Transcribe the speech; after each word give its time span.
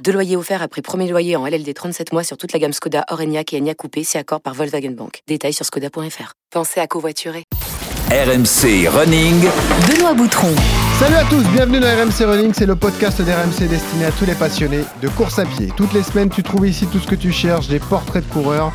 Deux 0.00 0.12
loyers 0.12 0.36
offerts 0.36 0.62
après 0.62 0.82
premier 0.82 1.08
loyer 1.08 1.36
en 1.36 1.46
LLD 1.46 1.72
37 1.72 2.12
mois 2.12 2.24
sur 2.24 2.36
toute 2.36 2.52
la 2.52 2.58
gamme 2.58 2.72
Skoda, 2.72 3.04
Orenia 3.10 3.42
et 3.52 3.58
Enya 3.58 3.74
Coupé, 3.74 4.02
si 4.02 4.18
accord 4.18 4.40
par 4.40 4.54
Volkswagen 4.54 4.90
Bank. 4.90 5.20
Détails 5.28 5.52
sur 5.52 5.64
skoda.fr. 5.64 6.32
Pensez 6.50 6.80
à 6.80 6.86
covoiturer. 6.88 7.44
RMC 8.10 8.88
Running. 8.88 9.40
Benoît 9.88 10.14
Boutron. 10.14 10.52
Salut 10.98 11.14
à 11.14 11.24
tous, 11.24 11.42
bienvenue 11.50 11.78
dans 11.78 11.86
RMC 11.86 12.24
Running, 12.24 12.52
c'est 12.52 12.66
le 12.66 12.74
podcast 12.74 13.22
d'RMC 13.22 13.68
destiné 13.68 14.06
à 14.06 14.12
tous 14.12 14.26
les 14.26 14.34
passionnés 14.34 14.84
de 15.00 15.08
course 15.08 15.38
à 15.38 15.44
pied. 15.44 15.72
Toutes 15.76 15.92
les 15.92 16.02
semaines, 16.02 16.28
tu 16.28 16.42
trouves 16.42 16.66
ici 16.66 16.86
tout 16.86 16.98
ce 16.98 17.06
que 17.06 17.14
tu 17.14 17.30
cherches, 17.30 17.68
des 17.68 17.78
portraits 17.78 18.26
de 18.26 18.32
coureurs, 18.32 18.72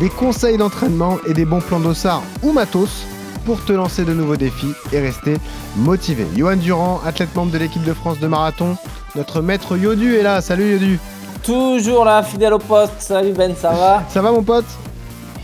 des 0.00 0.08
conseils 0.08 0.56
d'entraînement 0.56 1.18
et 1.28 1.34
des 1.34 1.44
bons 1.44 1.60
plans 1.60 1.80
d'ossard 1.80 2.22
ou 2.42 2.52
matos 2.52 3.04
pour 3.44 3.64
te 3.64 3.72
lancer 3.72 4.04
de 4.04 4.14
nouveaux 4.14 4.36
défis 4.36 4.72
et 4.92 5.00
rester 5.00 5.36
motivé. 5.76 6.26
Johan 6.36 6.56
Durand, 6.56 7.00
athlète 7.04 7.34
membre 7.34 7.52
de 7.52 7.58
l'équipe 7.58 7.84
de 7.84 7.92
France 7.92 8.18
de 8.18 8.26
marathon, 8.26 8.76
notre 9.14 9.40
maître 9.40 9.76
Yodu 9.76 10.16
est 10.16 10.22
là. 10.22 10.40
Salut 10.40 10.72
Yodu. 10.72 10.98
Toujours 11.42 12.04
là, 12.04 12.22
fidèle 12.22 12.52
au 12.52 12.58
poste. 12.58 12.92
Salut 12.98 13.32
Ben, 13.32 13.54
ça 13.56 13.70
va? 13.70 14.02
Ça 14.08 14.20
va 14.20 14.30
mon 14.30 14.42
pote? 14.42 14.66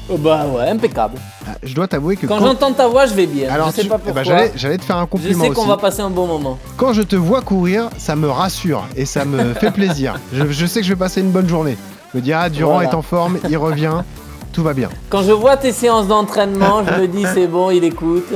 Oh 0.08 0.16
Bah 0.16 0.46
ouais, 0.46 0.68
impeccable. 0.68 1.18
Ah, 1.48 1.52
je 1.62 1.74
dois 1.74 1.88
t'avouer 1.88 2.16
que 2.16 2.26
quand, 2.26 2.38
j'entends 2.38 2.72
ta 2.72 2.86
voix, 2.86 3.06
je 3.06 3.14
vais 3.14 3.26
bien. 3.26 3.52
Alors, 3.52 3.70
je 3.70 3.82
sais 3.82 3.84
pas 3.88 3.98
eh 4.06 4.12
ben, 4.12 4.22
pourquoi. 4.22 4.44
j'allais 4.54 4.78
te 4.78 4.84
faire 4.84 4.98
un 4.98 5.06
compliment. 5.06 5.44
Je 5.44 5.48
sais 5.48 5.54
qu'on 5.54 5.66
va 5.66 5.76
passer 5.76 6.00
un 6.00 6.10
bon 6.10 6.26
moment. 6.26 6.58
Quand 6.76 6.92
je 6.92 7.02
te 7.02 7.16
vois 7.16 7.40
courir, 7.40 7.88
ça 7.98 8.14
me 8.14 8.28
rassure 8.28 8.84
et 8.96 9.04
ça 9.04 9.24
me 9.24 9.54
fait 9.54 9.72
plaisir. 9.72 10.14
Je, 10.32 10.66
sais 10.66 10.80
que 10.80 10.86
je 10.86 10.92
vais 10.92 10.98
passer 10.98 11.20
une 11.20 11.30
bonne 11.30 11.48
journée. 11.48 11.76
Je 12.12 12.18
me 12.18 12.22
dis 12.22 12.32
ah 12.32 12.48
Durand 12.48 12.80
est 12.80 12.94
en 12.94 13.02
forme, 13.02 13.38
il 13.48 13.56
revient, 13.56 14.02
tout 14.52 14.62
va 14.62 14.74
bien. 14.74 14.90
Quand 15.08 15.22
je 15.22 15.32
vois 15.32 15.56
tes 15.56 15.72
séances 15.72 16.06
d'entraînement, 16.06 16.84
je 16.84 17.00
me 17.00 17.08
dis 17.08 17.24
c'est 17.34 17.48
bon, 17.48 17.70
il 17.70 17.82
écoute. 17.82 18.32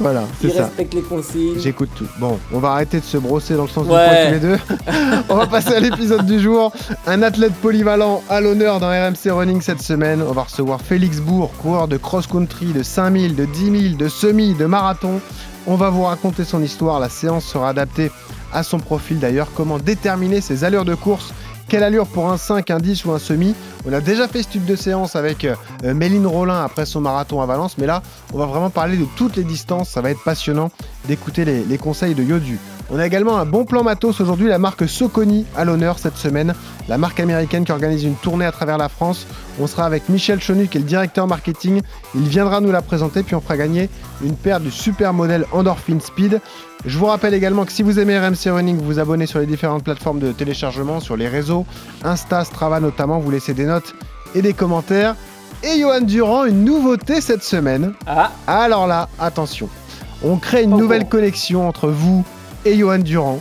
Voilà, 0.00 0.24
c'est 0.40 0.50
ça. 0.50 0.64
Respecte 0.64 0.94
les 0.94 1.02
consignes. 1.02 1.58
J'écoute 1.58 1.90
tout. 1.94 2.06
Bon, 2.18 2.38
on 2.52 2.58
va 2.58 2.72
arrêter 2.72 3.00
de 3.00 3.04
se 3.04 3.16
brosser 3.16 3.54
dans 3.54 3.62
le 3.62 3.68
sens 3.68 3.84
du 3.84 3.90
poing 3.90 4.26
tous 4.26 4.32
les 4.32 4.40
deux. 4.40 4.58
on 5.28 5.36
va 5.36 5.46
passer 5.46 5.74
à 5.74 5.80
l'épisode 5.80 6.26
du 6.26 6.40
jour. 6.40 6.72
Un 7.06 7.22
athlète 7.22 7.52
polyvalent 7.54 8.22
à 8.28 8.40
l'honneur 8.40 8.80
dans 8.80 8.88
RMC 8.88 9.30
Running 9.30 9.60
cette 9.60 9.82
semaine. 9.82 10.22
On 10.22 10.32
va 10.32 10.42
recevoir 10.42 10.80
Félix 10.80 11.20
Bourg, 11.20 11.52
coureur 11.58 11.88
de 11.88 11.96
cross-country, 11.96 12.66
de 12.66 12.82
5000, 12.82 13.36
de 13.36 13.44
10 13.44 13.80
000, 13.88 13.96
de 13.96 14.08
semi, 14.08 14.54
de 14.54 14.66
marathon. 14.66 15.20
On 15.66 15.76
va 15.76 15.90
vous 15.90 16.02
raconter 16.02 16.44
son 16.44 16.62
histoire. 16.62 16.98
La 16.98 17.08
séance 17.08 17.44
sera 17.44 17.68
adaptée 17.68 18.10
à 18.52 18.62
son 18.62 18.78
profil 18.78 19.20
d'ailleurs. 19.20 19.48
Comment 19.54 19.78
déterminer 19.78 20.40
ses 20.40 20.64
allures 20.64 20.84
de 20.84 20.94
course 20.94 21.32
quelle 21.68 21.82
allure 21.82 22.06
pour 22.06 22.30
un 22.30 22.36
5, 22.36 22.70
un 22.70 22.78
10 22.78 23.04
ou 23.04 23.12
un 23.12 23.18
semi? 23.18 23.54
On 23.86 23.92
a 23.92 24.00
déjà 24.00 24.28
fait 24.28 24.42
ce 24.42 24.48
type 24.48 24.64
de 24.64 24.76
séance 24.76 25.16
avec 25.16 25.44
euh, 25.44 25.54
Méline 25.94 26.26
Rollin 26.26 26.62
après 26.62 26.86
son 26.86 27.00
marathon 27.00 27.40
à 27.40 27.46
Valence, 27.46 27.78
mais 27.78 27.86
là, 27.86 28.02
on 28.32 28.38
va 28.38 28.46
vraiment 28.46 28.70
parler 28.70 28.96
de 28.96 29.06
toutes 29.16 29.36
les 29.36 29.44
distances. 29.44 29.90
Ça 29.90 30.00
va 30.00 30.10
être 30.10 30.22
passionnant 30.24 30.70
d'écouter 31.06 31.44
les, 31.44 31.64
les, 31.64 31.78
conseils 31.78 32.14
de 32.14 32.22
Yodu. 32.22 32.58
On 32.90 32.98
a 32.98 33.06
également 33.06 33.38
un 33.38 33.46
bon 33.46 33.64
plan 33.64 33.82
matos 33.82 34.20
aujourd'hui, 34.20 34.48
la 34.48 34.58
marque 34.58 34.86
Soconi 34.86 35.46
à 35.56 35.64
l'honneur 35.64 35.98
cette 35.98 36.16
semaine, 36.16 36.54
la 36.86 36.98
marque 36.98 37.18
américaine 37.18 37.64
qui 37.64 37.72
organise 37.72 38.04
une 38.04 38.14
tournée 38.14 38.44
à 38.44 38.52
travers 38.52 38.76
la 38.76 38.90
France. 38.90 39.26
On 39.58 39.66
sera 39.66 39.86
avec 39.86 40.08
Michel 40.10 40.40
Chenu 40.40 40.68
qui 40.68 40.76
est 40.76 40.80
le 40.80 40.86
directeur 40.86 41.26
marketing. 41.26 41.80
Il 42.14 42.28
viendra 42.28 42.60
nous 42.60 42.70
la 42.70 42.82
présenter, 42.82 43.22
puis 43.22 43.34
on 43.34 43.40
fera 43.40 43.56
gagner 43.56 43.88
une 44.22 44.36
paire 44.36 44.60
du 44.60 44.70
super 44.70 45.14
modèle 45.14 45.46
Endorphin 45.52 45.98
Speed. 45.98 46.40
Je 46.84 46.98
vous 46.98 47.06
rappelle 47.06 47.32
également 47.32 47.64
que 47.64 47.72
si 47.72 47.82
vous 47.82 47.98
aimez 47.98 48.18
RMC 48.18 48.50
Running, 48.50 48.76
vous 48.76 48.84
vous 48.84 48.98
abonnez 48.98 49.26
sur 49.26 49.38
les 49.38 49.46
différentes 49.46 49.84
plateformes 49.84 50.18
de 50.18 50.32
téléchargement, 50.32 51.00
sur 51.00 51.16
les 51.16 51.28
réseaux, 51.28 51.64
Insta, 52.02 52.44
Strava 52.44 52.80
notamment, 52.80 53.18
vous 53.18 53.30
laissez 53.30 53.54
des 53.54 53.64
notes 53.64 53.94
et 54.34 54.42
des 54.42 54.52
commentaires. 54.52 55.16
Et 55.62 55.80
Johan 55.80 56.02
Durand, 56.02 56.44
une 56.44 56.64
nouveauté 56.64 57.22
cette 57.22 57.42
semaine. 57.42 57.94
Ah. 58.06 58.32
Alors 58.46 58.86
là, 58.86 59.08
attention. 59.18 59.70
On 60.22 60.36
crée 60.36 60.64
une 60.64 60.76
nouvelle 60.76 61.08
connexion 61.08 61.66
entre 61.66 61.88
vous 61.88 62.24
et 62.64 62.76
Johan 62.76 62.98
Durand. 62.98 63.40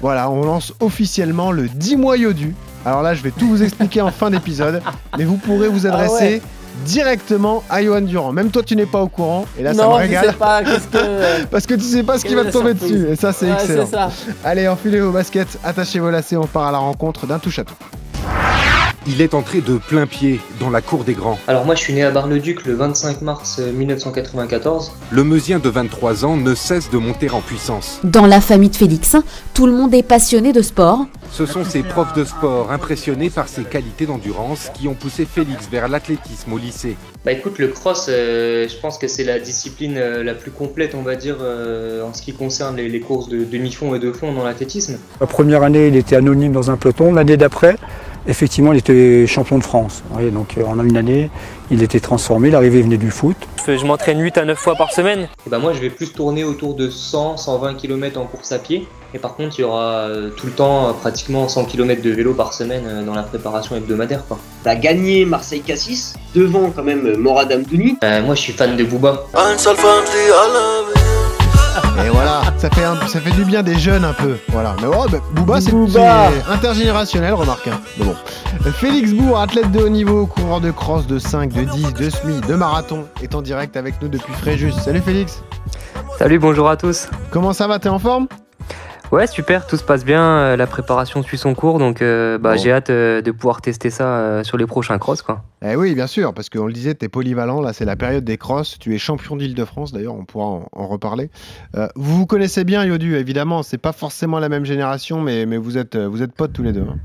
Voilà, 0.00 0.30
on 0.30 0.44
lance 0.44 0.72
officiellement 0.80 1.52
le 1.52 1.68
10 1.68 1.96
mois 1.96 2.16
Yodu. 2.16 2.54
Alors 2.84 3.02
là, 3.02 3.14
je 3.14 3.22
vais 3.22 3.30
tout 3.30 3.48
vous 3.48 3.62
expliquer 3.62 4.00
en 4.00 4.10
fin 4.10 4.30
d'épisode, 4.30 4.82
mais 5.18 5.24
vous 5.24 5.36
pourrez 5.36 5.68
vous 5.68 5.86
adresser 5.86 6.42
directement 6.84 7.62
à 7.70 7.82
Johan 7.82 8.02
Durand. 8.02 8.32
Même 8.32 8.50
toi, 8.50 8.62
tu 8.62 8.76
n'es 8.76 8.86
pas 8.86 9.02
au 9.02 9.08
courant. 9.08 9.46
Et 9.58 9.62
là, 9.62 9.74
ça 9.74 9.88
me 9.88 9.94
régale. 9.94 10.26
Sais 10.26 10.32
pas, 10.32 10.62
qu'est-ce 10.62 10.88
que... 10.88 11.44
Parce 11.50 11.66
que 11.66 11.74
tu 11.74 11.80
sais 11.80 12.02
pas 12.02 12.18
ce 12.18 12.24
qui 12.24 12.34
va 12.34 12.44
te 12.44 12.50
tomber 12.50 12.74
dessus. 12.74 13.08
Et 13.08 13.16
ça, 13.16 13.32
c'est 13.32 13.50
excellent. 13.50 13.86
Ça. 13.86 14.10
Allez, 14.44 14.68
enfilez 14.68 15.00
vos 15.00 15.10
baskets, 15.10 15.58
attachez 15.64 15.98
vos 15.98 16.10
lacets, 16.10 16.36
on 16.36 16.46
part 16.46 16.66
à 16.66 16.72
la 16.72 16.78
rencontre 16.78 17.26
d'un 17.26 17.38
touche 17.38 17.58
à 17.58 17.64
tout. 17.64 17.74
Il 19.08 19.20
est 19.20 19.34
entré 19.34 19.60
de 19.60 19.78
plein 19.78 20.06
pied 20.06 20.40
dans 20.58 20.68
la 20.68 20.80
cour 20.80 21.04
des 21.04 21.14
grands. 21.14 21.38
Alors 21.46 21.64
moi 21.64 21.76
je 21.76 21.80
suis 21.80 21.92
né 21.92 22.02
à 22.02 22.10
Bar-le-Duc 22.10 22.66
le 22.66 22.74
25 22.74 23.22
mars 23.22 23.60
1994. 23.60 24.92
Le 25.12 25.22
Meusien 25.22 25.60
de 25.60 25.68
23 25.68 26.24
ans 26.24 26.36
ne 26.36 26.56
cesse 26.56 26.90
de 26.90 26.98
monter 26.98 27.30
en 27.30 27.40
puissance. 27.40 28.00
Dans 28.02 28.26
la 28.26 28.40
famille 28.40 28.70
de 28.70 28.74
Félix, 28.74 29.16
tout 29.54 29.66
le 29.66 29.72
monde 29.72 29.94
est 29.94 30.02
passionné 30.02 30.52
de 30.52 30.60
sport. 30.60 31.06
Ce 31.30 31.46
sont 31.46 31.64
ses 31.64 31.84
profs 31.84 32.14
de 32.14 32.24
sport 32.24 32.72
impressionnés 32.72 33.30
par 33.30 33.48
ses 33.48 33.62
qualités 33.62 34.06
d'endurance 34.06 34.70
qui 34.74 34.88
ont 34.88 34.94
poussé 34.94 35.24
Félix 35.24 35.68
vers 35.70 35.86
l'athlétisme 35.86 36.52
au 36.52 36.58
lycée. 36.58 36.96
Bah 37.24 37.32
écoute, 37.32 37.58
le 37.58 37.68
cross, 37.68 38.06
euh, 38.08 38.66
je 38.68 38.76
pense 38.76 38.98
que 38.98 39.06
c'est 39.06 39.24
la 39.24 39.38
discipline 39.38 39.98
euh, 39.98 40.24
la 40.24 40.34
plus 40.34 40.50
complète, 40.50 40.94
on 40.94 41.02
va 41.02 41.14
dire, 41.14 41.36
euh, 41.40 42.02
en 42.04 42.12
ce 42.12 42.22
qui 42.22 42.32
concerne 42.32 42.76
les, 42.76 42.88
les 42.88 43.00
courses 43.00 43.28
de 43.28 43.44
demi-fond 43.44 43.94
et 43.94 43.98
de 43.98 44.12
fond 44.12 44.32
dans 44.32 44.44
l'athlétisme. 44.44 44.98
La 45.20 45.26
première 45.26 45.62
année, 45.62 45.88
il 45.88 45.96
était 45.96 46.16
anonyme 46.16 46.52
dans 46.52 46.70
un 46.70 46.76
peloton. 46.76 47.12
L'année 47.12 47.36
d'après, 47.36 47.76
effectivement, 48.28 48.72
il 48.72 48.78
était 48.78 49.26
champion 49.26 49.58
de 49.58 49.64
France. 49.64 50.02
Oui, 50.16 50.30
donc 50.30 50.56
en 50.64 50.82
une 50.84 50.96
année, 50.96 51.30
il 51.70 51.82
était 51.82 52.00
transformé. 52.00 52.50
L'arrivée 52.50 52.82
venait 52.82 52.96
du 52.96 53.10
foot. 53.10 53.36
Je 53.66 53.84
m'entraîne 53.84 54.20
8 54.20 54.38
à 54.38 54.44
9 54.44 54.58
fois 54.58 54.76
par 54.76 54.92
semaine. 54.92 55.28
Et 55.46 55.50
bah 55.50 55.58
moi, 55.58 55.72
je 55.72 55.80
vais 55.80 55.90
plus 55.90 56.12
tourner 56.12 56.44
autour 56.44 56.74
de 56.74 56.88
100, 56.88 57.36
120 57.36 57.74
km 57.74 58.20
en 58.20 58.24
course 58.24 58.52
à 58.52 58.58
pied. 58.58 58.86
Et 59.14 59.18
par 59.18 59.34
contre, 59.34 59.58
il 59.58 59.62
y 59.62 59.64
aura 59.64 60.08
tout 60.36 60.46
le 60.46 60.52
temps 60.52 60.92
pratiquement 61.00 61.48
100 61.48 61.64
km 61.64 62.02
de 62.02 62.10
vélo 62.10 62.34
par 62.34 62.52
semaine 62.52 63.04
dans 63.04 63.14
la 63.14 63.22
préparation 63.22 63.74
hebdomadaire. 63.76 64.24
Quoi. 64.26 64.38
T'as 64.62 64.74
gagné 64.74 65.24
Marseille-Cassis, 65.24 66.14
devant 66.34 66.70
quand 66.70 66.84
même 66.84 67.16
Morad 67.16 67.52
Amdouni. 67.52 67.96
Euh, 68.04 68.22
moi, 68.22 68.34
je 68.34 68.40
suis 68.40 68.52
fan 68.52 68.76
de 68.76 68.84
Booba. 68.84 69.24
Et 72.04 72.10
voilà, 72.10 72.42
ça 72.58 72.68
fait, 72.68 72.84
un, 72.84 72.94
ça 73.06 73.20
fait 73.20 73.30
du 73.30 73.44
bien 73.44 73.62
des 73.62 73.78
jeunes 73.78 74.04
un 74.04 74.12
peu. 74.12 74.36
Voilà. 74.48 74.76
Mais 74.80 74.86
oh, 74.86 75.06
bah, 75.10 75.18
Booba, 75.32 75.60
c'est 75.60 75.72
intergénérationnel, 76.48 77.32
remarque. 77.32 77.68
Hein. 77.68 77.80
Mais 77.98 78.04
bon. 78.04 78.14
Félix 78.72 79.12
Bourg, 79.12 79.40
athlète 79.40 79.72
de 79.72 79.80
haut 79.80 79.88
niveau, 79.88 80.26
coureur 80.26 80.60
de 80.60 80.70
cross, 80.70 81.06
de 81.06 81.18
5, 81.18 81.52
de 81.52 81.64
10, 81.64 81.94
de 81.94 82.10
semi, 82.10 82.40
de 82.40 82.54
marathon, 82.54 83.06
est 83.22 83.34
en 83.34 83.42
direct 83.42 83.76
avec 83.76 84.00
nous 84.02 84.08
depuis 84.08 84.32
Fréjus. 84.34 84.72
Salut 84.72 85.00
Félix. 85.00 85.42
Salut, 86.18 86.38
bonjour 86.38 86.68
à 86.68 86.76
tous. 86.76 87.08
Comment 87.30 87.52
ça 87.52 87.66
va? 87.66 87.78
T'es 87.78 87.88
en 87.88 87.98
forme? 87.98 88.26
Ouais, 89.12 89.26
super, 89.28 89.66
tout 89.68 89.76
se 89.76 89.84
passe 89.84 90.04
bien, 90.04 90.20
euh, 90.22 90.56
la 90.56 90.66
préparation 90.66 91.22
suit 91.22 91.38
son 91.38 91.54
cours, 91.54 91.78
donc 91.78 92.02
euh, 92.02 92.38
bah, 92.38 92.52
Bon. 92.54 92.58
j'ai 92.58 92.72
hâte 92.72 92.90
euh, 92.90 93.22
de 93.22 93.30
pouvoir 93.30 93.60
tester 93.62 93.88
ça 93.88 94.04
euh, 94.18 94.42
sur 94.44 94.56
les 94.56 94.66
prochains 94.66 94.98
cross. 94.98 95.22
Quoi. 95.22 95.42
Eh 95.64 95.76
oui, 95.76 95.94
bien 95.94 96.08
sûr, 96.08 96.34
parce 96.34 96.50
qu'on 96.50 96.66
le 96.66 96.72
disait, 96.72 96.94
t'es 96.94 97.08
polyvalent, 97.08 97.60
là 97.60 97.72
c'est 97.72 97.84
la 97.84 97.94
période 97.94 98.24
des 98.24 98.36
crosses, 98.36 98.78
tu 98.80 98.94
es 98.94 98.98
champion 98.98 99.36
d'Île-de-France 99.36 99.92
d'ailleurs, 99.92 100.14
on 100.14 100.24
pourra 100.24 100.46
en, 100.46 100.68
en 100.72 100.86
reparler. 100.88 101.30
Euh, 101.76 101.86
vous 101.94 102.16
vous 102.18 102.26
connaissez 102.26 102.64
bien 102.64 102.84
Yodu, 102.84 103.14
évidemment, 103.16 103.62
c'est 103.62 103.78
pas 103.78 103.92
forcément 103.92 104.40
la 104.40 104.48
même 104.48 104.64
génération, 104.64 105.20
mais, 105.20 105.46
mais 105.46 105.56
vous, 105.56 105.78
êtes, 105.78 105.96
vous 105.96 106.22
êtes 106.22 106.32
potes 106.34 106.52
tous 106.52 106.64
les 106.64 106.72
deux. 106.72 106.82
hein. 106.90 106.96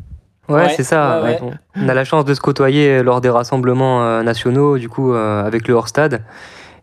Ouais, 0.50 0.63
Ouais, 0.63 0.73
c'est 0.75 0.83
ça. 0.83 1.22
ouais, 1.22 1.39
ouais. 1.41 1.51
On 1.78 1.88
a 1.88 1.94
la 1.94 2.03
chance 2.03 2.25
de 2.25 2.33
se 2.33 2.41
côtoyer 2.41 3.03
lors 3.03 3.22
des 3.22 3.29
rassemblements 3.29 4.03
euh, 4.03 4.23
nationaux, 4.23 4.78
du 4.79 4.89
coup, 4.89 5.13
euh, 5.13 5.45
avec 5.45 5.68
le 5.68 5.75
hors-stade. 5.75 6.23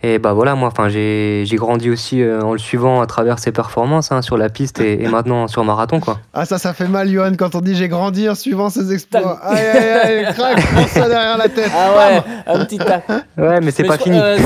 Et 0.03 0.19
bah 0.21 0.33
voilà, 0.33 0.55
moi, 0.55 0.69
enfin, 0.69 0.89
j'ai 0.89 1.43
j'ai 1.45 1.57
grandi 1.57 1.91
aussi 1.91 2.23
euh, 2.23 2.41
en 2.43 2.53
le 2.53 2.59
suivant 2.59 3.00
à 3.00 3.06
travers 3.06 3.41
ses 3.41 3.50
performances 3.50 4.12
hein, 4.12 4.23
sur 4.23 4.37
la 4.37 4.49
piste 4.49 4.81
et, 4.81 5.03
et 5.03 5.09
maintenant 5.09 5.49
sur 5.49 5.65
marathon, 5.65 5.99
quoi. 5.99 6.21
Ah 6.33 6.45
ça, 6.45 6.56
ça 6.59 6.73
fait 6.73 6.87
mal 6.87 7.09
Johan 7.11 7.33
quand 7.37 7.56
on 7.56 7.61
dit 7.61 7.75
j'ai 7.75 7.89
grandi 7.89 8.29
en 8.29 8.37
suivant 8.37 8.71
ses 8.71 8.93
exploits. 8.93 9.41
Aïe 9.43 9.59
aïe 9.67 10.25
aïe, 10.27 10.35
crac, 10.35 10.56
prends 10.73 10.87
ça 10.87 11.09
derrière 11.09 11.37
la 11.37 11.49
tête. 11.49 11.71
Ah 11.77 11.97
ouais, 11.97 12.23
un 12.47 12.65
petit 12.65 12.79
tac. 12.79 13.09
Ouais, 13.37 13.61
mais 13.61 13.73
c'est 13.73 13.83
pas 13.85 13.97
je- 13.97 14.03
fini. 14.03 14.19
euh, 14.23 14.39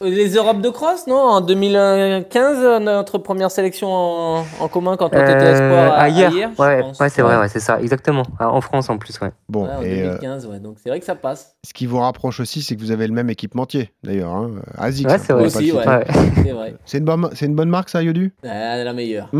les, 0.00 0.34
Europes 0.34 0.60
de 0.60 0.68
cross, 0.70 1.06
non 1.06 1.16
En 1.16 1.40
2015, 1.40 2.58
euh, 2.60 2.78
notre 2.78 3.18
première 3.18 3.50
sélection 3.50 3.88
en, 3.92 4.44
en 4.60 4.68
commun 4.68 4.96
quand 4.96 5.08
toi 5.10 5.20
t'étais 5.20 5.44
Euh, 5.44 5.52
espoir 5.52 5.92
à, 5.98 6.08
hier, 6.08 6.30
je 6.32 6.62
ouais, 6.62 7.08
c'est 7.08 7.22
vrai, 7.22 7.38
ouais, 7.38 7.48
c'est 7.48 7.60
ça, 7.60 7.80
exactement. 7.80 8.22
Ah, 8.38 8.50
En 8.50 8.60
France 8.60 8.88
en 8.90 8.98
plus, 8.98 9.18
ouais. 9.20 9.30
Bon, 9.48 9.64
Ouais, 9.64 9.70
en 9.78 9.82
et 9.82 10.02
euh, 10.02 10.06
2015, 10.18 10.46
ouais. 10.46 10.58
Donc 10.58 10.76
c'est 10.82 10.88
vrai 10.88 11.00
que 11.00 11.06
ça 11.06 11.14
passe. 11.14 11.54
ce 11.66 11.72
qui 11.72 11.86
vous 11.86 11.98
rapproche 11.98 12.40
aussi, 12.40 12.62
c'est 12.62 12.76
que 12.76 12.80
vous 12.80 12.90
avez 12.92 13.06
le 13.06 13.12
même 13.12 13.30
équipementier 13.30 13.92
d'ailleurs. 14.02 14.32
Hein. 14.34 14.50
ASICS, 14.78 15.06
Ouais, 15.06 15.12
hein, 15.14 15.18
c'est 15.18 15.32
vrai. 15.32 15.42
le 15.42 15.46
Aussi, 15.48 15.72
ouais. 15.72 15.86
Ouais. 15.86 16.04
C'est 16.42 16.52
vrai. 16.52 16.74
C'est 16.84 16.98
une, 16.98 17.04
bonne, 17.04 17.28
c'est 17.34 17.46
une 17.46 17.54
bonne 17.54 17.68
marque 17.68 17.88
ça, 17.90 18.02
Yodu? 18.02 18.34
La 18.42 18.92
meilleure. 18.92 19.28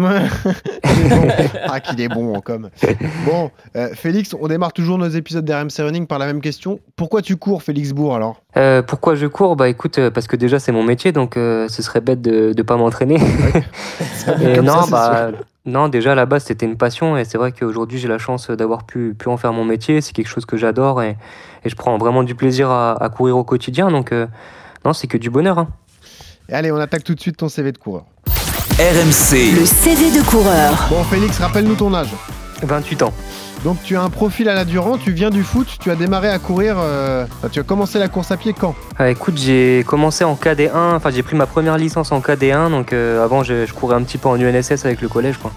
Ah, 1.68 1.80
qu'il 1.80 2.00
est 2.00 2.08
bon 2.08 2.34
en 2.34 2.40
com. 2.40 2.68
Bon, 3.24 3.50
euh, 3.76 3.88
Félix, 3.94 4.34
on 4.38 4.48
démarre 4.48 4.72
toujours 4.72 4.98
nos 4.98 5.08
épisodes 5.08 5.44
d'RMC 5.44 5.78
Running 5.82 6.06
par 6.06 6.18
la 6.18 6.26
même 6.26 6.40
question. 6.40 6.78
Pourquoi 6.96 7.22
tu 7.22 7.36
cours, 7.36 7.62
Félix 7.62 7.92
Bourg, 7.92 8.14
alors? 8.14 8.42
Euh, 8.56 8.82
pourquoi 8.82 9.14
je 9.14 9.26
cours? 9.26 9.56
Bah 9.56 9.68
écoute, 9.68 9.98
parce 10.10 10.26
que 10.26 10.36
déjà 10.36 10.49
déjà 10.50 10.58
c'est 10.58 10.72
mon 10.72 10.82
métier, 10.82 11.12
donc 11.12 11.34
ce 11.36 11.68
serait 11.68 12.00
bête 12.00 12.20
de 12.20 12.52
ne 12.56 12.62
pas 12.62 12.76
m'entraîner. 12.76 13.18
non, 14.62 14.82
bah, 14.90 15.30
non, 15.64 15.88
déjà 15.88 16.12
à 16.12 16.14
la 16.14 16.26
base 16.26 16.44
c'était 16.44 16.66
une 16.66 16.76
passion 16.76 17.16
et 17.16 17.24
c'est 17.24 17.38
vrai 17.38 17.52
qu'aujourd'hui 17.52 17.98
j'ai 17.98 18.08
la 18.08 18.18
chance 18.18 18.50
d'avoir 18.50 18.84
pu, 18.84 19.14
pu 19.18 19.28
en 19.28 19.36
faire 19.36 19.52
mon 19.52 19.64
métier. 19.64 20.00
C'est 20.00 20.12
quelque 20.12 20.28
chose 20.28 20.46
que 20.46 20.56
j'adore 20.56 21.02
et, 21.02 21.16
et, 21.64 21.68
je 21.68 21.76
prends 21.76 21.96
vraiment 21.98 22.22
du 22.22 22.34
plaisir 22.34 22.70
à, 22.70 23.10
courir 23.14 23.36
au 23.36 23.44
quotidien. 23.44 23.90
Donc 23.90 24.12
non, 24.84 24.92
c'est 24.92 25.06
que 25.06 25.18
du 25.18 25.30
bonheur. 25.30 25.58
Hein. 25.58 25.68
Et 26.48 26.54
allez, 26.54 26.72
on 26.72 26.78
attaque 26.78 27.04
tout 27.04 27.14
de 27.14 27.20
suite 27.20 27.36
ton 27.36 27.48
CV 27.48 27.70
de 27.72 27.78
coureur. 27.78 28.04
RMC. 28.78 29.60
Le 29.60 29.66
CV 29.66 30.10
de 30.10 30.24
coureur. 30.24 30.88
Bon, 30.88 31.04
Félix, 31.04 31.38
rappelle-nous 31.38 31.76
ton 31.76 31.92
âge. 31.94 32.08
28 32.62 33.02
ans. 33.02 33.12
Donc 33.64 33.82
tu 33.82 33.94
as 33.94 34.02
un 34.02 34.08
profil 34.08 34.48
à 34.48 34.54
la 34.54 34.64
Durand, 34.64 34.96
tu 34.96 35.12
viens 35.12 35.28
du 35.28 35.42
foot, 35.42 35.76
tu 35.78 35.90
as 35.90 35.96
démarré 35.96 36.30
à 36.30 36.38
courir, 36.38 36.76
euh, 36.78 37.26
tu 37.52 37.60
as 37.60 37.62
commencé 37.62 37.98
la 37.98 38.08
course 38.08 38.30
à 38.30 38.38
pied 38.38 38.54
quand? 38.58 38.74
Ah, 38.98 39.10
Écoute, 39.10 39.36
j'ai 39.36 39.84
commencé 39.86 40.24
en 40.24 40.34
KD1, 40.34 40.94
enfin 40.94 41.10
j'ai 41.10 41.22
pris 41.22 41.36
ma 41.36 41.46
première 41.46 41.76
licence 41.76 42.10
en 42.10 42.20
KD1, 42.20 42.70
donc 42.70 42.94
euh, 42.94 43.22
avant 43.22 43.42
je, 43.42 43.70
courais 43.74 43.96
un 43.96 44.02
petit 44.02 44.16
peu 44.16 44.28
en 44.28 44.40
UNSS 44.40 44.86
avec 44.86 45.02
le 45.02 45.08
collège. 45.08 45.36
Quoi. 45.36 45.52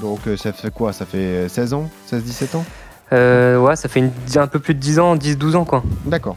Donc 0.00 0.20
euh, 0.26 0.38
ça 0.38 0.54
fait 0.54 0.72
quoi? 0.72 0.94
Ça 0.94 1.04
fait 1.04 1.46
16 1.50 1.74
ans? 1.74 1.90
16-17 2.10 2.56
ans? 2.56 2.64
Ouais, 3.12 3.76
ça 3.76 3.90
fait 3.90 4.02
un 4.36 4.46
peu 4.46 4.58
plus 4.58 4.74
de 4.74 4.80
10 4.80 4.98
ans, 4.98 5.14
10-12 5.14 5.56
ans 5.56 5.64
quoi. 5.66 5.82
D'accord. 6.06 6.36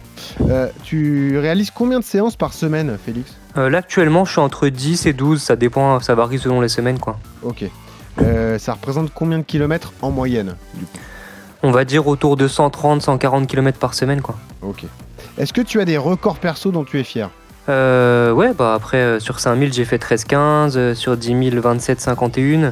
tu 0.84 1.38
réalises 1.40 1.72
combien 1.72 2.00
de 2.00 2.04
séances 2.04 2.36
par 2.36 2.52
semaine, 2.52 2.98
Félix? 3.06 3.38
Là 3.56 3.78
actuellement 3.78 4.26
je 4.26 4.32
suis 4.32 4.42
entre 4.42 4.68
10 4.68 5.06
et 5.06 5.14
12, 5.14 5.42
ça 5.42 5.56
dépend, 5.56 6.02
ça 6.02 6.14
varie 6.14 6.40
selon 6.40 6.60
les 6.60 6.70
semaines 6.70 7.00
quoi. 7.00 7.18
Ok. 7.42 7.64
Euh, 8.22 8.58
ça 8.58 8.74
représente 8.74 9.12
combien 9.14 9.38
de 9.38 9.44
kilomètres 9.44 9.94
en 10.02 10.12
moyenne 10.12 10.56
On 11.64 11.72
va 11.72 11.86
dire 11.86 12.08
autour 12.08 12.36
de 12.38 12.48
130-140 12.48 13.46
km 13.46 13.78
par 13.78 13.94
semaine. 13.94 14.22
quoi. 14.22 14.36
Ok. 14.62 14.86
Est-ce 15.38 15.54
que 15.54 15.62
tu 15.62 15.80
as 15.80 15.86
des 15.86 15.98
records 15.98 16.38
perso 16.38 16.72
dont 16.72 16.84
tu 16.84 17.00
es 17.00 17.04
fier 17.04 17.30
euh, 17.68 18.32
ouais, 18.32 18.52
bah 18.58 18.74
après 18.74 18.98
euh, 18.98 19.20
sur 19.20 19.40
5000 19.40 19.72
j'ai 19.74 19.86
fait 19.86 20.04
13-15, 20.04 20.96
sur 20.96 21.16
10 21.16 21.52
000 21.52 21.62
27-51, 21.62 22.72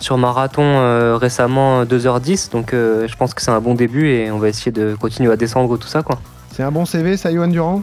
sur 0.00 0.18
marathon 0.18 1.16
récemment 1.16 1.84
2h10, 1.84 2.50
donc 2.52 2.72
je 2.72 3.16
pense 3.16 3.32
que 3.32 3.40
c'est 3.40 3.52
un 3.52 3.60
bon 3.60 3.74
début 3.74 4.10
et 4.10 4.30
on 4.30 4.38
va 4.38 4.50
essayer 4.50 4.70
de 4.70 4.96
continuer 5.00 5.32
à 5.32 5.36
descendre 5.36 5.78
tout 5.78 5.88
ça 5.88 6.02
quoi. 6.02 6.18
C'est 6.52 6.62
un 6.62 6.70
bon 6.70 6.84
CV 6.84 7.16
ça 7.16 7.30
Yohan 7.30 7.46
Durand 7.46 7.82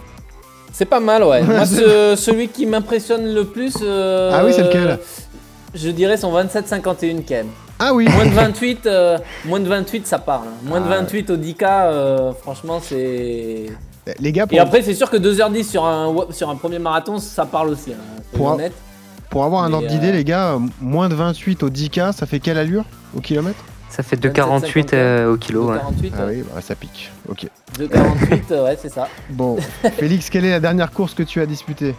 C'est 0.72 0.86
pas 0.86 1.00
mal 1.00 1.24
ouais. 1.24 1.42
Moi 1.46 1.66
celui 1.66 2.48
qui 2.50 2.68
m'impressionne 2.68 3.34
le 3.34 3.46
plus... 3.46 3.78
ah 3.82 4.44
oui 4.46 4.54
c'est 4.54 4.62
lequel? 4.64 5.00
Je 5.74 5.90
dirais 5.90 6.18
son 6.18 6.34
27-51 6.34 7.24
Ken. 7.24 7.48
Ah 7.80 7.94
oui 7.94 8.08
Moins 8.10 8.26
de 8.26 8.32
28, 8.32 8.86
euh, 8.86 9.18
moins 9.46 9.60
de 9.60 9.68
28 9.68 10.06
ça 10.06 10.20
parle. 10.20 10.48
Hein. 10.48 10.68
Moins 10.68 10.82
de 10.82 10.88
28 10.88 11.26
ah 11.30 11.34
au 11.34 11.38
10K, 11.38 11.66
euh, 11.66 12.34
franchement 12.34 12.80
c'est... 12.82 13.68
Les 14.20 14.32
gars, 14.32 14.46
Et 14.52 14.60
après 14.60 14.82
c'est 14.82 14.94
sûr 14.94 15.10
que 15.10 15.18
2h10 15.18 15.64
sur 15.64 15.86
un, 15.86 16.14
sur 16.32 16.50
un 16.50 16.56
premier 16.56 16.80
marathon 16.80 17.20
ça 17.20 17.46
parle 17.46 17.70
aussi. 17.70 17.94
Hein, 17.94 18.22
pour, 18.34 18.60
pour 19.30 19.44
avoir 19.44 19.64
un 19.64 19.74
ordre 19.74 19.88
d'idée 19.88 20.10
euh, 20.10 20.14
les 20.14 20.24
gars, 20.24 20.58
moins 20.80 21.10
de 21.10 21.16
28 21.16 21.64
au 21.64 21.70
10K 21.70 22.12
ça 22.12 22.26
fait 22.26 22.40
quelle 22.40 22.58
allure 22.58 22.86
au 23.16 23.22
kilomètre? 23.22 23.64
Ça 23.90 24.04
fait 24.04 24.16
2,48 24.16 25.26
au 25.26 25.38
kilo. 25.38 25.70
Ah 25.70 25.82
oui, 26.00 26.44
bah, 26.54 26.62
ça 26.62 26.76
pique. 26.76 27.12
Ok. 27.28 27.48
2,48, 27.78 28.64
ouais, 28.64 28.78
c'est 28.82 28.88
ça. 28.88 29.10
Bon, 29.30 29.58
Félix, 29.98 30.30
quelle 30.30 30.46
est 30.46 30.52
la 30.52 30.62
dernière 30.62 30.92
course 30.92 31.14
que 31.14 31.24
tu 31.24 31.42
as 31.42 31.46
disputée? 31.46 31.94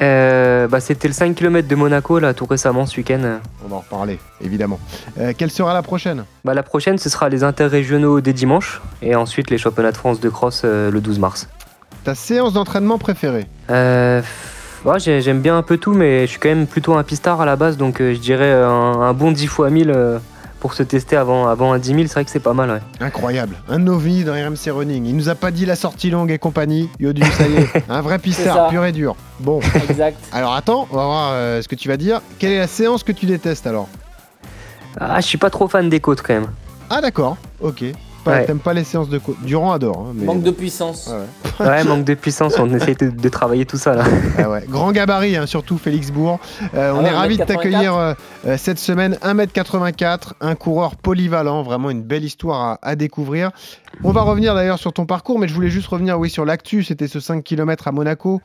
Euh, 0.00 0.68
bah, 0.68 0.80
C'était 0.80 1.08
le 1.08 1.14
5 1.14 1.34
km 1.34 1.66
de 1.68 1.74
Monaco, 1.74 2.18
là, 2.18 2.34
tout 2.34 2.46
récemment, 2.46 2.86
ce 2.86 2.96
week-end. 2.96 3.38
On 3.64 3.68
va 3.68 3.76
en 3.76 3.80
reparler, 3.80 4.18
évidemment. 4.40 4.78
Euh, 5.18 5.32
quelle 5.36 5.50
sera 5.50 5.74
la 5.74 5.82
prochaine? 5.82 6.24
Bah, 6.44 6.54
La 6.54 6.62
prochaine, 6.62 6.98
ce 6.98 7.08
sera 7.08 7.28
les 7.28 7.44
interrégionaux 7.44 8.20
des 8.20 8.32
dimanches, 8.32 8.80
et 9.02 9.14
ensuite 9.14 9.50
les 9.50 9.58
championnats 9.58 9.92
de 9.92 9.96
France 9.96 10.20
de 10.20 10.28
cross 10.28 10.62
euh, 10.64 10.90
le 10.90 11.00
12 11.00 11.18
mars. 11.18 11.48
Ta 12.04 12.14
séance 12.14 12.52
d'entraînement 12.52 12.98
préférée? 12.98 13.46
Bah, 13.68 14.98
J'aime 14.98 15.40
bien 15.40 15.58
un 15.58 15.62
peu 15.62 15.76
tout, 15.76 15.92
mais 15.92 16.22
je 16.22 16.30
suis 16.30 16.38
quand 16.38 16.48
même 16.48 16.66
plutôt 16.66 16.94
un 16.94 17.02
pistard 17.02 17.40
à 17.40 17.46
la 17.46 17.56
base, 17.56 17.76
donc 17.76 17.98
je 17.98 18.18
dirais 18.18 18.52
un, 18.52 18.68
un, 19.00 19.12
bon 19.12 19.32
10 19.32 19.44
x 19.44 19.58
1000 19.58 20.20
pour 20.60 20.74
se 20.74 20.82
tester 20.82 21.16
avant, 21.16 21.48
avant 21.48 21.72
un 21.72 21.78
10 21.78 21.88
000, 21.88 22.00
c'est 22.02 22.14
vrai 22.14 22.24
que 22.24 22.30
c'est 22.30 22.40
pas 22.40 22.52
mal. 22.52 22.70
Ouais. 22.70 22.80
Incroyable. 23.00 23.56
Un 23.68 23.78
novi 23.78 24.24
dans 24.24 24.32
RMC 24.32 24.70
Running. 24.70 25.06
Il 25.06 25.16
nous 25.16 25.28
a 25.28 25.34
pas 25.34 25.50
dit 25.50 25.66
la 25.66 25.76
sortie 25.76 26.10
longue 26.10 26.30
et 26.30 26.38
compagnie. 26.38 26.88
Yodu, 26.98 27.22
ça 27.22 27.46
y 27.46 27.56
est. 27.56 27.84
un 27.88 28.00
vrai 28.00 28.18
pistard, 28.18 28.68
pur 28.68 28.84
et 28.84 28.92
dur. 28.92 29.16
Bon. 29.40 29.60
Exact. 29.88 30.18
Alors 30.32 30.54
attends, 30.54 30.88
on 30.90 30.96
va 30.96 31.04
voir 31.04 31.30
euh, 31.32 31.62
ce 31.62 31.68
que 31.68 31.76
tu 31.76 31.88
vas 31.88 31.96
dire. 31.96 32.20
Quelle 32.38 32.52
est 32.52 32.58
la 32.58 32.66
séance 32.66 33.02
que 33.02 33.12
tu 33.12 33.26
détestes 33.26 33.66
alors? 33.66 33.88
Ah, 35.00 35.20
je 35.20 35.26
suis 35.26 35.38
pas 35.38 35.50
trop 35.50 35.68
fan 35.68 35.88
des 35.88 36.00
côtes 36.00 36.22
quand 36.22 36.34
même. 36.34 36.48
Ah 36.90 37.00
d'accord, 37.00 37.36
ok. 37.60 37.84
T'aimes 38.46 38.58
pas 38.58 38.74
les 38.74 38.84
séances 38.84 39.08
de 39.08 39.18
côte. 39.18 39.36
Durand 39.42 39.72
adore. 39.72 40.08
Hein, 40.08 40.14
manque 40.14 40.42
de 40.42 40.50
puissance. 40.50 41.10
ouais. 41.60 41.84
manque 41.84 42.04
de 42.04 42.14
puissance. 42.14 42.58
On 42.58 42.72
essaie 42.74 42.94
de, 42.94 43.28
travailler 43.28 43.66
tout 43.66 43.76
ça 43.76 43.94
là. 43.94 44.04
Ah 44.38 44.60
Grand 44.68 44.92
gabarit, 44.92 45.36
hein, 45.36 45.46
surtout 45.46 45.78
Félix 45.78 46.10
Bourg. 46.10 46.38
Euh, 46.74 46.92
on 46.92 47.04
ah 47.04 47.08
est 47.08 47.14
ravi 47.14 47.38
de 47.38 47.44
t'accueillir 47.44 47.96
euh, 47.96 48.14
euh, 48.46 48.56
cette 48.56 48.78
semaine. 48.78 49.18
1m84, 49.22 50.32
un 50.40 50.54
coureur 50.54 50.96
polyvalent. 50.96 51.62
Vraiment 51.62 51.90
une 51.90 52.02
belle 52.02 52.24
histoire 52.24 52.78
à, 52.82 52.96
découvrir. 52.96 53.50
On 54.04 54.12
va 54.12 54.22
revenir 54.22 54.54
d'ailleurs 54.54 54.78
sur 54.78 54.92
ton 54.92 55.06
parcours, 55.06 55.38
mais 55.38 55.48
je 55.48 55.54
voulais 55.54 55.70
juste 55.70 55.88
revenir 55.88 56.18
oui, 56.18 56.30
sur 56.30 56.44
l'actu. 56.44 56.82
C'était 56.84 57.08
ce 57.08 57.20
5 57.20 57.42
km 57.42 57.88
à 57.88 57.92
Monaco. 57.92 58.40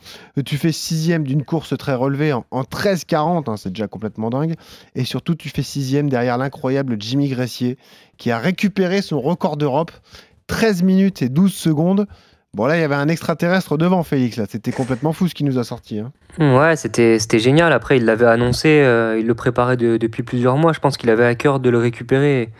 Tu 0.46 0.58
fais 0.58 0.72
sixième 0.72 1.24
d'une 1.24 1.44
course 1.44 1.78
très 1.78 1.94
relevée 1.94 2.34
en, 2.34 2.44
13-40. 2.52 3.50
Hein, 3.50 3.58
c'est 3.58 3.70
déjà 3.70 3.88
complètement 3.88 4.30
dingue. 4.30 4.56
Et 4.96 5.06
surtout, 5.06 5.36
tu 5.36 5.50
fais 5.50 5.62
sixième 5.62 6.10
derrière 6.10 6.38
l'incroyable 6.38 6.96
Jimmy 7.00 7.30
Gressier 7.30 7.78
qui 8.18 8.32
a 8.32 8.40
récupéré 8.40 9.02
son 9.02 9.22
record 9.22 9.58
d'Europe, 9.58 9.92
13 10.48 10.84
minutes 10.84 11.22
et 11.22 11.30
12 11.30 11.54
secondes. 11.54 12.08
Bon 12.56 12.68
là, 12.68 12.78
il 12.78 12.82
y 12.82 12.84
avait 12.84 12.94
un 12.94 13.08
extraterrestre 13.08 13.78
devant 13.78 14.04
Félix, 14.04 14.38
là. 14.38 14.46
C'était 14.48 14.72
complètement 14.72 15.12
fou 15.12 15.28
ce 15.28 15.34
qui 15.34 15.44
nous 15.44 15.58
a 15.58 15.64
sorti. 15.64 16.00
Hein. 16.00 16.12
Ouais, 16.40 16.76
c'était, 16.76 17.18
c'était 17.18 17.40
génial. 17.40 17.74
Après, 17.74 17.98
il 17.98 18.06
l'avait 18.06 18.28
annoncé, 18.28 18.82
euh, 18.82 19.20
il 19.20 19.26
le 19.26 19.34
préparait 19.34 19.76
depuis 19.76 20.22
plusieurs 20.22 20.58
mois. 20.58 20.72
Je 20.72 20.80
pense 20.80 20.96
qu'il 20.96 21.10
avait 21.10 21.26
à 21.26 21.34
cœur 21.34 21.60
de 21.60 21.70
le 21.72 21.80
récupérer 21.80 22.52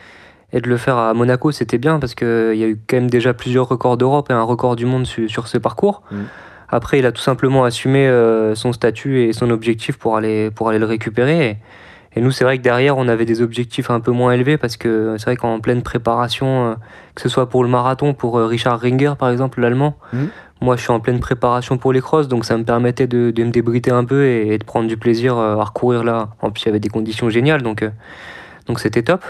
et 0.54 0.60
de 0.60 0.68
le 0.68 0.78
faire 0.78 0.96
à 0.96 1.12
Monaco. 1.12 1.50
C'était 1.50 1.78
bien 1.78 1.98
parce 1.98 2.14
qu'il 2.14 2.54
y 2.54 2.64
a 2.64 2.68
eu 2.68 2.78
quand 2.86 2.96
même 2.96 3.10
déjà 3.10 3.34
plusieurs 3.34 3.68
records 3.68 3.98
d'Europe 3.98 4.30
et 4.30 4.32
un 4.32 4.42
record 4.42 4.76
du 4.76 4.86
monde 4.86 5.04
sur 5.04 5.48
ce 5.48 5.58
parcours. 5.58 6.02
Mm. 6.10 6.22
Après, 6.70 6.98
il 6.98 7.06
a 7.06 7.12
tout 7.12 7.20
simplement 7.20 7.64
assumé 7.64 8.06
euh, 8.08 8.54
son 8.54 8.72
statut 8.72 9.22
et 9.22 9.32
son 9.32 9.50
objectif 9.50 9.98
pour 9.98 10.16
aller, 10.16 10.50
pour 10.50 10.70
aller 10.70 10.78
le 10.78 10.86
récupérer. 10.86 11.58
Et 12.16 12.20
nous, 12.20 12.30
c'est 12.30 12.44
vrai 12.44 12.58
que 12.58 12.62
derrière, 12.62 12.96
on 12.96 13.08
avait 13.08 13.24
des 13.24 13.42
objectifs 13.42 13.90
un 13.90 14.00
peu 14.00 14.12
moins 14.12 14.32
élevés 14.32 14.56
parce 14.56 14.76
que 14.76 15.16
c'est 15.18 15.24
vrai 15.24 15.36
qu'en 15.36 15.58
pleine 15.58 15.82
préparation, 15.82 16.70
euh, 16.70 16.74
que 17.16 17.20
ce 17.20 17.28
soit 17.28 17.48
pour 17.48 17.64
le 17.64 17.68
marathon, 17.68 18.14
pour 18.14 18.38
euh, 18.38 18.46
Richard 18.46 18.80
Ringer 18.80 19.14
par 19.18 19.30
exemple, 19.30 19.60
l'allemand, 19.60 19.98
mhm. 20.12 20.28
moi 20.60 20.76
je 20.76 20.82
suis 20.82 20.92
en 20.92 21.00
pleine 21.00 21.18
préparation 21.18 21.76
pour 21.76 21.92
les 21.92 22.00
crosses, 22.00 22.28
donc 22.28 22.44
ça 22.44 22.56
me 22.56 22.62
permettait 22.62 23.08
de, 23.08 23.32
me 23.36 23.50
débriter 23.50 23.90
un 23.90 24.04
peu 24.04 24.24
et, 24.26 24.56
de 24.56 24.64
prendre 24.64 24.86
du 24.86 24.96
plaisir 24.96 25.36
à 25.36 25.62
recourir 25.64 26.04
là. 26.04 26.28
En 26.40 26.52
plus, 26.52 26.62
il 26.62 26.66
y 26.66 26.68
avait 26.68 26.78
des 26.78 26.88
conditions 26.88 27.28
géniales, 27.30 27.62
donc 27.62 27.84
donc 28.66 28.80
c'était 28.80 29.02
top. 29.02 29.24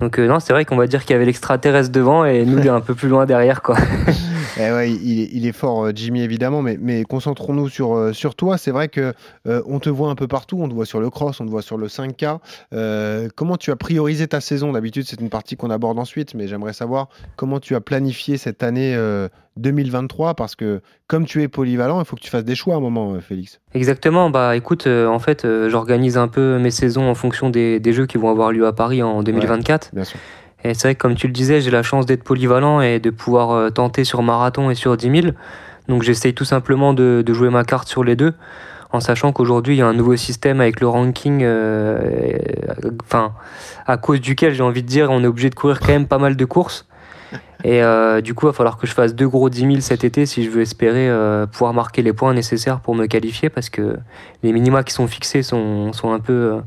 Donc 0.00 0.18
non, 0.18 0.40
c'est 0.40 0.52
vrai 0.52 0.64
qu'on 0.64 0.76
va 0.76 0.86
dire 0.86 1.02
qu'il 1.02 1.12
y 1.12 1.14
avait 1.14 1.24
l'extraterrestre 1.24 1.90
devant 1.90 2.24
et 2.24 2.44
nous 2.44 2.68
un 2.68 2.80
peu 2.80 2.94
plus 2.94 3.08
loin 3.08 3.26
derrière 3.26 3.62
quoi. 3.62 3.76
Eh 4.58 4.90
il, 4.90 5.46
est 5.46 5.52
fort, 5.52 5.84
euh, 5.84 5.92
Jimmy, 5.94 6.22
évidemment, 6.22 6.62
mais, 6.62 7.04
concentrons-nous 7.04 7.68
sur, 7.68 7.94
euh, 7.94 8.12
sur 8.12 8.34
toi. 8.34 8.56
C'est 8.56 8.70
vrai 8.70 8.88
que 8.88 9.12
euh, 9.46 9.62
on 9.66 9.80
te 9.80 9.90
voit 9.90 10.08
un 10.08 10.14
peu 10.14 10.28
partout. 10.28 10.58
On 10.60 10.68
te 10.68 10.74
voit 10.74 10.86
sur 10.86 11.00
le 11.00 11.10
cross, 11.10 11.40
on 11.40 11.44
te 11.44 11.50
voit 11.50 11.62
sur 11.62 11.76
le 11.76 11.88
5K. 11.88 12.38
comment 13.34 13.56
tu 13.56 13.70
as 13.70 13.76
priorisé 13.76 14.26
ta 14.28 14.40
saison? 14.40 14.72
D'habitude, 14.72 15.04
c'est 15.06 15.20
une 15.20 15.28
partie 15.28 15.56
qu'on 15.56 15.70
aborde 15.70 15.98
ensuite, 15.98 16.34
mais 16.34 16.48
j'aimerais 16.48 16.72
savoir 16.72 17.08
comment 17.36 17.60
tu 17.60 17.74
as 17.74 17.80
planifié 17.80 18.38
cette 18.38 18.62
année 18.62 18.96
2023 19.56 20.34
parce 20.34 20.54
que 20.54 20.80
comme 21.06 21.24
tu 21.24 21.42
es 21.42 21.48
polyvalent, 21.48 22.00
il 22.00 22.04
faut 22.04 22.16
que 22.16 22.20
tu 22.22 22.30
fasses 22.30 22.44
des 22.44 22.54
choix 22.54 22.74
à 22.74 22.76
un 22.78 22.80
moment, 22.80 23.18
Félix. 23.20 23.60
Exactement. 23.74 24.30
Bah 24.30 24.56
écoute, 24.56 24.86
en 24.86 25.18
fait, 25.18 25.46
j'organise 25.68 26.18
un 26.18 26.28
peu 26.28 26.58
mes 26.58 26.70
saisons 26.70 27.08
en 27.08 27.14
fonction 27.14 27.50
des, 27.50 27.80
des, 27.80 27.92
jeux 27.92 28.06
qui 28.06 28.18
vont 28.18 28.30
avoir 28.30 28.52
lieu 28.52 28.66
à 28.66 28.72
Paris 28.72 29.02
en 29.02 29.22
2024. 29.22 29.90
bien 29.94 30.04
sûr. 30.04 30.18
Et 30.64 30.74
c'est 30.74 30.88
vrai 30.88 30.94
que 30.94 31.00
comme 31.00 31.14
tu 31.14 31.26
le 31.26 31.32
disais, 31.32 31.60
j'ai 31.60 31.70
la 31.70 31.82
chance 31.82 32.06
d'être 32.06 32.24
polyvalent 32.24 32.80
et 32.80 32.98
de 32.98 33.10
pouvoir 33.10 33.50
euh, 33.52 33.70
tenter 33.70 34.04
sur 34.04 34.22
marathon 34.22 34.70
et 34.70 34.74
sur 34.74 34.96
10 34.96 35.20
000. 35.22 35.34
Donc 35.88 36.02
j'essaye 36.02 36.34
tout 36.34 36.44
simplement 36.44 36.94
de, 36.94 37.24
jouer 37.28 37.50
ma 37.50 37.62
carte 37.62 37.86
sur 37.86 38.02
les 38.02 38.16
deux, 38.16 38.34
en 38.90 38.98
sachant 38.98 39.32
qu'aujourd'hui 39.32 39.76
il 39.76 39.78
y 39.78 39.82
a 39.82 39.86
un 39.86 39.94
nouveau 39.94 40.16
système 40.16 40.60
avec 40.60 40.80
le 40.80 40.88
ranking, 40.88 41.42
euh, 41.44 42.32
enfin 43.04 43.32
à 43.86 43.96
cause 43.96 44.20
duquel 44.20 44.52
j'ai 44.52 44.64
envie 44.64 44.82
de 44.82 44.88
dire 44.88 45.10
on 45.12 45.22
est 45.22 45.28
obligé 45.28 45.48
de 45.48 45.54
courir 45.54 45.78
quand 45.78 45.92
même 45.92 46.08
pas 46.08 46.18
mal 46.18 46.34
de 46.34 46.44
courses. 46.44 46.88
Et 47.64 47.82
euh, 47.82 48.20
du 48.20 48.34
coup, 48.34 48.46
il 48.46 48.50
va 48.50 48.52
falloir 48.52 48.76
que 48.76 48.86
je 48.86 48.92
fasse 48.92 49.14
deux 49.14 49.28
gros 49.28 49.48
10 49.48 49.60
000 49.60 49.74
cet 49.80 50.04
été 50.04 50.26
si 50.26 50.44
je 50.44 50.50
veux 50.50 50.60
espérer 50.60 51.10
pouvoir 51.52 51.72
marquer 51.72 52.02
les 52.02 52.12
points 52.12 52.34
nécessaires 52.34 52.80
pour 52.80 52.94
me 52.94 53.06
qualifier 53.06 53.48
parce 53.48 53.70
que 53.70 53.96
les 54.42 54.52
minima 54.52 54.82
qui 54.82 54.92
sont 54.92 55.06
fixés 55.06 55.42
sont, 55.42 55.92
sont 55.92 56.12
un 56.12 56.20
peu 56.20 56.60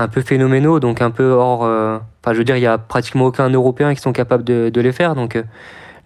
un 0.00 0.08
peu 0.08 0.22
phénoménaux, 0.22 0.80
donc 0.80 1.02
un 1.02 1.10
peu 1.10 1.30
hors. 1.30 1.64
Euh, 1.64 1.98
enfin, 2.22 2.32
je 2.32 2.38
veux 2.38 2.44
dire, 2.44 2.56
il 2.56 2.62
y 2.62 2.66
a 2.66 2.78
pratiquement 2.78 3.26
aucun 3.26 3.48
Européen 3.50 3.94
qui 3.94 4.00
sont 4.00 4.12
capables 4.12 4.44
de, 4.44 4.80
les 4.80 4.92
faire. 4.92 5.14
Donc, 5.14 5.36
euh, 5.36 5.42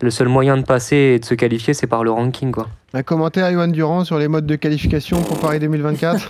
le 0.01 0.11
seul 0.11 0.29
moyen 0.29 0.57
de 0.57 0.63
passer 0.63 0.97
et 0.97 1.19
de 1.19 1.25
se 1.25 1.35
qualifier, 1.35 1.75
c'est 1.75 1.87
par 1.87 2.05
le 2.05 2.11
ranking. 2.11 2.53
Quoi. 2.53 2.69
Un 2.97 3.03
commentaire, 3.03 3.51
Johan 3.51 3.67
Durand, 3.67 4.05
sur 4.05 4.19
les 4.19 4.29
modes 4.29 4.47
de 4.47 4.55
qualification 4.55 5.21
pour 5.23 5.39
Paris 5.41 5.59
2024 5.59 6.29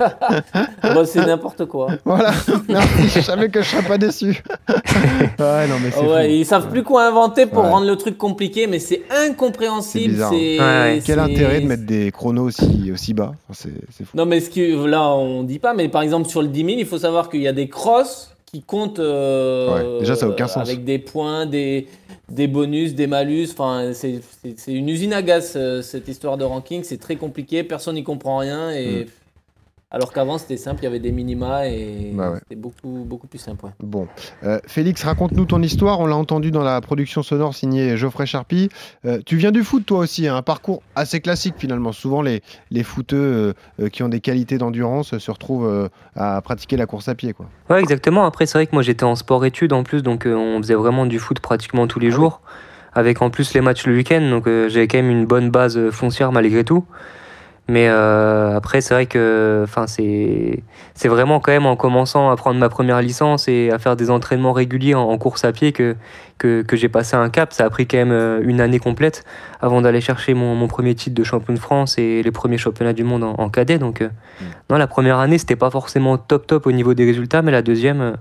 bah, 0.83 1.05
C'est 1.05 1.27
n'importe 1.27 1.67
quoi. 1.67 1.89
Voilà, 2.07 2.33
je 2.33 3.21
savais 3.21 3.51
que 3.51 3.61
je 3.61 3.69
serais 3.69 3.83
pas 3.83 3.99
déçu. 3.99 4.43
ouais, 4.69 5.69
non, 5.69 5.77
mais 5.83 5.91
c'est 5.91 6.07
ouais, 6.07 6.35
ils 6.35 6.47
savent 6.47 6.71
plus 6.71 6.83
quoi 6.83 7.07
inventer 7.07 7.45
pour 7.45 7.65
rendre 7.65 7.87
le 7.87 7.97
truc 7.97 8.17
compliqué, 8.17 8.67
mais 8.67 8.79
c'est 8.79 9.03
incompréhensible. 9.11 10.25
C'est 10.31 10.59
hein. 10.59 10.99
Quel 11.05 11.19
intérêt 11.19 11.61
de 11.61 11.67
mettre 11.67 11.85
des 11.85 12.11
chronos 12.11 12.45
aussi, 12.45 12.91
aussi 12.91 13.13
bas? 13.13 13.33
C'est, 13.53 13.69
fou. 14.03 14.17
Non, 14.17 14.25
mais 14.25 14.41
ce 14.41 14.49
que, 14.49 14.87
là, 14.87 15.11
on 15.11 15.43
dit 15.43 15.59
pas, 15.59 15.75
mais 15.75 15.89
par 15.89 16.01
exemple, 16.01 16.29
sur 16.29 16.41
le 16.41 16.49
10 16.49 16.65
000, 16.65 16.71
il 16.79 16.87
faut 16.87 16.99
savoir 16.99 17.29
qu'il 17.29 17.43
y 17.43 17.49
a 17.49 17.53
des 17.53 17.69
crosses 17.69 18.34
qui 18.55 18.63
comptent 18.63 19.01
euh, 19.01 19.99
déjà, 19.99 20.15
ça 20.15 20.29
aucun 20.29 20.47
sens. 20.47 20.69
avec 20.69 20.85
des 20.85 21.01
points, 21.01 21.45
des 21.45 21.89
des 22.29 22.47
bonus, 22.47 22.95
des 22.95 23.09
malus. 23.09 23.49
Enfin, 23.51 23.91
c'est 23.93 24.73
une 24.73 24.89
usine 24.89 25.13
à 25.13 25.23
gaz, 25.23 25.55
euh, 25.57 25.83
cette 25.83 26.07
histoire 26.07 26.37
de 26.37 26.45
ranking. 26.45 26.85
C'est 26.85 27.01
très 27.01 27.17
compliqué, 27.17 27.65
personne 27.65 27.97
n'y 27.97 28.05
comprend 28.05 28.39
rien. 28.39 28.71
Et. 28.71 28.87
Mm. 28.87 29.07
Alors 29.95 30.13
qu'avant, 30.13 30.39
c'était 30.39 30.57
simple, 30.57 30.81
il 30.81 30.85
y 30.87 30.89
avait 30.89 30.99
des 30.99 31.13
minima 31.13 31.69
et 31.69 32.11
bah 32.13 32.35
c'était 32.41 32.57
beaucoup, 32.57 33.05
beaucoup 33.07 33.29
plus 33.29 33.39
simple. 33.39 33.67
Bon. 33.79 34.09
Euh, 34.43 34.59
Félix, 34.67 35.05
raconte-nous 35.05 35.45
ton 35.45 35.63
histoire. 35.63 36.01
On 36.01 36.07
l'a 36.07 36.17
entendu 36.17 36.51
dans 36.51 36.65
la 36.65 36.81
production 36.81 37.23
sonore 37.23 37.55
signée 37.55 37.97
Geoffrey 37.97 38.27
Charpie. 38.27 38.71
Euh, 39.05 39.21
tu 39.25 39.37
viens 39.37 39.53
du 39.53 39.63
foot, 39.63 39.87
toi 39.87 40.01
aussi, 40.01 40.27
hein. 40.27 40.35
un 40.35 40.43
parcours 40.43 40.83
assez 40.97 41.21
classique 41.21 41.55
finalement. 41.59 41.93
Souvent, 41.93 42.23
les, 42.23 42.43
les 42.73 42.83
footeux 42.83 43.55
qui 43.93 44.03
ont 44.03 44.09
des 44.09 44.19
qualités 44.19 44.59
d'endurance 44.59 45.17
se 45.17 45.31
retrouvent 45.31 45.89
à 46.17 46.43
pratiquer 46.43 46.77
la 46.77 46.87
course 46.87 47.07
à 47.07 47.15
pied. 47.15 47.33
Quoi. 47.33 47.47
Ouais, 47.71 47.79
exactement. 47.79 48.25
Après, 48.25 48.47
c'est 48.47 48.59
vrai 48.59 48.67
que 48.67 48.75
moi, 48.75 48.83
j'étais 48.83 49.05
en 49.05 49.15
sport-études 49.15 49.73
en 49.73 49.85
plus, 49.85 50.03
donc 50.03 50.27
on 50.27 50.61
faisait 50.61 50.75
vraiment 50.75 51.07
du 51.07 51.21
foot 51.21 51.39
pratiquement 51.39 51.87
tous 51.87 52.01
les 52.01 52.09
ah 52.09 52.17
jours, 52.17 52.41
avec 52.95 53.23
en 53.23 53.31
plus 53.31 53.55
les 53.55 53.61
matchs 53.61 53.87
le 53.87 53.95
week-end. 53.95 54.29
Donc 54.29 54.47
j'avais 54.47 54.89
quand 54.89 54.99
même 54.99 55.11
une 55.11 55.27
bonne 55.27 55.51
base 55.51 55.91
foncière 55.91 56.33
malgré 56.33 56.65
tout. 56.65 56.85
Mais 57.67 57.89
euh, 57.89 58.57
après, 58.57 58.83
c'est 58.83 58.93
vrai 58.93 59.07
que 59.07 59.65
c'est 60.95 61.09
vraiment 61.09 61.41
quand 61.41 61.53
même 61.53 61.65
en 61.65 61.77
commençant 61.77 62.31
à 62.31 62.37
prendre 62.37 62.61
ma 62.61 62.69
première 62.69 63.01
licence 63.01 63.49
et 63.49 63.71
à 63.71 63.79
faire 63.79 63.97
des 63.97 64.11
entraînements 64.11 64.53
réguliers 64.53 64.95
en, 64.95 65.17
course 65.17 65.45
à 65.45 65.53
pied 65.53 65.73
que, 65.73 65.97
que, 66.37 66.61
que 66.61 66.77
j'ai 66.77 66.91
passé 66.91 67.17
un 67.17 67.31
cap. 67.31 67.55
Ça 67.55 67.65
a 67.65 67.71
pris 67.71 67.87
quand 67.87 67.97
même 67.97 68.13
euh, 68.13 68.43
une 68.43 68.61
année 68.61 68.79
complète 68.79 69.25
avant 69.63 69.81
d'aller 69.81 70.03
chercher 70.03 70.35
mon, 70.35 70.55
mon, 70.55 70.69
premier 70.69 70.95
titre 70.95 71.15
de 71.15 71.25
champion 71.25 71.55
de 71.55 71.59
France 71.59 71.97
et 71.97 72.23
les 72.23 72.31
premiers 72.31 72.59
championnats 72.59 72.93
du 72.93 73.05
monde 73.05 73.25
en, 73.25 73.49
cadet. 73.49 73.79
Donc, 73.79 74.03
euh, 74.03 74.09
mm. 74.41 74.45
non, 74.69 74.77
la 74.77 74.87
première 74.87 75.19
année, 75.19 75.39
c'était 75.39 75.57
pas 75.57 75.71
forcément 75.71 76.19
top 76.19 76.47
top 76.47 76.67
au 76.67 76.73
niveau 76.73 76.93
des 76.93 77.07
résultats, 77.07 77.41
mais 77.41 77.53
la 77.53 77.63
deuxième, 77.63 78.17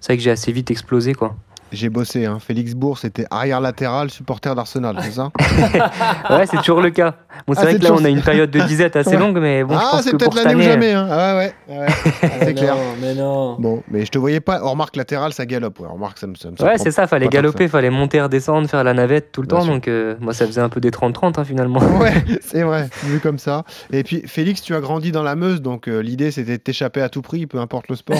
c'est 0.00 0.12
vrai 0.12 0.18
que 0.18 0.22
j'ai 0.22 0.30
assez 0.30 0.52
vite 0.52 0.70
explosé. 0.70 1.14
quoi. 1.14 1.34
J'ai 1.74 1.88
bossé. 1.88 2.24
Hein. 2.24 2.38
Félix 2.40 2.74
Bourg, 2.74 2.98
c'était 2.98 3.26
arrière 3.30 3.60
latéral, 3.60 4.10
supporter 4.10 4.54
d'Arsenal, 4.54 4.96
c'est 5.02 5.12
ça 5.12 5.30
Ouais, 6.30 6.46
c'est 6.46 6.58
toujours 6.58 6.80
le 6.80 6.90
cas. 6.90 7.14
Bon, 7.46 7.54
c'est 7.54 7.60
ah, 7.60 7.64
vrai 7.64 7.78
que 7.78 7.84
là, 7.84 7.92
on 7.92 8.04
a 8.04 8.08
une 8.08 8.22
période 8.22 8.50
de 8.50 8.60
disette 8.60 8.96
assez 8.96 9.16
longue, 9.18 9.38
mais 9.38 9.64
bon, 9.64 9.74
ah, 9.76 9.80
je 9.80 9.90
pense 9.90 10.02
c'est 10.02 10.10
peut-être 10.12 10.36
l'année 10.36 10.54
ou 10.54 10.62
jamais. 10.62 10.92
Hein. 10.92 11.08
Ah 11.10 11.36
ouais, 11.36 11.52
ouais. 11.68 11.86
c'est 12.42 12.54
clair. 12.54 12.76
mais 13.00 13.14
non. 13.14 13.56
Bon, 13.58 13.82
mais 13.90 14.04
je 14.04 14.10
te 14.10 14.18
voyais 14.18 14.40
pas. 14.40 14.60
On 14.62 14.70
remarque 14.70 14.96
latéral, 14.96 15.32
ça 15.32 15.46
galope. 15.46 15.80
Ouais, 15.80 15.88
remarque, 15.88 16.18
ça 16.18 16.26
me, 16.26 16.34
ça 16.36 16.48
Ouais, 16.64 16.78
c'est 16.78 16.92
ça. 16.92 17.06
Fallait 17.06 17.28
galoper, 17.28 17.68
fallait 17.68 17.90
monter, 17.90 18.20
redescendre, 18.20 18.68
faire 18.68 18.84
la 18.84 18.94
navette 18.94 19.32
tout 19.32 19.42
le 19.42 19.48
temps. 19.48 19.64
Donc, 19.64 19.88
euh, 19.88 20.14
moi, 20.20 20.32
ça 20.32 20.46
faisait 20.46 20.60
un 20.60 20.68
peu 20.68 20.80
des 20.80 20.90
30-30 20.90 21.40
hein, 21.40 21.44
finalement. 21.44 21.80
Ouais, 21.98 22.14
c'est 22.40 22.62
vrai. 22.62 22.88
Vu 23.04 23.20
comme 23.20 23.38
ça. 23.38 23.64
Et 23.92 24.02
puis, 24.04 24.22
Félix, 24.26 24.62
tu 24.62 24.74
as 24.74 24.80
grandi 24.80 25.12
dans 25.12 25.22
la 25.22 25.34
Meuse, 25.34 25.60
donc 25.60 25.88
euh, 25.88 26.00
l'idée, 26.00 26.30
c'était 26.30 26.58
de 26.58 26.62
t'échapper 26.62 27.02
à 27.02 27.08
tout 27.08 27.22
prix, 27.22 27.46
peu 27.46 27.58
importe 27.58 27.88
le 27.88 27.96
sport. 27.96 28.16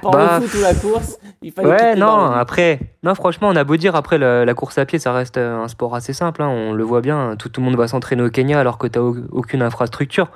Pour 0.00 0.10
bah, 0.10 0.38
le 0.40 0.46
foot 0.46 0.58
ou 0.58 0.62
la 0.62 0.74
course, 0.74 1.18
il 1.42 1.52
fallait. 1.52 1.68
Ouais, 1.68 1.96
non. 1.96 2.29
Après, 2.32 2.80
non, 3.02 3.14
franchement, 3.14 3.48
on 3.48 3.56
a 3.56 3.64
beau 3.64 3.76
dire, 3.76 3.96
après, 3.96 4.18
la, 4.18 4.54
course 4.54 4.78
à 4.78 4.86
pied, 4.86 4.98
ça 4.98 5.12
reste 5.12 5.38
un 5.38 5.68
sport 5.68 5.94
assez 5.94 6.12
simple. 6.12 6.42
Hein, 6.42 6.48
on 6.48 6.72
le 6.72 6.84
voit 6.84 7.00
bien. 7.00 7.36
Tout, 7.38 7.48
tout 7.48 7.60
le 7.60 7.66
monde 7.66 7.76
va 7.76 7.88
s'entraîner 7.88 8.22
au 8.22 8.30
Kenya 8.30 8.60
alors 8.60 8.78
que 8.78 8.86
tu 8.86 8.98
n'as 8.98 9.04
aucune 9.30 9.62
infrastructure. 9.62 10.30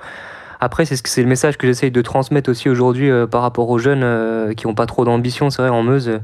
Après, 0.65 0.87
c'est 0.87 0.97
ce 0.97 1.21
le 1.21 1.27
message 1.27 1.59
que 1.59 1.67
j'essaye 1.67 1.91
de 1.91 2.01
transmettre 2.01 2.51
aussi 2.51 2.71
aujourd'hui 2.71 3.11
euh, 3.11 3.27
par 3.27 3.43
rapport 3.43 3.69
aux 3.69 3.79
jeunes 3.79 4.03
euh, 4.03 4.55
qui 4.55 4.67
n'ont 4.67 4.75
pas 4.75 4.87
trop 4.87 5.05
d'ambition. 5.05 5.51
C'est 5.51 5.61
vrai, 5.61 5.71
en 5.71 5.83
Meuse, 5.83 6.09
euh, 6.09 6.19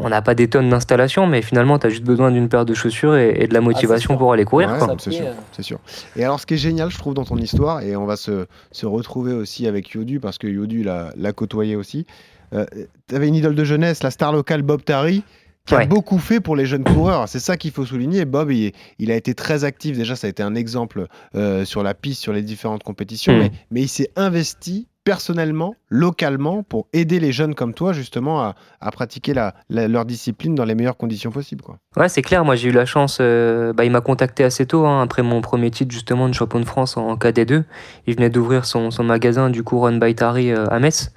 on 0.00 0.08
n'a 0.08 0.22
pas 0.22 0.34
des 0.34 0.48
tonnes 0.48 0.68
d'installation, 0.68 1.28
mais 1.28 1.40
finalement, 1.40 1.78
tu 1.78 1.86
as 1.86 1.90
juste 1.90 2.02
besoin 2.02 2.32
d'une 2.32 2.48
paire 2.48 2.64
de 2.64 2.74
chaussures 2.74 3.16
et, 3.16 3.46
de 3.46 3.54
la 3.54 3.60
ah, 3.60 3.62
motivation 3.62 4.16
pour 4.16 4.32
aller 4.32 4.44
courir. 4.44 4.76
c'est 4.98 5.12
sûr, 5.12 5.26
sûr, 5.60 5.78
Et 6.16 6.24
alors, 6.24 6.40
ce 6.40 6.46
qui 6.46 6.54
est 6.54 6.58
génial, 6.58 6.90
je 6.90 6.98
trouve, 6.98 7.14
dans 7.14 7.24
ton 7.24 7.36
histoire, 7.36 7.80
et 7.80 7.94
on 7.94 8.06
va 8.06 8.16
se, 8.16 8.46
se 8.72 8.86
retrouver 8.86 9.32
aussi 9.32 9.68
avec 9.68 9.90
Yodu, 9.90 10.18
parce 10.18 10.38
que 10.38 10.48
Yodu 10.48 10.82
l'a 10.82 11.32
côtoyé 11.32 11.76
aussi, 11.76 12.06
tu 12.50 13.14
avais 13.14 13.28
une 13.28 13.34
idole 13.34 13.54
de 13.54 13.64
jeunesse, 13.64 14.02
la 14.02 14.10
star 14.10 14.32
locale 14.32 14.62
Bob 14.62 14.84
Tari 14.84 15.22
qui 15.66 15.74
a 15.74 15.86
beaucoup 15.86 16.18
fait 16.18 16.40
pour 16.40 16.56
les 16.56 16.66
jeunes 16.66 16.84
coureurs. 16.84 17.28
C'est 17.28 17.40
ça 17.40 17.56
qu'il 17.56 17.72
faut 17.72 17.84
souligner. 17.84 18.24
Bob, 18.24 18.50
il, 18.50 19.10
a 19.10 19.14
été 19.14 19.34
très 19.34 19.64
actif. 19.64 19.96
Déjà, 19.96 20.16
ça 20.16 20.26
a 20.26 20.30
été 20.30 20.42
un 20.42 20.54
exemple 20.54 21.06
euh, 21.34 21.64
sur 21.64 21.82
la 21.82 21.94
piste, 21.94 22.22
sur 22.22 22.32
les 22.32 22.42
différentes 22.42 22.84
compétitions, 22.84 23.36
mm. 23.36 23.48
mais, 23.70 23.82
il 23.82 23.88
s'est 23.88 24.10
investi 24.16 24.86
personnellement, 25.04 25.76
localement, 25.88 26.64
pour 26.64 26.88
aider 26.92 27.20
les 27.20 27.30
jeunes 27.30 27.54
comme 27.54 27.74
toi, 27.74 27.92
justement, 27.92 28.42
à, 28.80 28.90
pratiquer 28.90 29.34
leur 29.68 30.04
discipline 30.04 30.56
dans 30.56 30.64
les 30.64 30.74
meilleures 30.74 30.96
conditions 30.96 31.30
possibles. 31.30 31.62
Quoi. 31.62 31.78
Ouais, 31.96 32.08
c'est 32.08 32.22
clair. 32.22 32.44
Moi, 32.44 32.56
j'ai 32.56 32.70
eu 32.70 32.72
la 32.72 32.86
chance. 32.86 33.18
Euh, 33.20 33.72
bah, 33.72 33.84
il 33.84 33.92
m'a 33.92 34.00
contacté 34.00 34.42
assez 34.42 34.66
tôt, 34.66 34.84
hein, 34.84 35.02
après 35.02 35.22
mon 35.22 35.40
premier 35.42 35.70
titre, 35.70 35.92
justement, 35.92 36.28
de 36.28 36.34
champion 36.34 36.58
de 36.58 36.64
France 36.64 36.96
en, 36.96 37.14
KD2. 37.14 37.62
Il 38.08 38.16
venait 38.16 38.30
d'ouvrir 38.30 38.64
son, 38.64 38.90
magasin, 39.04 39.48
du 39.48 39.62
coup, 39.62 39.78
Run 39.78 39.98
by 39.98 40.14
Tari 40.16 40.50
euh, 40.50 40.66
à 40.70 40.80
Metz. 40.80 41.12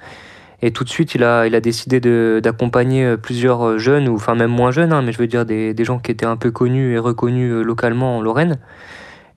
Et 0.62 0.72
tout 0.72 0.84
de 0.84 0.90
suite, 0.90 1.16
il 1.16 1.24
a, 1.24 1.48
il 1.48 1.56
a 1.56 1.62
décidé 1.62 2.00
d'accompagner 2.42 3.06
euh, 3.06 3.18
plusieurs 3.18 3.66
euh, 3.66 3.78
jeunes, 3.78 4.10
ou 4.10 4.16
enfin 4.16 4.36
même 4.36 4.52
moins 4.52 4.72
jeunes, 4.72 4.92
hein, 4.92 5.02
mais 5.02 5.12
je 5.14 5.18
veux 5.18 5.28
dire 5.28 5.46
des, 5.46 5.74
des, 5.74 5.86
gens 5.86 6.00
qui 6.00 6.12
étaient 6.12 6.26
un 6.26 6.36
peu 6.36 6.52
connus 6.52 6.94
et 6.94 7.00
reconnus 7.00 7.52
euh, 7.52 7.62
localement 7.62 8.18
en 8.18 8.22
Lorraine, 8.22 8.58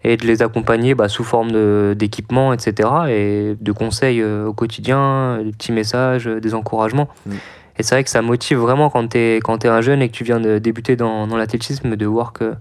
et 0.02 0.17
de 0.17 0.26
les 0.26 0.43
accompagner 0.43 0.97
bah, 0.97 1.09
sous 1.09 1.23
forme 1.23 1.95
d'équipement, 1.95 2.52
etc., 2.52 2.88
et 3.09 3.57
de 3.61 3.73
conseils 3.73 4.23
au 4.25 4.52
quotidien, 4.52 5.41
des 5.45 5.52
petits 5.52 5.71
messages, 5.71 6.26
des 6.26 6.55
encouragements. 6.55 7.09
Mm. 7.25 7.35
Et 7.79 7.83
c'est 7.85 7.95
vrai 7.95 8.02
que 8.02 8.11
ça 8.11 8.21
motive 8.21 8.59
vraiment 8.59 8.91
quand 8.91 9.11
tu 9.11 9.19
es, 9.19 9.38
es, 9.38 9.67
un 9.69 9.81
jeune 9.81 10.02
et 10.02 10.09
que 10.09 10.12
tu 10.12 10.25
viens 10.25 10.41
de 10.41 10.59
débuter 10.59 10.97
dans, 10.97 11.29
dans 11.29 11.37
l'athlétisme, 11.37 11.95
de 11.95 12.07
voir 12.07 12.33
que 12.33 12.55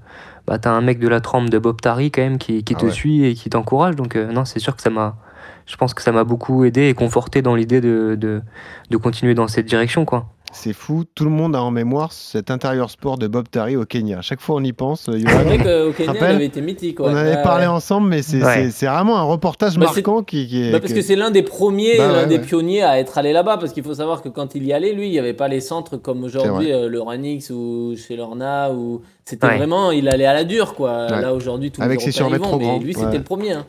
bah, 0.46 0.60
tu 0.60 0.68
as 0.68 0.72
un 0.72 0.82
mec 0.82 1.00
de 1.00 1.08
la 1.08 1.20
trempe 1.20 1.50
de 1.50 1.58
Bob 1.58 1.82
Tari 1.82 2.12
quand 2.12 2.22
même 2.22 2.38
qui, 2.38 2.64
qui 2.64 2.76
ah 2.78 2.80
te 2.80 2.90
suit 2.90 3.26
et 3.26 3.34
qui 3.34 3.50
t'encourage. 3.50 3.96
Donc 3.96 4.16
non, 4.16 4.46
c'est 4.46 4.60
sûr 4.60 4.76
que 4.76 4.82
ça 4.84 4.92
m'a 4.92 5.18
je 5.66 5.76
pense 5.78 5.94
que 5.94 6.02
ça 6.02 6.12
m'a 6.12 6.24
beaucoup 6.24 6.64
aidé 6.66 6.88
et 6.90 6.94
conforté 6.94 7.42
dans 7.42 7.56
l'idée 7.56 7.82
de, 7.82 8.16
de, 8.20 8.42
de, 8.90 8.98
continuer 8.98 9.34
dans 9.34 9.48
cette 9.48 9.66
direction. 9.66 10.06
quoi. 10.06 10.34
C'est 10.54 10.74
fou, 10.74 11.06
tout 11.16 11.24
le 11.24 11.30
monde 11.30 11.56
a 11.56 11.62
en 11.62 11.72
mémoire 11.72 12.12
cet 12.12 12.52
intérieur 12.52 12.90
sport 12.90 13.18
de 13.18 13.28
Bob 13.28 13.50
Tari 13.50 13.78
au 13.78 13.86
Kenya. 13.86 14.20
À 14.20 14.22
chaque 14.22 14.42
fois, 14.42 14.58
on 14.58 14.64
y 14.64 14.74
pense. 14.74 15.06
C'est 15.06 15.24
vrai 15.24 15.58
qu'au 15.58 15.94
Kenya, 15.94 16.14
il 16.14 16.24
avait 16.24 16.46
été 16.46 16.62
mythique. 16.62 17.00
On 17.00 17.06
en 17.06 17.16
avait 17.16 17.42
parlé 17.42 17.66
ensemble, 17.66 18.10
mais 18.10 18.22
c'est 18.22 18.40
vraiment 18.40 19.18
un 19.18 19.24
reportage 19.24 19.78
bah, 19.78 19.86
marquant 19.86 20.24
qui, 20.24 20.62
est. 20.62 20.72
Bah, 20.72 20.80
parce 20.80 20.94
que 20.94 21.02
c'est 21.02 21.16
l'un 21.16 21.32
des 21.32 21.44
premiers, 21.44 21.98
bah, 21.98 22.12
l'un 22.12 22.28
des 22.28 22.40
pionniers 22.40 22.84
à 22.84 23.00
être 23.00 23.18
allé 23.18 23.32
là-bas. 23.32 23.58
Parce 23.58 23.72
qu'il 23.72 23.84
faut 23.84 23.96
savoir 23.96 24.22
que 24.22 24.30
quand 24.30 24.54
il 24.56 24.66
y 24.66 24.74
allait, 24.74 24.94
lui, 24.94 25.08
il 25.08 25.12
n'y 25.12 25.20
avait 25.20 25.34
pas 25.34 25.48
les 25.48 25.62
centres 25.62 25.98
comme 25.98 26.24
aujourd'hui, 26.24 26.72
euh, 26.72 26.90
le 26.90 27.02
Ranix 27.02 27.50
ou 27.50 27.96
chez 27.96 28.18
Lorna. 28.18 28.72
Ou... 28.72 29.02
C'était 29.24 29.48
vraiment, 29.48 29.92
il 29.92 30.10
allait 30.10 30.26
à 30.26 30.34
la 30.34 30.44
dure, 30.44 30.74
quoi. 30.74 31.08
Là, 31.08 31.34
aujourd'hui, 31.34 31.72
tout 31.72 31.82
Avec 31.82 32.02
ses 32.02 32.12
survêtements 32.12 32.50
trop 32.50 32.60
grands. 32.60 32.80
Lui, 32.80 32.94
c'était 32.94 33.18
le 33.18 33.24
premier. 33.24 33.54
Hein. 33.54 33.66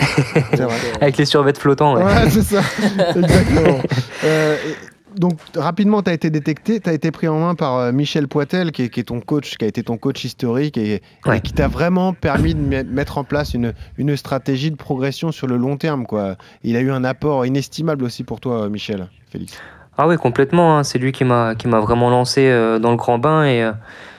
Avec 1.01 1.17
les 1.17 1.27
survêtements 1.27 1.63
flottants. 1.63 1.97
Ouais, 1.97 2.29
c'est 2.29 2.43
ça. 2.43 2.61
Exactement. 3.15 3.79
Donc 5.17 5.39
rapidement, 5.57 6.03
tu 6.03 6.11
as 6.11 6.13
été 6.13 6.31
détecté, 6.31 6.81
tu 6.81 6.89
as 6.89 6.93
été 6.93 7.11
pris 7.11 7.29
en 7.29 7.39
main 7.39 7.55
par 7.55 7.77
euh, 7.77 7.93
Michel 7.93 8.29
Poitel, 8.29 8.73
qui 8.73 8.83
est, 8.83 9.03
ton 9.03 9.21
coach, 9.21 9.57
qui 9.57 9.65
a 9.65 9.69
été 9.69 9.83
ton 9.83 9.97
coach 9.97 10.25
historique 10.25 10.77
et, 10.79 11.03
qui 11.43 11.53
t'a 11.53 11.69
vraiment 11.69 12.13
permis 12.13 12.55
de 12.55 12.83
mettre 12.83 13.19
en 13.19 13.25
place 13.25 13.55
une, 13.55 13.75
une, 13.99 14.17
stratégie 14.17 14.71
de 14.71 14.77
progression 14.77 15.33
sur 15.33 15.47
le 15.47 15.57
long 15.57 15.77
terme. 15.77 16.07
Quoi. 16.07 16.37
Il 16.63 16.77
a 16.77 16.81
eu 16.81 16.91
un 16.91 17.05
apport 17.05 17.47
inestimable 17.47 18.05
aussi 18.05 18.25
pour 18.25 18.41
toi, 18.41 18.69
Michel, 18.69 19.09
Félix. 19.31 19.59
Ah 19.99 20.09
oui, 20.09 20.17
complètement. 20.17 20.79
Hein. 20.79 20.85
C'est 20.85 20.99
lui 20.99 21.13
qui 21.13 21.25
m'a 21.25 21.55
vraiment 21.55 22.11
lancé 22.11 22.49
euh, 22.49 22.79
dans 22.79 22.91
le 22.91 22.97
grand 22.97 23.19
bain 23.19 23.45
et 23.45 23.63
euh, 23.63 23.73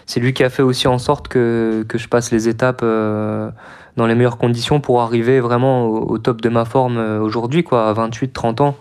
c'est 0.06 0.20
lui 0.20 0.34
qui 0.34 0.44
a 0.44 0.50
fait 0.50 0.64
aussi 0.64 0.88
en 0.88 0.98
sorte 0.98 1.28
que, 1.28 1.86
que 1.88 1.98
je 1.98 2.08
passe 2.08 2.32
les 2.32 2.48
étapes 2.50 2.82
dans 2.82 4.08
les 4.08 4.16
meilleures 4.16 4.38
conditions 4.38 4.80
pour 4.82 5.02
arriver 5.02 5.40
vraiment 5.40 5.86
au, 5.86 6.12
au 6.12 6.18
top 6.18 6.42
de 6.42 6.50
ma 6.50 6.66
forme 6.66 6.98
aujourd'hui, 6.98 7.64
quoi, 7.64 7.90
à 7.90 7.94
28-30 7.94 8.62
ans 8.62 8.76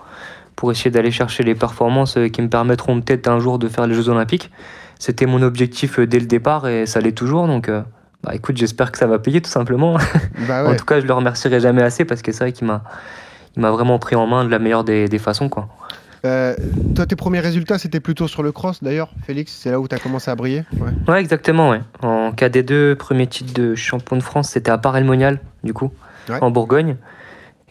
pour 0.57 0.71
essayer 0.71 0.91
d'aller 0.91 1.11
chercher 1.11 1.43
les 1.43 1.55
performances 1.55 2.17
euh, 2.17 2.29
qui 2.29 2.43
me 2.43 2.49
permettront 2.49 3.01
peut-être 3.01 3.29
un 3.29 3.39
jour 3.39 3.59
de 3.59 3.69
faire 3.69 3.87
les 3.87 3.95
Jeux 3.95 4.09
Olympiques. 4.09 4.51
C'était 4.99 5.27
mon 5.27 5.43
objectif 5.43 5.99
euh, 5.99 6.07
dès 6.07 6.21
le 6.21 6.27
départ 6.27 6.69
et 6.69 6.87
ça 6.87 7.01
l'est 7.01 7.13
toujours. 7.13 7.47
Donc, 7.47 7.69
euh, 7.69 7.83
bah, 8.23 8.35
écoute, 8.35 8.57
j'espère 8.57 8.93
que 8.93 8.99
ça 8.99 9.07
va 9.07 9.19
payer 9.19 9.41
tout 9.41 9.51
simplement. 9.51 9.97
Bah 10.49 10.69
en 10.69 10.75
tout 10.75 10.85
cas, 10.85 11.01
je 11.01 11.07
le 11.07 11.13
remercierai 11.13 11.61
jamais 11.61 11.83
assez 11.83 12.05
parce 12.05 12.23
que 12.23 12.33
c'est 12.33 12.45
vrai 12.45 12.53
qu'il 12.53 12.67
m'a, 12.67 12.83
il 13.57 13.63
m'a 13.63 13.71
vraiment 13.71 13.99
pris 13.99 14.17
en 14.17 14.27
main 14.27 14.45
de 14.45 14.51
la 14.51 14.59
meilleure 14.59 14.83
des, 14.83 15.09
des 15.09 15.19
façons. 15.19 15.49
Quoi. 15.49 15.69
toi, 16.23 17.07
tes 17.07 17.17
premiers 17.17 17.41
résultats, 17.41 17.79
c'était 17.79 18.01
plutôt 18.01 18.27
sur 18.27 18.43
le 18.43 18.51
cross 18.51 18.83
d'ailleurs, 18.83 19.11
Félix? 19.25 19.53
C'est 19.53 19.71
là 19.71 19.79
où 19.79 19.87
tu 19.87 19.95
as 19.95 19.99
commencé 19.99 20.31
à 20.31 20.35
briller? 20.35 20.65
Ouais. 21.07 21.21
exactement. 21.21 21.71
Ouais. 21.71 21.81
En 22.03 22.33
KD2, 22.33 22.97
premier 22.97 23.29
titre 23.29 23.53
de 23.55 23.77
champion 23.77 24.17
de 24.17 24.23
France, 24.23 24.51
c'était 24.51 24.71
à 24.71 24.79
Parelmonial, 24.79 25.39
du 25.63 25.73
coup, 25.73 25.93
en 26.41 26.51
Bourgogne. 26.51 26.97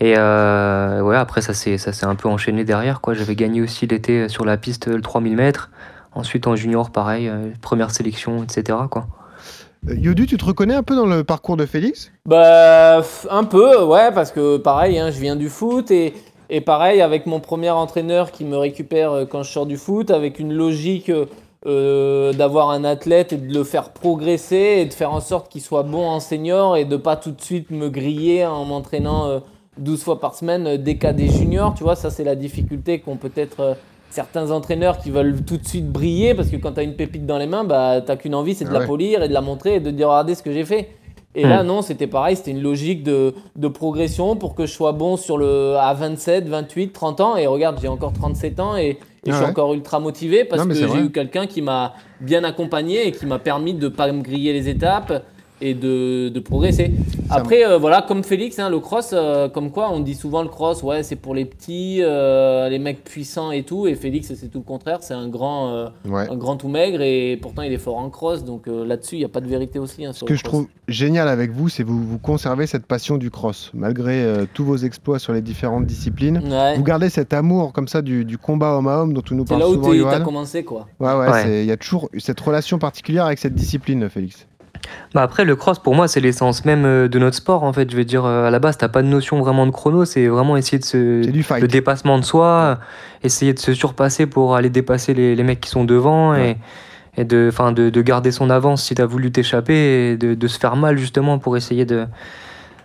Et 0.01 0.15
euh, 0.17 1.01
ouais, 1.01 1.15
après, 1.15 1.41
ça 1.41 1.53
s'est 1.53 1.77
un 2.05 2.15
peu 2.15 2.27
enchaîné 2.27 2.63
derrière. 2.63 3.01
quoi. 3.01 3.13
J'avais 3.13 3.35
gagné 3.35 3.61
aussi 3.61 3.85
l'été 3.85 4.27
sur 4.29 4.45
la 4.45 4.57
piste 4.57 4.87
le 4.87 4.99
3000 4.99 5.35
mètres. 5.35 5.69
Ensuite, 6.13 6.47
en 6.47 6.55
junior, 6.55 6.89
pareil, 6.89 7.29
euh, 7.29 7.51
première 7.61 7.91
sélection, 7.91 8.43
etc. 8.43 8.79
Quoi. 8.89 9.05
Euh, 9.87 9.95
Yodu, 9.95 10.25
tu 10.25 10.37
te 10.37 10.43
reconnais 10.43 10.73
un 10.73 10.83
peu 10.83 10.95
dans 10.95 11.05
le 11.05 11.23
parcours 11.23 11.55
de 11.55 11.67
Félix? 11.67 12.11
Bah, 12.25 13.01
un 13.29 13.43
peu, 13.43 13.83
ouais, 13.83 14.11
parce 14.11 14.31
que 14.31 14.57
pareil, 14.57 14.97
hein, 14.97 15.11
je 15.11 15.19
viens 15.19 15.35
du 15.35 15.49
foot 15.49 15.91
et, 15.91 16.13
et 16.49 16.61
pareil, 16.61 17.01
avec 17.01 17.27
mon 17.27 17.39
premier 17.39 17.69
entraîneur 17.69 18.31
qui 18.31 18.43
me 18.43 18.57
récupère 18.57 19.11
euh, 19.11 19.25
quand 19.25 19.43
je 19.43 19.51
sors 19.51 19.67
du 19.67 19.77
foot, 19.77 20.09
avec 20.09 20.39
une 20.39 20.51
logique 20.51 21.09
euh, 21.09 21.27
euh, 21.67 22.33
d'avoir 22.33 22.71
un 22.71 22.83
athlète 22.83 23.33
et 23.33 23.37
de 23.37 23.53
le 23.53 23.63
faire 23.63 23.91
progresser 23.91 24.79
et 24.79 24.85
de 24.85 24.93
faire 24.93 25.11
en 25.11 25.21
sorte 25.21 25.47
qu'il 25.51 25.61
soit 25.61 25.83
bon 25.83 26.07
en 26.07 26.19
senior 26.19 26.75
et 26.75 26.85
de 26.85 26.97
pas 26.97 27.15
tout 27.15 27.29
de 27.29 27.41
suite 27.41 27.69
me 27.69 27.87
griller 27.89 28.47
en 28.47 28.65
m'entraînant 28.65 29.27
euh, 29.27 29.39
12 29.77 30.03
fois 30.03 30.19
par 30.19 30.35
semaine 30.35 30.67
euh, 30.67 30.77
dès 30.77 30.97
qu'à 30.97 31.13
des 31.13 31.29
juniors, 31.29 31.73
tu 31.73 31.83
vois, 31.83 31.95
ça 31.95 32.09
c'est 32.09 32.23
la 32.23 32.35
difficulté 32.35 32.99
qu'ont 32.99 33.17
peut-être 33.17 33.59
euh, 33.61 33.73
certains 34.09 34.51
entraîneurs 34.51 34.97
qui 34.97 35.11
veulent 35.11 35.41
tout 35.43 35.57
de 35.57 35.65
suite 35.65 35.89
briller 35.89 36.33
parce 36.35 36.49
que 36.49 36.57
quand 36.57 36.73
tu 36.73 36.79
as 36.81 36.83
une 36.83 36.95
pépite 36.95 37.25
dans 37.25 37.37
les 37.37 37.47
mains, 37.47 37.63
bah, 37.63 38.01
t'as 38.05 38.15
qu'une 38.17 38.35
envie, 38.35 38.53
c'est 38.55 38.65
de 38.65 38.73
la 38.73 38.81
polir 38.81 39.23
et 39.23 39.29
de 39.29 39.33
la 39.33 39.41
montrer 39.41 39.75
et 39.75 39.79
de 39.79 39.91
dire 39.91 40.09
regardez 40.09 40.35
ce 40.35 40.43
que 40.43 40.51
j'ai 40.51 40.65
fait. 40.65 40.89
Et 41.33 41.45
Hmm. 41.45 41.49
là, 41.49 41.63
non, 41.63 41.81
c'était 41.81 42.07
pareil, 42.07 42.35
c'était 42.35 42.51
une 42.51 42.61
logique 42.61 43.03
de, 43.03 43.33
de 43.55 43.67
progression 43.69 44.35
pour 44.35 44.53
que 44.53 44.65
je 44.65 44.73
sois 44.73 44.91
bon 44.91 45.15
sur 45.15 45.37
le, 45.37 45.75
à 45.77 45.93
27, 45.93 46.49
28, 46.49 46.91
30 46.91 47.21
ans. 47.21 47.37
Et 47.37 47.47
regarde, 47.47 47.79
j'ai 47.81 47.87
encore 47.87 48.11
37 48.11 48.59
ans 48.59 48.75
et, 48.75 48.99
et 49.25 49.31
je 49.31 49.31
suis 49.31 49.45
ouais. 49.45 49.49
encore 49.49 49.73
ultra 49.73 50.01
motivé 50.01 50.43
parce 50.43 50.63
Non, 50.63 50.67
que 50.67 50.73
j'ai 50.73 50.99
eu 50.99 51.09
quelqu'un 51.09 51.47
qui 51.47 51.61
m'a 51.61 51.93
bien 52.19 52.43
accompagné 52.43 53.07
et 53.07 53.11
qui 53.13 53.25
m'a 53.25 53.39
permis 53.39 53.73
de 53.73 53.85
ne 53.85 53.89
pas 53.89 54.11
me 54.11 54.21
griller 54.21 54.51
les 54.51 54.67
étapes 54.67 55.23
et 55.61 55.73
de, 55.73 56.29
de 56.29 56.39
progresser. 56.39 56.91
Après, 57.29 57.65
euh, 57.65 57.77
voilà, 57.77 58.01
comme 58.01 58.23
Félix, 58.23 58.59
hein, 58.59 58.69
le 58.69 58.79
cross, 58.79 59.11
euh, 59.13 59.47
comme 59.49 59.71
quoi 59.71 59.89
on 59.91 59.99
dit 59.99 60.15
souvent 60.15 60.41
le 60.43 60.49
cross, 60.49 60.83
ouais, 60.83 61.03
c'est 61.03 61.15
pour 61.15 61.33
les 61.35 61.45
petits, 61.45 61.99
euh, 62.01 62.67
les 62.69 62.79
mecs 62.79 63.03
puissants 63.03 63.51
et 63.51 63.63
tout. 63.63 63.87
Et 63.87 63.95
Félix, 63.95 64.33
c'est 64.33 64.47
tout 64.49 64.59
le 64.59 64.63
contraire, 64.63 64.99
c'est 65.01 65.13
un 65.13 65.27
grand, 65.29 65.69
euh, 65.69 65.87
Ouais. 66.07 66.27
un 66.29 66.35
grand 66.35 66.57
tout 66.57 66.67
maigre 66.67 67.01
et 67.01 67.37
pourtant 67.41 67.61
il 67.61 67.71
est 67.73 67.77
fort 67.77 67.97
en 67.97 68.09
cross. 68.09 68.43
Donc 68.43 68.67
euh, 68.67 68.85
là-dessus, 68.85 69.15
il 69.15 69.19
n'y 69.19 69.25
a 69.25 69.29
pas 69.29 69.41
de 69.41 69.47
vérité 69.47 69.79
aussi. 69.79 70.05
hein, 70.05 70.11
Ce 70.13 70.25
que 70.25 70.35
je 70.35 70.43
cross. 70.43 70.51
trouve 70.51 70.67
génial 70.87 71.27
avec 71.27 71.51
vous, 71.51 71.69
c'est 71.69 71.83
que 71.83 71.87
vous, 71.89 72.03
vous 72.03 72.19
conservez 72.19 72.67
cette 72.67 72.85
passion 72.85 73.17
du 73.17 73.29
cross. 73.31 73.71
Malgré 73.73 74.21
euh, 74.23 74.45
tous 74.53 74.65
vos 74.65 74.77
exploits 74.77 75.19
sur 75.19 75.33
les 75.33 75.41
différentes 75.41 75.85
disciplines, 75.85 76.41
Ouais. 76.51 76.75
vous 76.75 76.83
gardez 76.83 77.09
cet 77.09 77.33
amour 77.33 77.71
comme 77.73 77.87
ça 77.87 78.01
du, 78.01 78.25
du 78.25 78.37
combat 78.37 78.75
homme 78.75 78.87
à 78.87 78.97
homme 78.97 79.13
dont 79.13 79.21
tu 79.21 79.35
nous 79.35 79.43
C'est 79.43 79.49
parles 79.49 79.61
là 79.61 79.69
où 79.69 79.73
souvent, 79.75 79.93
Johan. 79.93 80.09
t'as 80.11 80.19
commencé, 80.21 80.63
quoi. 80.63 80.87
Ouais, 80.99 81.13
ouais, 81.13 81.29
Ouais. 81.29 81.43
c'est- 81.43 81.63
il 81.63 81.67
y 81.67 81.71
a 81.71 81.77
toujours 81.77 82.09
cette 82.17 82.39
relation 82.39 82.77
particulière 82.79 83.25
avec 83.25 83.39
cette 83.39 83.53
discipline, 83.55 84.09
Félix. 84.09 84.47
Bah 85.13 85.23
après, 85.23 85.43
le 85.43 85.55
cross, 85.55 85.79
pour 85.79 85.93
moi, 85.93 86.07
c'est 86.07 86.21
l'essence 86.21 86.63
même 86.63 86.85
euh, 86.85 87.07
de 87.07 87.19
notre 87.19 87.35
sport, 87.35 87.63
en 87.63 87.73
fait. 87.73 87.91
Je 87.91 87.97
veux 87.97 88.05
dire, 88.05 88.25
euh, 88.25 88.47
à 88.47 88.49
la 88.51 88.59
base, 88.59 88.77
t'as 88.77 88.87
pas 88.87 89.01
de 89.01 89.07
notion 89.07 89.39
vraiment 89.39 89.65
de 89.65 89.71
chrono, 89.71 90.05
c'est 90.05 90.27
vraiment 90.27 90.55
essayer 90.55 90.79
de 90.79 90.85
se. 90.85 91.21
C'est 91.23 91.31
du 91.31 91.43
fight. 91.43 91.61
Le 91.61 91.67
dépassement 91.67 92.17
de 92.17 92.23
soi, 92.23 92.47
euh, 92.47 92.75
essayer 93.23 93.53
de 93.53 93.59
se 93.59 93.73
surpasser 93.73 94.25
pour 94.25 94.55
aller 94.55 94.69
dépasser 94.69 95.13
les, 95.13 95.35
les 95.35 95.43
mecs 95.43 95.59
qui 95.59 95.69
sont 95.69 95.83
devant 95.83 96.31
Ouais. 96.31 96.57
et, 97.17 97.21
et 97.21 97.25
de, 97.25 97.49
enfin, 97.51 97.73
de, 97.73 97.89
de 97.89 98.01
garder 98.01 98.31
son 98.31 98.49
avance 98.49 98.83
si 98.83 98.95
t'as 98.95 99.05
voulu 99.05 99.31
t'échapper 99.31 100.11
et 100.11 100.17
de, 100.17 100.33
de 100.33 100.47
se 100.47 100.57
faire 100.57 100.75
mal, 100.77 100.97
justement, 100.97 101.39
pour 101.39 101.57
essayer 101.57 101.85
de. 101.85 102.05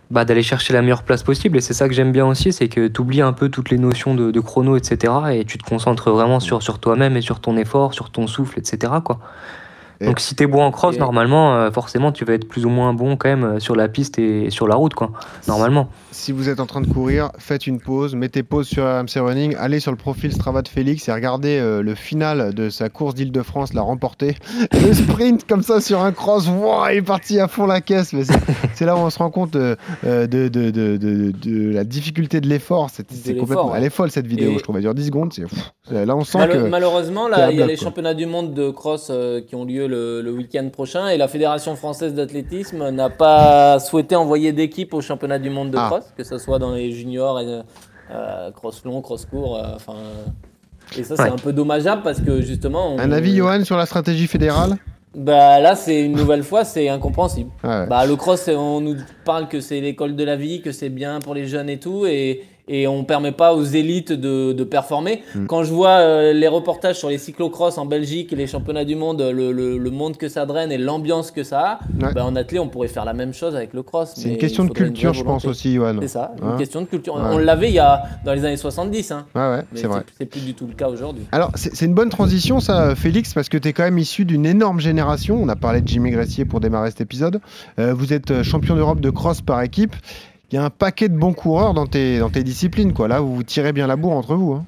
Bah, 0.09 0.25
d'aller 0.25 0.45
chercher 0.45 0.73
la 0.73 0.83
meilleure 0.83 1.03
place 1.03 1.25
possible 1.25 1.59
et 1.59 1.61
c'est 1.61 1.75
ça 1.75 1.89
que 1.89 1.95
j'aime 1.95 2.13
bien 2.13 2.25
aussi 2.27 2.53
c'est 2.53 2.69
que 2.69 2.87
tu 2.87 3.01
oublies 3.01 3.23
un 3.23 3.33
peu 3.33 3.49
toutes 3.49 3.71
les 3.71 3.77
notions 3.77 4.15
de, 4.15 4.31
de 4.31 4.39
chrono 4.39 4.77
etc 4.77 5.13
et 5.33 5.45
tu 5.45 5.59
te 5.59 5.65
concentres 5.69 6.13
vraiment 6.13 6.39
sur, 6.39 6.63
sur 6.63 6.79
toi-même 6.79 7.17
et 7.17 7.21
sur 7.21 7.41
ton 7.41 7.57
effort 7.57 7.93
sur 7.93 8.11
ton 8.11 8.29
souffle 8.29 8.57
etc 8.57 8.93
quoi 9.05 9.19
Et- 10.01 10.07
donc 10.07 10.21
si 10.21 10.35
t'es 10.35 10.47
bon 10.47 10.63
en 10.63 10.71
cross, 10.71 10.97
Et- 10.97 10.99
normalement, 10.99 11.55
euh, 11.55 11.71
forcément, 11.71 12.13
tu 12.13 12.25
vas 12.25 12.35
être 12.35 12.47
plus 12.49 12.65
ou 12.67 12.69
moins 12.69 12.93
bon 12.93 13.17
quand 13.17 13.29
même 13.29 13.45
euh, 13.45 13.59
sur 13.61 13.75
la 13.77 13.89
piste 13.89 14.19
et 14.19 14.51
sur 14.51 14.69
la 14.69 14.75
route, 14.75 14.95
quoi. 14.95 15.11
Normalement. 15.49 15.89
Si 16.11 16.33
vous 16.33 16.49
êtes 16.49 16.61
en 16.61 16.67
train 16.67 16.81
de 16.81 16.87
courir, 16.87 17.31
faites 17.39 17.67
une 17.67 17.79
pause, 17.81 18.15
mettez 18.15 18.43
pause 18.43 18.67
sur 18.67 18.85
RMC 18.85 19.19
Running, 19.21 19.55
allez 19.59 19.81
sur 19.81 19.91
le 19.91 19.97
profil 19.99 20.33
Strava 20.33 20.63
de 20.63 20.69
Félix 20.69 21.09
et 21.09 21.13
regardez 21.13 21.59
euh, 21.59 21.83
le 21.83 21.95
final 21.95 22.55
de 22.55 22.71
sa 22.71 22.89
course 22.89 23.15
d'Île-de-France, 23.15 23.75
la 23.75 23.83
remporté. 23.83 24.37
Le 24.73 24.93
sprint 24.95 25.47
comme 25.47 25.63
ça 25.63 25.81
sur 25.81 26.01
un 26.03 26.13
cross, 26.13 26.49
wow, 26.49 26.87
il 26.91 26.97
est 26.99 27.03
parti 27.03 27.39
à 27.41 27.49
fond 27.49 27.67
la 27.67 27.81
caisse. 27.81 28.13
Mais 28.13 28.23
c'est 28.75 28.85
là 28.87 28.95
où 28.97 29.01
on 29.01 29.11
se 29.11 29.19
rend 29.19 29.31
compte 29.31 29.57
euh, 29.57 29.75
de, 30.05 30.27
de, 30.49 30.71
de, 30.71 30.97
de- 30.97 31.31
de 31.33 31.71
la 31.73 31.85
difficulté 31.85 32.41
de 32.41 32.49
l'effort. 32.49 32.89
C'est 32.93 33.11
c'est 33.11 33.29
l'effort, 33.33 33.41
complètement, 33.49 33.71
ouais. 33.73 33.79
elle 33.79 33.85
est 33.85 33.91
folle 33.91 34.11
cette 34.11 34.27
vidéo, 34.27 34.53
Et- 34.53 34.59
je 34.59 34.63
trouve. 34.63 34.77
Elle 34.77 34.83
dure 34.83 34.95
10 34.95 35.07
secondes. 35.07 35.33
Là, 35.91 36.17
on 36.17 36.25
sent 36.25 36.39
Mal- 36.39 36.51
que. 36.53 36.69
Malheureusement, 36.69 37.29
là, 37.29 37.51
il 37.51 37.57
y 37.57 37.63
a 37.63 37.65
bloc, 37.65 37.69
les 37.71 37.77
quoi. 37.77 37.85
championnats 37.87 38.15
du 38.15 38.27
monde 38.27 38.55
de 38.55 38.71
cross 38.71 39.09
euh, 39.11 39.41
qui 39.41 39.55
ont 39.55 39.65
lieu 39.65 39.86
le, 39.87 40.21
le 40.23 40.31
week-end 40.33 40.69
prochain 40.71 41.09
et 41.09 41.17
la 41.17 41.29
Fédération 41.29 41.77
française 41.77 42.15
d'athlétisme 42.15 42.91
n'a 42.91 43.11
pas 43.11 43.79
souhaité 43.81 44.17
envoyer 44.17 44.53
d'équipe 44.53 44.93
au 44.95 45.01
championnat 45.01 45.39
du 45.39 45.51
monde 45.51 45.71
de 45.71 45.79
Ah. 45.79 45.87
cross, 45.91 46.05
que 46.17 46.25
ce 46.25 46.39
soit 46.39 46.59
dans 46.59 46.73
les 46.75 46.93
juniors, 46.93 47.41
et, 47.41 47.61
euh, 48.11 48.51
cross 48.53 48.85
long, 48.85 49.01
cross 49.03 49.25
court. 49.27 49.57
euh, 49.59 49.77
et 50.99 51.03
ça, 51.03 51.17
c'est 51.17 51.23
Ouais. 51.25 51.31
un 51.31 51.37
peu 51.37 51.53
dommageable 51.53 52.03
parce 52.03 52.21
que 52.21 52.41
justement. 52.43 52.95
on- 52.95 52.99
Un 52.99 53.13
avis, 53.13 53.35
Johan, 53.37 53.65
sur 53.65 53.77
la 53.77 53.87
stratégie 53.87 54.27
fédérale? 54.27 54.77
Bah 55.15 55.61
là, 55.61 55.75
c'est 55.75 56.03
une 56.03 56.13
nouvelle 56.13 56.43
fois, 56.43 56.65
c'est 56.65 56.89
incompréhensible. 56.91 57.51
Ouais. 57.65 57.87
Bah, 57.87 58.05
le 58.07 58.17
cross, 58.17 58.49
on 58.49 58.81
nous 58.83 58.97
parle 59.25 59.49
que 59.49 59.61
c'est 59.61 59.81
l'école 59.81 60.15
de 60.15 60.23
la 60.25 60.37
vie, 60.37 60.61
que 60.61 60.73
c'est 60.73 60.91
bien 60.91 61.21
pour 61.21 61.33
les 61.35 61.47
jeunes 61.47 61.71
et 61.71 61.79
tout, 61.79 62.05
et, 62.07 62.43
et 62.69 62.87
on 62.89 63.05
permet 63.05 63.33
pas 63.33 63.55
aux 63.55 63.63
élites 63.65 64.13
de, 64.13 64.53
de 64.53 64.65
performer. 64.65 65.23
Mm. 65.35 65.47
Quand 65.47 65.63
je 65.65 65.73
vois 65.73 65.99
euh, 65.99 66.33
les 66.33 66.49
reportages 66.49 66.97
sur 66.99 67.09
les 67.09 67.19
cyclocross 67.19 67.79
en 67.79 67.87
Belgique 67.87 68.33
et 68.33 68.37
les 68.37 68.47
championnats 68.47 68.85
du 68.85 68.97
monde, 68.97 69.21
le, 69.23 69.53
le- 69.53 69.79
le 69.79 69.91
monde 69.91 70.17
que 70.17 70.29
ça 70.29 70.47
draine 70.47 70.73
et 70.73 70.79
l'ambiance 70.79 71.31
que 71.31 71.43
ça 71.45 71.61
a, 71.61 71.79
Ouais. 72.03 72.13
bah, 72.13 72.25
en 72.25 72.35
athlète, 72.37 72.61
on 72.61 72.69
pourrait 72.69 72.89
faire 72.89 73.05
la 73.05 73.13
même 73.15 73.33
chose 73.33 73.55
avec 73.55 73.73
le 73.73 73.83
cross. 73.83 74.13
C'est 74.17 74.29
une 74.31 74.37
question 74.39 74.65
de 74.65 74.71
culture, 74.73 75.15
je 75.15 75.23
pense 75.23 75.45
aussi, 75.45 75.75
Johan. 75.75 75.97
C'est 76.01 76.09
ça, 76.09 76.33
une 76.43 76.57
question 76.59 76.81
de 76.81 76.87
culture. 76.87 77.15
Ouais. 77.15 77.23
On 77.33 77.39
l'avait 77.39 77.69
il 77.69 77.75
y 77.75 77.79
a 77.79 78.03
dans 78.25 78.33
les 78.35 78.45
années 78.45 78.57
70, 78.57 79.13
hein, 79.13 79.27
Ouais, 79.35 79.41
ouais, 79.43 79.63
mais 79.73 79.81
c'est 79.81 79.87
vrai. 79.87 80.03
c'est 80.19 80.27
plus 80.27 80.45
du 80.45 80.55
tout 80.55 80.67
le 80.67 80.75
cas 80.75 80.89
aujourd'hui. 80.89 81.25
Alors, 81.33 81.51
c'est 81.55 81.75
c'est 81.75 81.87
une 81.87 81.95
bonne 81.95 82.11
transition, 82.11 82.61
ça, 82.61 82.95
Félix, 82.97 83.33
parce 83.35 83.49
que 83.49 83.59
tu 83.59 83.69
es 83.69 83.73
quand 83.73 83.85
même 83.85 83.99
issu 83.99 84.25
d'une 84.25 84.45
énorme 84.47 84.81
génération. 84.81 85.39
On 85.41 85.49
a 85.49 85.57
parlé 85.57 85.81
de 85.83 85.89
Jimmy 85.89 86.11
Gressier 86.11 86.45
pour 86.45 86.61
démarrer 86.61 86.91
cet 86.91 87.01
épisode. 87.01 87.41
Euh, 87.79 87.95
vous 87.95 88.13
êtes 88.13 88.31
euh, 88.31 88.43
champion 88.43 88.75
d'Europe 88.75 89.01
de 89.01 89.11
cross 89.11 89.41
par 89.41 89.63
équipe. 89.63 89.95
Il 90.51 90.55
y 90.55 90.59
a 90.59 90.65
un 90.65 90.71
paquet 90.71 91.09
de 91.09 91.17
bons 91.17 91.33
coureurs 91.33 91.75
dans 91.75 91.87
tes, 91.87 92.19
dans 92.21 92.31
tes 92.31 92.45
disciplines. 92.45 92.93
Quoi. 92.93 93.09
Là, 93.09 93.21
vous 93.21 93.43
tirez 93.43 93.73
bien 93.73 93.87
la 93.87 93.97
bourre 93.97 94.13
entre 94.13 94.35
vous. 94.35 94.53
hein. 94.53 94.65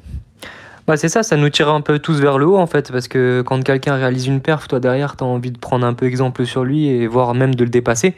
Bah, 0.87 0.97
c'est 0.97 1.09
ça, 1.09 1.23
ça 1.23 1.37
nous 1.37 1.51
tire 1.51 1.69
un 1.69 1.83
peu 1.83 1.99
tous 1.99 2.19
vers 2.19 2.38
le 2.38 2.47
haut, 2.47 2.57
en 2.57 2.67
fait, 2.67 2.91
parce 2.91 3.09
que 3.09 3.43
quand 3.47 3.62
quelqu'un 3.62 3.95
réalise 3.95 4.27
une 4.27 4.41
perf, 4.41 4.67
toi 4.69 4.81
derrière, 4.81 5.17
t'as 5.17 5.27
envie 5.27 5.51
de 5.51 5.59
prendre 5.59 5.87
un 5.87 5.93
peu 5.93 6.07
exemple 6.07 6.47
sur 6.47 6.64
lui 6.64 6.88
et 6.88 7.07
voire 7.07 7.35
même 7.35 7.55
de 7.55 7.62
le 7.62 7.71
dépasser. 7.71 8.14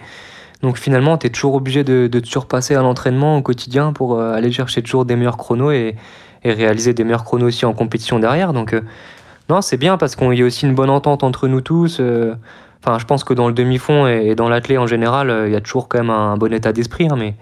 Donc 0.62 0.78
finalement, 0.78 1.18
t'es 1.18 1.30
toujours 1.30 1.54
obligé 1.54 1.84
de, 1.84 2.06
te 2.06 2.26
surpasser 2.26 2.74
à 2.76 2.82
l'entraînement 2.82 3.36
au 3.38 3.42
quotidien 3.42 3.92
pour 3.92 4.14
euh, 4.18 4.34
aller 4.34 4.52
chercher 4.52 4.82
toujours 4.82 5.04
des 5.04 5.16
meilleurs 5.16 5.36
chronos 5.38 5.72
et, 5.72 5.96
et 6.44 6.52
réaliser 6.52 6.94
des 6.94 7.02
meilleurs 7.02 7.24
chronos 7.24 7.46
aussi 7.46 7.64
en 7.66 7.72
compétition 7.72 8.18
derrière. 8.18 8.52
Donc 8.52 8.72
euh, 8.74 8.82
non, 9.48 9.62
c'est 9.62 9.78
bien 9.78 9.96
parce 9.96 10.14
qu'il 10.16 10.32
y 10.34 10.42
a 10.42 10.44
aussi 10.44 10.66
une 10.66 10.74
bonne 10.74 10.90
entente 10.90 11.24
entre 11.24 11.48
nous 11.48 11.60
tous. 11.60 11.98
euh, 11.98 12.34
Enfin, 12.84 12.98
je 12.98 13.04
pense 13.04 13.24
que 13.24 13.34
dans 13.34 13.46
le 13.48 13.52
demi-fond 13.54 14.06
et, 14.06 14.34
dans 14.34 14.48
l'athlé 14.48 14.78
en 14.78 14.86
général, 14.86 15.28
euh, 15.30 15.48
il 15.48 15.52
y 15.52 15.56
a 15.56 15.60
toujours 15.60 15.88
quand 15.88 15.98
même 15.98 16.10
un, 16.10 16.36
bon 16.36 16.52
état 16.52 16.72
d'esprit. 16.72 17.08
hein, 17.10 17.16
mais, 17.18 17.34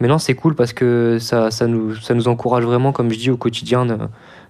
mais 0.00 0.08
non, 0.08 0.18
c'est 0.18 0.34
cool 0.34 0.54
parce 0.54 0.72
que 0.72 1.18
ça, 1.18 1.50
ça, 1.50 1.66
nous, 1.66 1.94
ça 1.96 2.14
nous 2.14 2.28
encourage 2.28 2.64
vraiment, 2.64 2.92
comme 2.92 3.10
je 3.10 3.18
dis, 3.18 3.30
au 3.30 3.36
quotidien 3.38 3.86
de, 3.86 3.96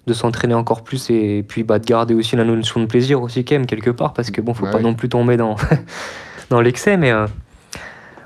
de 0.07 0.13
s'entraîner 0.13 0.55
encore 0.55 0.83
plus 0.83 1.11
et 1.11 1.45
puis 1.47 1.63
bah, 1.63 1.79
de 1.79 1.85
garder 1.85 2.15
aussi 2.15 2.35
la 2.35 2.45
notion 2.45 2.81
de 2.81 2.87
plaisir 2.87 3.23
aussi 3.23 3.45
quand 3.45 3.55
même 3.55 3.67
quelque 3.67 3.91
part 3.91 4.13
parce 4.13 4.31
que 4.31 4.41
bon, 4.41 4.53
faut 4.55 4.67
Bah 4.67 4.73
pas 4.73 4.81
non 4.81 4.95
plus 4.95 5.09
tomber 5.09 5.37
dans, 5.37 5.57
dans 6.51 6.61
l'excès. 6.61 6.97
Mais 6.97 7.13
euh, 7.13 7.27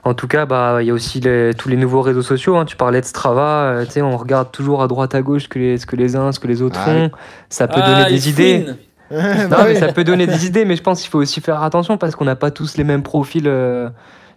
en 0.04 0.14
tout 0.14 0.26
cas, 0.28 0.46
bah, 0.46 0.78
il 0.80 0.86
y 0.86 0.90
a 0.90 0.94
aussi 0.94 1.20
les- 1.20 1.52
tous 1.54 1.68
les 1.68 1.76
nouveaux 1.76 2.00
réseaux 2.02 2.22
sociaux. 2.22 2.56
hein. 2.56 2.64
Tu 2.64 2.76
parlais 2.76 3.00
de 3.00 3.06
Strava, 3.06 3.64
euh, 3.64 3.84
tu 3.84 3.92
sais, 3.92 4.02
on 4.02 4.16
regarde 4.16 4.50
toujours 4.52 4.82
à 4.82 4.88
droite 4.88 5.14
à 5.14 5.20
gauche 5.22 5.44
ce 5.44 5.48
que 5.48 5.58
les, 5.58 5.78
ce 5.78 5.86
que 5.86 5.96
les 5.96 6.16
uns, 6.16 6.32
ce 6.32 6.40
que 6.40 6.46
les 6.46 6.62
autres 6.62 6.80
Ah 6.80 6.84
font. 6.84 7.10
Ça 7.50 7.68
peut 7.68 7.80
Ah, 7.82 7.88
donner 7.88 8.02
il 8.02 8.14
des 8.14 8.28
idées. 8.28 8.66
Bah 9.48 9.58
Non, 9.58 9.64
mais 9.64 9.74
oui. 9.74 9.76
ça 9.76 9.88
peut 9.92 10.04
donner 10.04 10.26
des 10.26 10.46
idées, 10.46 10.64
mais 10.64 10.76
je 10.76 10.82
pense 10.82 11.00
qu'il 11.02 11.10
faut 11.10 11.18
aussi 11.18 11.40
faire 11.40 11.62
attention 11.62 11.98
parce 11.98 12.16
qu'on 12.16 12.24
n'a 12.24 12.36
pas 12.36 12.50
tous 12.50 12.76
les 12.76 12.84
mêmes 12.84 13.02
profils. 13.02 13.46
euh, 13.46 13.90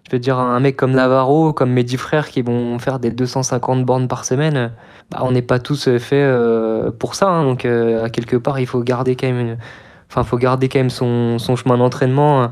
je 0.09 0.15
veux 0.15 0.19
dire, 0.19 0.39
un 0.39 0.59
mec 0.61 0.77
comme 0.77 0.91
Navarro, 0.93 1.51
comme 1.53 1.71
mes 1.71 1.83
dix 1.83 1.97
frères 1.97 2.29
qui 2.29 2.41
vont 2.41 2.79
faire 2.79 2.99
des 2.99 3.11
250 3.11 3.85
bornes 3.85 4.07
par 4.07 4.23
semaine, 4.25 4.57
euh, 4.57 4.67
bah, 5.11 5.19
on 5.21 5.31
n'est 5.31 5.41
pas 5.41 5.59
tous 5.59 5.85
faits 5.99 6.13
euh, 6.13 6.91
pour 6.91 7.15
ça. 7.15 7.27
hein. 7.29 7.43
donc, 7.43 7.65
euh, 7.65 8.05
à 8.05 8.09
quelque 8.09 8.37
part, 8.37 8.59
il 8.59 8.67
faut 8.67 8.81
garder 8.81 9.15
quand 9.17 9.27
même, 9.31 9.57
enfin, 10.09 10.23
faut 10.23 10.37
garder 10.37 10.69
quand 10.69 10.79
même 10.79 10.89
son, 10.89 11.39
son 11.39 11.55
chemin 11.57 11.77
d'entraînement 11.77 12.43
euh, 12.43 12.47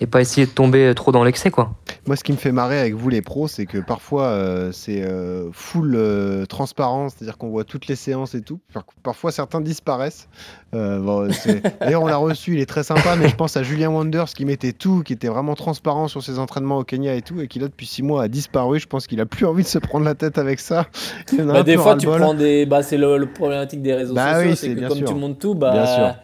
et 0.00 0.06
pas 0.06 0.20
essayer 0.20 0.46
de 0.46 0.50
tomber 0.52 0.92
trop 0.94 1.12
dans 1.12 1.22
l'excès, 1.24 1.50
quoi. 1.50 1.72
Moi, 2.06 2.16
ce 2.16 2.24
qui 2.24 2.32
me 2.32 2.38
fait 2.38 2.52
marrer 2.52 2.78
avec 2.80 2.94
vous, 2.94 3.08
les 3.10 3.20
pros, 3.22 3.46
c'est 3.48 3.66
que 3.66 3.78
parfois, 3.78 4.24
euh, 4.24 4.72
c'est 4.72 5.02
euh, 5.02 5.50
full 5.52 5.94
euh, 5.94 6.46
transparence, 6.46 7.12
c'est-à-dire 7.16 7.36
qu'on 7.36 7.50
voit 7.50 7.64
toutes 7.64 7.86
les 7.86 7.96
séances 7.96 8.34
et 8.34 8.40
tout. 8.40 8.58
Par- 8.72 8.84
Parfois, 9.02 9.30
certains 9.32 9.60
disparaissent. 9.60 10.28
Euh, 10.74 10.98
bon, 11.00 11.28
D'ailleurs, 11.80 12.02
on 12.02 12.06
l'a 12.06 12.16
reçu, 12.16 12.54
il 12.54 12.60
est 12.60 12.66
très 12.66 12.82
sympa, 12.82 13.16
mais 13.16 13.28
je 13.28 13.36
pense 13.36 13.56
à 13.56 13.62
Julien 13.62 13.90
Wonders 13.90 14.26
qui 14.34 14.44
mettait 14.44 14.72
tout, 14.72 15.02
qui 15.02 15.12
était 15.12 15.28
vraiment 15.28 15.54
transparent 15.54 16.08
sur 16.08 16.22
ses 16.22 16.38
entraînements 16.38 16.78
au 16.78 16.84
Kenya 16.84 17.14
et 17.14 17.22
tout, 17.22 17.40
et 17.40 17.48
qui 17.48 17.58
là, 17.58 17.68
depuis 17.68 17.86
six 17.86 18.02
mois, 18.02 18.22
a 18.22 18.28
disparu. 18.28 18.80
Je 18.80 18.86
pense 18.86 19.06
qu'il 19.06 19.20
a 19.20 19.26
plus 19.26 19.44
envie 19.46 19.62
de 19.64 19.68
se 19.68 19.78
prendre 19.78 20.04
la 20.06 20.14
tête 20.14 20.38
avec 20.38 20.60
ça. 20.60 20.86
Il 21.32 21.42
en 21.42 21.50
a 21.50 21.52
Bah, 21.52 21.62
des 21.62 21.76
fois, 21.76 21.96
tu 21.96 22.06
prends 22.06 22.34
des. 22.34 22.64
Bah, 22.64 22.82
c'est 22.82 22.96
le, 22.96 23.18
le 23.18 23.26
problématique 23.30 23.82
des 23.82 23.94
réseaux 23.94 24.14
Bah 24.14 24.34
sociaux, 24.36 24.50
oui, 24.50 24.56
c'est 24.56 24.74
que 24.74 24.88
comme 24.88 24.96
sûr. 24.98 25.08
tu 25.08 25.14
montes 25.14 25.38
tout, 25.38 25.54
Bien 25.54 25.84
sûr. 25.86 25.98
bah. 25.98 26.16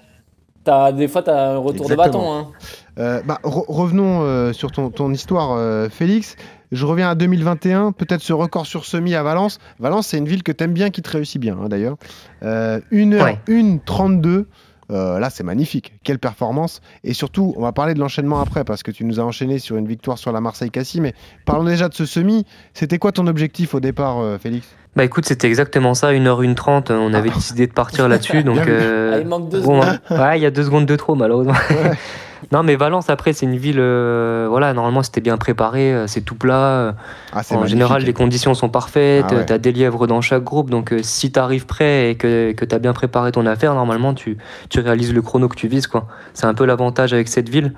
As, 0.69 0.91
des 0.93 1.07
fois, 1.07 1.23
tu 1.23 1.31
as 1.31 1.53
un 1.53 1.59
retour 1.59 1.89
Exactement. 1.91 2.41
de 2.41 2.45
bâton. 2.45 2.51
Hein. 2.51 2.53
Euh, 2.99 3.21
bah, 3.25 3.39
re- 3.45 3.65
revenons 3.69 4.23
euh, 4.23 4.53
sur 4.53 4.71
ton, 4.73 4.91
ton 4.91 5.13
histoire, 5.13 5.53
euh, 5.53 5.89
Félix. 5.91 6.37
Je 6.73 6.85
reviens 6.87 7.11
à 7.11 7.15
2021, 7.15 7.93
peut-être 7.93 8.23
ce 8.23 8.33
record 8.33 8.67
sur 8.67 8.85
semi 8.87 9.15
à 9.15 9.23
Valence. 9.23 9.59
Valence, 9.79 10.09
c'est 10.09 10.19
une 10.19 10.27
ville 10.27 10.43
que 10.43 10.51
t'aimes 10.53 10.73
bien, 10.73 10.91
qui 10.91 11.03
te 11.03 11.11
réussit 11.11 11.41
bien, 11.41 11.57
hein, 11.63 11.69
d'ailleurs. 11.69 11.97
Euh, 12.43 12.81
1 12.93 12.97
h 13.11 13.23
Ouais. 13.23 13.39
1 13.49 13.79
32. 13.85 14.49
Euh, 14.93 15.19
là, 15.19 15.31
c'est 15.31 15.43
magnifique. 15.45 15.95
Quelle 16.05 16.19
performance. 16.21 16.81
Et 17.05 17.13
surtout, 17.13 17.53
on 17.57 17.63
va 17.63 17.73
parler 17.73 17.95
de 17.95 17.99
l'enchaînement 18.01 18.41
après, 18.41 18.65
parce 18.65 18.83
que 18.83 18.91
tu 18.93 19.05
nous 19.05 19.19
as 19.21 19.25
enchaîné 19.25 19.59
sur 19.59 19.77
une 19.77 19.87
victoire 19.87 20.17
sur 20.17 20.31
la 20.33 20.41
Marseille-Cassis. 20.41 21.01
Mais 21.01 21.13
parlons 21.45 21.65
déjà 21.65 21.89
de 21.89 21.95
ce 21.95 22.05
semi. 22.07 22.45
C'était 22.73 22.99
quoi 22.99 23.11
ton 23.13 23.27
objectif 23.27 23.75
au 23.75 23.81
départ, 23.81 24.19
euh, 24.21 24.39
Félix? 24.39 24.67
Bah 24.95 25.05
écoute, 25.05 25.27
c'était 25.27 25.47
exactement 25.49 25.95
ça, 25.95 26.13
1h, 26.13 26.55
1h30. 26.55 26.93
On 26.93 27.13
avait 27.15 27.31
décidé 27.31 27.67
de 27.67 27.73
partir 27.73 28.09
là-dessus. 28.09 28.43
Donc, 28.45 28.59
euh, 28.67 29.13
Ah, 29.15 29.19
il 29.21 29.27
manque 29.27 29.49
deux 29.51 29.61
bon, 29.61 29.83
secondes. 29.83 30.01
ouais, 30.11 30.39
il 30.39 30.43
y 30.43 30.47
a 30.47 30.51
deux 30.51 30.65
secondes 30.65 30.87
de 30.87 30.97
trop, 30.97 31.15
malheureusement. 31.15 31.55
non, 32.53 32.63
mais 32.63 32.77
Valence, 32.77 33.11
après, 33.11 33.33
c'est 33.33 33.47
une 33.47 33.57
ville. 33.57 33.77
euh, 33.79 34.47
voilà, 34.49 34.73
normalement, 34.73 35.03
c'était 35.03 35.21
bien 35.21 35.37
préparé. 35.37 35.93
euh, 35.93 36.07
C'est 36.07 36.21
tout 36.21 36.35
plat. 36.35 36.95
Ah, 37.33 37.41
en 37.51 37.55
magnifique. 37.55 37.67
général, 37.69 38.03
les 38.03 38.13
conditions 38.13 38.55
sont 38.55 38.69
parfaites. 38.69 39.25
Ah 39.31 39.35
ouais. 39.35 39.47
Tu 39.47 39.53
as 39.53 39.59
des 39.59 39.73
lièvres 39.73 40.07
dans 40.07 40.21
chaque 40.21 40.45
groupe. 40.45 40.71
Donc, 40.71 40.93
euh, 40.93 41.01
si 41.03 41.33
tu 41.33 41.39
arrives 41.39 41.67
prêt 41.67 42.11
et 42.11 42.15
que, 42.15 42.53
que 42.53 42.65
tu 42.65 42.75
as 42.75 42.79
bien 42.79 42.93
préparé 42.93 43.33
ton 43.33 43.47
affaire, 43.47 43.75
normalement, 43.75 44.15
tu, 44.15 44.37
tu 44.69 44.81
réalises 44.81 45.13
le 45.13 45.23
chrono 45.23 45.49
que 45.49 45.57
tu 45.57 45.69
vises. 45.69 45.87
quoi. 45.87 46.07
C'est 46.35 46.47
un 46.47 46.55
peu 46.55 46.65
l'avantage 46.67 47.13
avec 47.13 47.29
cette 47.29 47.49
ville 47.49 47.73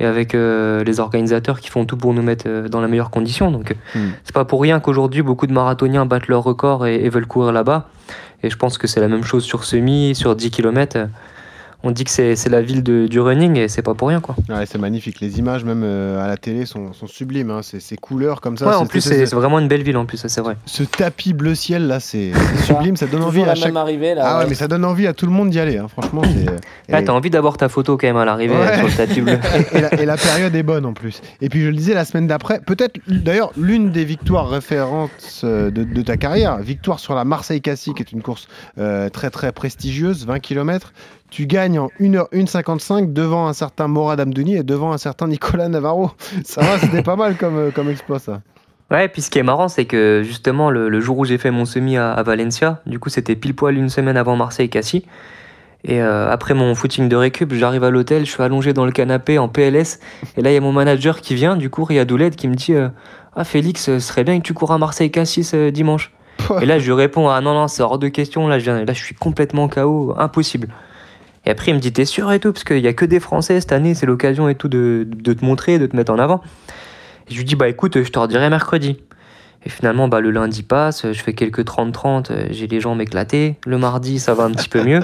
et 0.00 0.06
avec 0.06 0.34
euh, 0.34 0.82
les 0.84 0.98
organisateurs 1.00 1.60
qui 1.60 1.68
font 1.70 1.84
tout 1.84 1.96
pour 1.96 2.14
nous 2.14 2.22
mettre 2.22 2.68
dans 2.68 2.80
la 2.80 2.88
meilleure 2.88 3.10
condition. 3.10 3.50
Donc, 3.50 3.74
Hmm. 3.94 4.08
c'est 4.24 4.34
pas 4.34 4.44
pour 4.44 4.60
rien 4.62 4.80
qu'aujourd'hui, 4.80 5.22
beaucoup 5.22 5.46
de 5.46 5.52
marathoniens 5.52 6.06
battent 6.06 6.28
leur 6.28 6.42
record 6.42 6.86
et, 6.86 6.96
et 7.04 7.08
veulent 7.10 7.26
courir 7.26 7.52
là-bas. 7.52 7.88
Et 8.42 8.50
je 8.50 8.56
pense 8.56 8.76
que 8.78 8.86
c'est 8.86 9.00
la 9.00 9.08
même 9.08 9.22
chose 9.24 9.44
sur 9.44 9.64
semi, 9.64 10.14
sur 10.14 10.34
10 10.36 10.50
km. 10.50 11.06
On 11.86 11.90
dit 11.90 12.04
que 12.04 12.10
c'est 12.10 12.34
c'est 12.34 12.48
la 12.48 12.62
ville 12.62 12.82
de- 12.82 13.06
du 13.06 13.20
running 13.20 13.56
et 13.58 13.68
c'est 13.68 13.82
pas 13.82 13.94
pour 13.94 14.08
rien. 14.08 14.20
quoi. 14.20 14.34
Ouais, 14.48 14.64
c'est 14.66 14.78
magnifique. 14.78 15.20
Les 15.20 15.38
images, 15.38 15.64
même 15.64 15.82
euh, 15.84 16.24
à 16.24 16.26
la 16.26 16.36
télé, 16.36 16.64
sont, 16.66 16.92
sont 16.94 17.06
sublimes. 17.06 17.50
hein. 17.50 17.60
Ces, 17.62 17.96
couleurs 17.96 18.40
comme 18.40 18.56
ça. 18.56 18.66
Ouais, 18.66 18.74
en 18.74 18.84
c'est- 18.84 18.88
plus, 18.88 19.00
c'est- 19.02 19.34
vraiment 19.34 19.58
une 19.58 19.68
belle 19.68 19.82
ville 19.82 19.96
en 19.98 20.06
plus, 20.06 20.24
c'est 20.26 20.40
vrai. 20.40 20.56
Ce 20.66 20.82
tapis 20.82 21.32
bleu 21.34 21.54
ciel 21.54 21.86
là, 21.86 22.00
c'est 22.00 22.32
sublime. 22.64 22.96
Ça 22.96 23.06
donne 23.06 23.22
envie 23.22 23.32
Toujours 23.40 23.44
à 23.44 23.48
la 23.48 23.54
chaque. 23.54 23.66
même 23.66 23.76
arrivée 23.76 24.14
là. 24.14 24.22
Ah 24.24 24.36
ouais, 24.38 24.42
ouais. 24.44 24.46
mais 24.48 24.54
ça 24.54 24.66
donne 24.66 24.84
envie 24.84 25.06
à 25.06 25.12
tout 25.12 25.26
le 25.26 25.32
monde 25.32 25.50
d'y 25.50 25.60
aller. 25.60 25.76
hein. 25.78 25.88
Franchement. 25.88 26.22
Là, 26.88 27.02
t'as 27.02 27.12
envie 27.12 27.30
d'avoir 27.30 27.56
ta 27.56 27.68
photo 27.68 27.96
quand 27.96 28.06
même 28.06 28.16
à 28.16 28.24
l'arrivée 28.24 28.54
Ouais. 28.56 28.78
sur 28.78 28.86
le 28.86 28.92
tapis 28.92 29.20
bleu. 29.20 29.38
et, 29.72 29.80
la, 29.80 29.94
et 30.00 30.06
la 30.06 30.16
période 30.16 30.54
est 30.54 30.62
bonne 30.62 30.86
en 30.86 30.92
plus. 30.94 31.20
Et 31.42 31.48
puis 31.50 31.60
je 31.62 31.68
le 31.68 31.76
disais 31.76 31.94
la 31.94 32.04
semaine 32.06 32.26
d'après, 32.26 32.60
peut-être 32.60 32.98
d'ailleurs 33.08 33.52
l'une 33.58 33.90
des 33.90 34.04
victoires 34.06 34.48
référentes 34.48 35.10
euh, 35.44 35.70
de, 35.70 35.84
de 35.84 36.02
ta 36.02 36.16
carrière, 36.16 36.58
victoire 36.58 36.98
sur 36.98 37.14
la 37.14 37.24
Marseille-Cassis, 37.24 37.92
qui 37.94 38.02
est 38.02 38.12
une 38.12 38.22
course 38.22 38.48
euh, 38.78 39.08
très 39.10 39.28
très 39.30 39.52
prestigieuse, 39.52 40.24
20 40.26 40.38
km. 40.40 40.92
Tu 41.34 41.46
gagnes 41.46 41.80
en 41.80 41.88
1h1,55 41.98 43.12
devant 43.12 43.48
un 43.48 43.52
certain 43.54 43.88
Morad 43.88 44.20
Amdouni 44.20 44.54
et 44.54 44.62
devant 44.62 44.92
un 44.92 44.98
certain 44.98 45.26
Nicolas 45.26 45.68
Navarro. 45.68 46.12
Ça 46.44 46.60
va, 46.60 46.78
c'était 46.78 47.02
pas 47.02 47.16
mal 47.16 47.36
comme, 47.36 47.56
euh, 47.56 47.70
comme 47.72 47.90
exploit 47.90 48.20
ça. 48.20 48.40
Ouais, 48.92 49.08
puis 49.08 49.20
ce 49.20 49.30
qui 49.30 49.40
est 49.40 49.42
marrant, 49.42 49.66
c'est 49.66 49.84
que 49.84 50.22
justement, 50.24 50.70
le, 50.70 50.88
le 50.88 51.00
jour 51.00 51.18
où 51.18 51.24
j'ai 51.24 51.36
fait 51.36 51.50
mon 51.50 51.64
semi 51.64 51.96
à, 51.96 52.12
à 52.12 52.22
Valencia, 52.22 52.82
du 52.86 53.00
coup, 53.00 53.08
c'était 53.08 53.34
pile 53.34 53.52
poil 53.52 53.76
une 53.76 53.88
semaine 53.88 54.16
avant 54.16 54.36
Marseille-Cassis. 54.36 55.02
Et 55.82 56.00
euh, 56.00 56.30
après 56.30 56.54
mon 56.54 56.72
footing 56.76 57.08
de 57.08 57.16
récup, 57.16 57.52
j'arrive 57.52 57.82
à 57.82 57.90
l'hôtel, 57.90 58.24
je 58.24 58.30
suis 58.30 58.42
allongé 58.44 58.72
dans 58.72 58.86
le 58.86 58.92
canapé 58.92 59.36
en 59.40 59.48
PLS. 59.48 59.98
Et 60.36 60.40
là, 60.40 60.52
il 60.52 60.54
y 60.54 60.56
a 60.56 60.60
mon 60.60 60.70
manager 60.70 61.20
qui 61.20 61.34
vient, 61.34 61.56
du 61.56 61.68
coup, 61.68 61.82
Riyad 61.82 62.12
Ouled, 62.12 62.36
qui 62.36 62.46
me 62.46 62.54
dit 62.54 62.74
euh, 62.74 62.90
Ah, 63.34 63.42
Félix, 63.42 63.86
ce 63.86 63.98
serait 63.98 64.22
bien 64.22 64.38
que 64.38 64.44
tu 64.44 64.54
cours 64.54 64.70
à 64.70 64.78
Marseille-Cassis 64.78 65.50
euh, 65.54 65.72
dimanche. 65.72 66.12
Et 66.62 66.64
là, 66.66 66.78
je 66.78 66.86
lui 66.86 66.92
réponds 66.92 67.28
Ah 67.28 67.40
non, 67.40 67.54
non, 67.54 67.66
c'est 67.66 67.82
hors 67.82 67.98
de 67.98 68.06
question. 68.06 68.46
Là, 68.46 68.60
je, 68.60 68.64
viens, 68.64 68.84
là, 68.84 68.92
je 68.92 69.02
suis 69.02 69.16
complètement 69.16 69.66
KO, 69.66 70.14
impossible. 70.16 70.68
Et 71.46 71.50
après, 71.50 71.70
il 71.70 71.74
me 71.74 71.80
dit 71.80 71.92
T'es 71.92 72.04
sûr 72.04 72.32
et 72.32 72.40
tout 72.40 72.52
Parce 72.52 72.64
qu'il 72.64 72.78
y 72.78 72.88
a 72.88 72.92
que 72.92 73.04
des 73.04 73.20
Français 73.20 73.60
cette 73.60 73.72
année, 73.72 73.94
c'est 73.94 74.06
l'occasion 74.06 74.48
et 74.48 74.54
tout 74.54 74.68
de, 74.68 75.06
de 75.08 75.32
te 75.32 75.44
montrer, 75.44 75.78
de 75.78 75.86
te 75.86 75.96
mettre 75.96 76.12
en 76.12 76.18
avant. 76.18 76.40
Je 77.28 77.36
lui 77.36 77.44
dis 77.44 77.56
Bah 77.56 77.68
écoute, 77.68 78.02
je 78.02 78.10
te 78.10 78.18
redirai 78.18 78.48
mercredi. 78.50 78.98
Et 79.64 79.70
finalement, 79.70 80.08
bah, 80.08 80.20
le 80.20 80.30
lundi 80.30 80.62
passe, 80.62 81.10
je 81.10 81.22
fais 81.22 81.32
quelques 81.32 81.64
30-30, 81.64 82.30
euh, 82.30 82.46
j'ai 82.50 82.66
les 82.66 82.80
jambes 82.80 83.00
éclatées. 83.00 83.56
Le 83.66 83.78
mardi, 83.78 84.18
ça 84.18 84.34
va 84.34 84.44
un 84.44 84.50
petit 84.50 84.68
peu 84.68 84.82
mieux. 84.82 85.00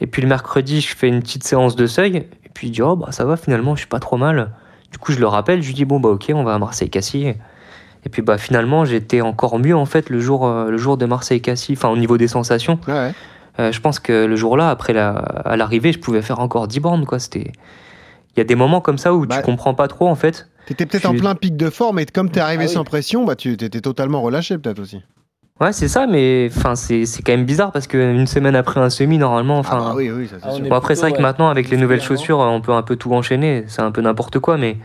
Et 0.00 0.06
puis 0.06 0.22
le 0.22 0.28
mercredi, 0.28 0.80
je 0.80 0.96
fais 0.96 1.08
une 1.08 1.20
petite 1.20 1.44
séance 1.44 1.76
de 1.76 1.86
seuil. 1.86 2.16
Et 2.16 2.50
puis 2.54 2.68
il 2.68 2.70
dit 2.70 2.82
Oh 2.82 2.96
bah 2.96 3.12
ça 3.12 3.24
va, 3.24 3.36
finalement, 3.36 3.74
je 3.74 3.80
suis 3.80 3.88
pas 3.88 4.00
trop 4.00 4.16
mal. 4.16 4.52
Du 4.90 4.98
coup, 4.98 5.12
je 5.12 5.20
le 5.20 5.26
rappelle, 5.26 5.62
je 5.62 5.68
lui 5.68 5.74
dis 5.74 5.84
Bon 5.84 6.00
bah 6.00 6.08
ok, 6.08 6.30
on 6.34 6.44
va 6.44 6.54
à 6.54 6.58
Marseille-Cassis. 6.58 7.34
Et 8.06 8.08
puis 8.08 8.22
bah 8.22 8.38
finalement, 8.38 8.86
j'étais 8.86 9.20
encore 9.20 9.58
mieux 9.58 9.76
en 9.76 9.84
fait 9.84 10.08
le 10.08 10.20
jour, 10.20 10.46
euh, 10.46 10.70
le 10.70 10.78
jour 10.78 10.96
de 10.96 11.04
Marseille-Cassis, 11.04 11.76
enfin 11.76 11.90
au 11.90 11.98
niveau 11.98 12.16
des 12.16 12.28
sensations. 12.28 12.78
Ouais. 12.88 13.12
Euh, 13.60 13.70
je 13.72 13.80
pense 13.80 13.98
que 14.00 14.24
le 14.24 14.34
jour-là, 14.36 14.70
après 14.70 14.92
la, 14.92 15.10
à 15.10 15.56
l'arrivée, 15.56 15.92
je 15.92 15.98
pouvais 15.98 16.22
faire 16.22 16.40
encore 16.40 16.66
10 16.66 16.80
bornes. 16.80 17.06
Quoi. 17.06 17.18
C'était... 17.18 17.52
Il 18.34 18.38
y 18.38 18.40
a 18.40 18.44
des 18.44 18.54
moments 18.54 18.80
comme 18.80 18.98
ça 18.98 19.12
où 19.14 19.26
Bah, 19.26 19.36
tu 19.38 19.42
comprends 19.42 19.74
pas 19.74 19.86
trop 19.88 20.08
en 20.08 20.14
fait. 20.14 20.48
T'étais 20.66 20.86
peut-être 20.86 21.02
Je 21.02 21.08
en 21.08 21.14
plein 21.14 21.34
pic 21.34 21.56
de 21.56 21.68
forme 21.68 21.98
et 21.98 22.06
comme 22.06 22.30
t'es 22.30 22.40
arrivé 22.40 22.64
Ah 22.64 22.68
oui. 22.68 22.72
sans 22.74 22.84
pression, 22.84 23.24
bah, 23.24 23.34
tu 23.36 23.56
t'étais 23.56 23.80
totalement 23.80 24.22
relâché 24.22 24.56
peut-être 24.56 24.78
aussi. 24.78 25.02
Ouais, 25.60 25.72
c'est 25.72 25.88
ça, 25.88 26.06
mais 26.06 26.48
enfin, 26.56 26.74
c'est, 26.74 27.04
c'est 27.04 27.22
quand 27.22 27.32
même 27.32 27.44
bizarre 27.44 27.70
parce 27.70 27.86
qu'une 27.86 28.26
semaine 28.26 28.56
après 28.56 28.80
un 28.80 28.88
semi, 28.88 29.18
normalement, 29.18 29.56
Ah 29.56 29.60
enfin. 29.60 29.78
bah 29.80 29.92
oui, 29.94 30.10
oui, 30.10 30.26
ça 30.26 30.36
c'est 30.40 30.48
Ah, 30.48 30.52
sûr. 30.52 30.64
Bon, 30.64 30.74
après, 30.74 30.94
c'est 30.94 31.02
vrai 31.02 31.12
que 31.12 31.20
maintenant, 31.20 31.48
avec 31.50 31.68
les 31.68 31.76
nouvelles 31.76 32.00
chaussures, 32.00 32.38
on 32.38 32.62
peut 32.62 32.72
un 32.72 32.80
peu 32.82 32.96
tout 32.96 33.12
enchaîner. 33.12 33.64
C'est 33.66 33.82
un 33.82 33.90
peu 33.90 34.00
n'importe 34.00 34.38
quoi, 34.38 34.56
mais. 34.56 34.78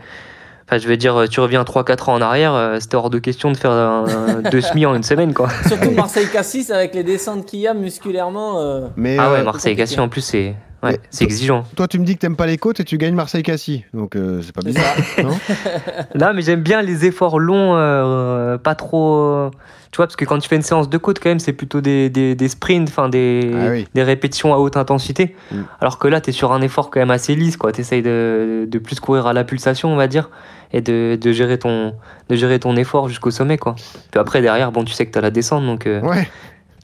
Enfin, 0.68 0.78
je 0.78 0.88
veux 0.88 0.96
dire, 0.96 1.26
tu 1.30 1.38
reviens 1.40 1.62
3-4 1.62 2.10
ans 2.10 2.14
en 2.14 2.20
arrière, 2.20 2.52
euh, 2.54 2.78
c'était 2.80 2.96
hors 2.96 3.08
de 3.10 3.18
question 3.20 3.52
de 3.52 3.56
faire 3.56 3.70
un, 3.70 4.04
un- 4.08 4.50
deux 4.50 4.60
semis 4.60 4.84
en 4.84 4.94
une 4.96 5.04
semaine, 5.04 5.32
quoi. 5.32 5.48
Surtout 5.68 5.90
Marseille-Cassis 5.92 6.70
avec 6.72 6.92
les 6.94 7.04
descentes 7.04 7.46
qu'il 7.46 7.60
y 7.60 7.68
a 7.68 7.74
musculairement. 7.74 8.60
euh, 8.60 8.88
Mais 8.96 9.16
Ah 9.18 9.30
ouais, 9.30 9.38
euh, 9.38 9.44
Marseille-Cassis, 9.44 9.98
en 10.00 10.08
plus, 10.08 10.22
c'est. 10.22 10.56
Ouais, 10.86 11.00
c'est 11.10 11.24
exigeant. 11.24 11.64
toi, 11.76 11.88
tu 11.88 11.98
me 11.98 12.04
dis 12.04 12.14
que 12.14 12.20
t'aimes 12.20 12.36
pas 12.36 12.46
les 12.46 12.58
côtes 12.58 12.80
et 12.80 12.84
tu 12.84 12.98
gagnes 12.98 13.14
Marseille-Cassis. 13.14 13.82
Donc 13.94 14.16
euh, 14.16 14.40
c'est 14.42 14.54
pas 14.54 14.62
bizarre. 14.62 14.84
ça. 15.16 15.22
non? 15.22 15.38
Là, 16.14 16.32
mais 16.32 16.42
j'aime 16.42 16.62
bien 16.62 16.82
les 16.82 17.04
efforts 17.04 17.38
longs, 17.38 17.74
euh, 17.76 18.58
pas 18.58 18.74
trop. 18.74 19.50
Tu 19.92 19.98
vois, 19.98 20.06
parce 20.06 20.16
que 20.16 20.24
quand 20.26 20.38
tu 20.38 20.48
fais 20.48 20.56
une 20.56 20.62
séance 20.62 20.90
de 20.90 20.98
côte, 20.98 21.20
quand 21.20 21.30
même, 21.30 21.38
c'est 21.38 21.52
plutôt 21.54 21.80
des, 21.80 22.10
des, 22.10 22.34
des 22.34 22.48
sprints, 22.48 22.88
enfin 22.88 23.08
des, 23.08 23.50
Ah 23.54 23.70
oui. 23.70 23.86
des 23.94 24.02
répétitions 24.02 24.52
à 24.52 24.58
haute 24.58 24.76
intensité. 24.76 25.34
Mm. 25.52 25.62
Alors 25.80 25.98
que 25.98 26.06
là, 26.08 26.20
tu 26.20 26.30
es 26.30 26.32
sur 26.34 26.52
un 26.52 26.60
effort 26.60 26.90
quand 26.90 27.00
même 27.00 27.10
assez 27.10 27.34
lisse, 27.34 27.56
quoi. 27.56 27.72
Tu 27.72 27.80
essayes 27.80 28.02
de, 28.02 28.66
de 28.68 28.78
plus 28.78 29.00
courir 29.00 29.26
à 29.26 29.32
la 29.32 29.44
pulsation, 29.44 29.90
on 29.90 29.96
va 29.96 30.06
dire, 30.06 30.28
et 30.72 30.82
de, 30.82 31.16
de, 31.18 31.32
gérer, 31.32 31.58
ton, 31.58 31.94
de 32.28 32.36
gérer 32.36 32.58
ton 32.58 32.76
effort 32.76 33.08
jusqu'au 33.08 33.30
sommet, 33.30 33.56
quoi. 33.56 33.74
Puis 34.10 34.20
après, 34.20 34.42
derrière, 34.42 34.70
bon, 34.70 34.84
tu 34.84 34.92
sais 34.92 35.06
que 35.06 35.12
tu 35.12 35.18
as 35.18 35.22
la 35.22 35.30
descente, 35.30 35.64
donc 35.64 35.86
euh, 35.86 36.00
Ouais, 36.02 36.28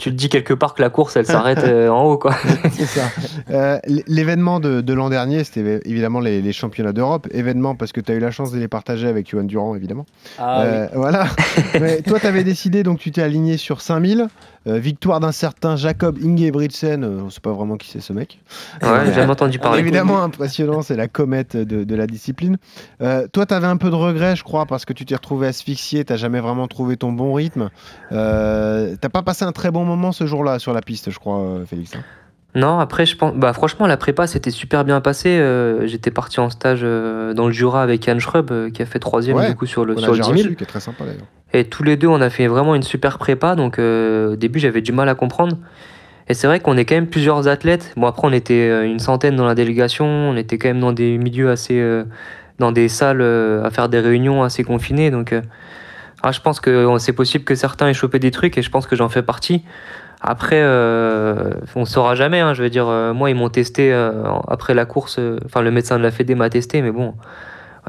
tu 0.02 0.10
te 0.10 0.16
dis 0.16 0.28
quelque 0.28 0.52
part 0.52 0.74
que 0.74 0.82
la 0.82 0.90
course, 0.90 1.14
elle 1.14 1.26
s'arrête 1.26 1.60
euh, 1.62 1.88
en 1.88 2.02
haut, 2.02 2.18
quoi. 2.18 2.34
c'est 2.72 2.86
ça. 2.86 3.02
Euh, 3.50 3.78
L'événement 4.08 4.58
de, 4.58 4.80
de 4.80 4.92
l'an 4.92 5.10
dernier, 5.10 5.44
c'était 5.44 5.78
évidemment 5.84 6.18
les, 6.18 6.42
les 6.42 6.52
championnats 6.52 6.92
d'Europe. 6.92 7.28
Événement 7.30 7.76
parce 7.76 7.92
que 7.92 8.00
tu 8.00 8.10
as 8.10 8.16
eu 8.16 8.18
la 8.18 8.32
chance 8.32 8.50
de 8.50 8.58
les 8.58 8.66
partager 8.66 9.06
avec 9.06 9.30
Johan 9.30 9.44
Durand, 9.44 9.76
évidemment. 9.76 10.04
Ah 10.40 10.62
Euh, 10.62 10.88
Voilà. 10.94 11.26
Mais 11.80 12.02
toi, 12.02 12.18
tu 12.18 12.26
avais 12.26 12.42
décidé, 12.42 12.82
donc 12.82 12.98
tu 12.98 13.12
t'es 13.12 13.22
aligné 13.22 13.56
sur 13.56 13.80
5000. 13.80 14.26
Euh, 14.66 14.78
victoire 14.78 15.18
d'un 15.20 15.32
certain 15.32 15.76
Jacob 15.76 16.18
Ingebrigtsen. 16.22 17.02
Euh, 17.02 17.22
on 17.24 17.30
sait 17.30 17.40
pas 17.40 17.52
vraiment 17.52 17.76
qui 17.76 17.88
c'est 17.88 18.00
ce 18.00 18.12
mec. 18.12 18.38
Ouais, 18.82 19.06
j'ai 19.06 19.14
jamais 19.14 19.32
entendu 19.32 19.58
parler. 19.58 19.80
Évidemment 19.80 20.22
impressionnant, 20.22 20.82
c'est 20.82 20.96
la 20.96 21.08
comète 21.08 21.56
de, 21.56 21.84
de 21.84 21.94
la 21.94 22.06
discipline. 22.06 22.58
Euh, 23.00 23.26
toi, 23.32 23.46
tu 23.46 23.54
avais 23.54 23.66
un 23.66 23.76
peu 23.76 23.90
de 23.90 23.96
regret, 23.96 24.36
je 24.36 24.44
crois, 24.44 24.66
parce 24.66 24.84
que 24.84 24.92
tu 24.92 25.04
t'es 25.04 25.16
retrouvé 25.16 25.48
asphyxié, 25.48 26.04
tu 26.04 26.16
jamais 26.16 26.40
vraiment 26.40 26.68
trouvé 26.68 26.96
ton 26.96 27.12
bon 27.12 27.34
rythme. 27.34 27.70
Euh, 28.12 28.94
T'as 29.00 29.08
pas 29.08 29.22
passé 29.22 29.44
un 29.44 29.52
très 29.52 29.70
bon 29.70 29.84
moment 29.84 30.12
ce 30.12 30.26
jour-là 30.26 30.58
sur 30.58 30.72
la 30.72 30.80
piste, 30.80 31.10
je 31.10 31.18
crois, 31.18 31.40
euh, 31.40 31.66
Félix. 31.66 31.92
Non, 32.54 32.78
après, 32.78 33.06
je 33.06 33.16
pense. 33.16 33.34
Bah, 33.34 33.52
franchement, 33.52 33.86
la 33.86 33.96
prépa, 33.96 34.26
c'était 34.26 34.50
super 34.50 34.84
bien 34.84 35.00
passé. 35.00 35.30
Euh, 35.30 35.86
J'étais 35.86 36.10
parti 36.10 36.38
en 36.38 36.50
stage 36.50 36.80
euh, 36.82 37.32
dans 37.32 37.46
le 37.46 37.52
Jura 37.52 37.82
avec 37.82 38.06
Yann 38.06 38.20
Schrub, 38.20 38.50
euh, 38.50 38.70
qui 38.70 38.82
a 38.82 38.86
fait 38.86 38.98
troisième 38.98 39.36
Ouais, 39.36 39.48
du 39.48 39.56
coup 39.56 39.66
sur 39.66 39.84
le, 39.84 39.96
sur 39.96 40.12
le 40.12 40.18
déjà 40.18 40.32
10 40.32 40.38
000. 40.38 40.44
reçu, 40.48 40.56
qui 40.56 40.64
est 40.64 40.66
très 40.66 40.80
sympa 40.80 41.04
d'ailleurs. 41.04 41.24
Et 41.54 41.64
tous 41.64 41.82
les 41.82 41.96
deux, 41.96 42.08
on 42.08 42.20
a 42.20 42.30
fait 42.30 42.46
vraiment 42.46 42.74
une 42.74 42.82
super 42.82 43.18
prépa. 43.18 43.54
Donc, 43.56 43.78
au 43.78 44.36
début, 44.36 44.58
j'avais 44.58 44.80
du 44.80 44.92
mal 44.92 45.08
à 45.08 45.14
comprendre. 45.14 45.56
Et 46.28 46.34
c'est 46.34 46.46
vrai 46.46 46.60
qu'on 46.60 46.76
est 46.76 46.84
quand 46.84 46.94
même 46.94 47.08
plusieurs 47.08 47.46
athlètes. 47.48 47.92
Bon, 47.96 48.06
après, 48.06 48.26
on 48.26 48.32
était 48.32 48.86
une 48.86 48.98
centaine 48.98 49.36
dans 49.36 49.46
la 49.46 49.54
délégation. 49.54 50.06
On 50.06 50.36
était 50.36 50.56
quand 50.56 50.68
même 50.68 50.80
dans 50.80 50.92
des 50.92 51.18
milieux 51.18 51.50
assez. 51.50 51.82
dans 52.58 52.72
des 52.72 52.88
salles 52.88 53.20
à 53.20 53.70
faire 53.70 53.90
des 53.90 54.00
réunions 54.00 54.42
assez 54.42 54.64
confinées. 54.64 55.10
Donc, 55.10 55.34
ah, 56.22 56.30
je 56.30 56.40
pense 56.40 56.60
que 56.60 56.70
euh, 56.70 56.98
c'est 56.98 57.12
possible 57.12 57.44
que 57.44 57.54
certains 57.54 57.88
aient 57.88 57.94
chopé 57.94 58.18
des 58.20 58.30
trucs 58.30 58.56
et 58.56 58.62
je 58.62 58.70
pense 58.70 58.86
que 58.86 58.94
j'en 58.94 59.08
fais 59.08 59.22
partie. 59.22 59.64
Après, 60.24 60.60
euh, 60.62 61.50
on 61.74 61.84
saura 61.84 62.14
jamais. 62.14 62.38
hein. 62.40 62.54
je 62.54 62.62
veux 62.62 62.70
dire, 62.70 62.86
euh, 62.88 63.12
moi, 63.12 63.28
ils 63.30 63.34
m'ont 63.34 63.48
testé 63.48 63.92
euh, 63.92 64.22
après 64.46 64.72
la 64.72 64.84
course. 64.86 65.16
euh, 65.18 65.38
Enfin, 65.44 65.62
le 65.62 65.70
médecin 65.72 65.98
de 65.98 66.02
la 66.02 66.10
Fédé 66.12 66.34
m'a 66.36 66.48
testé, 66.48 66.80
mais 66.80 66.92
bon. 66.92 67.14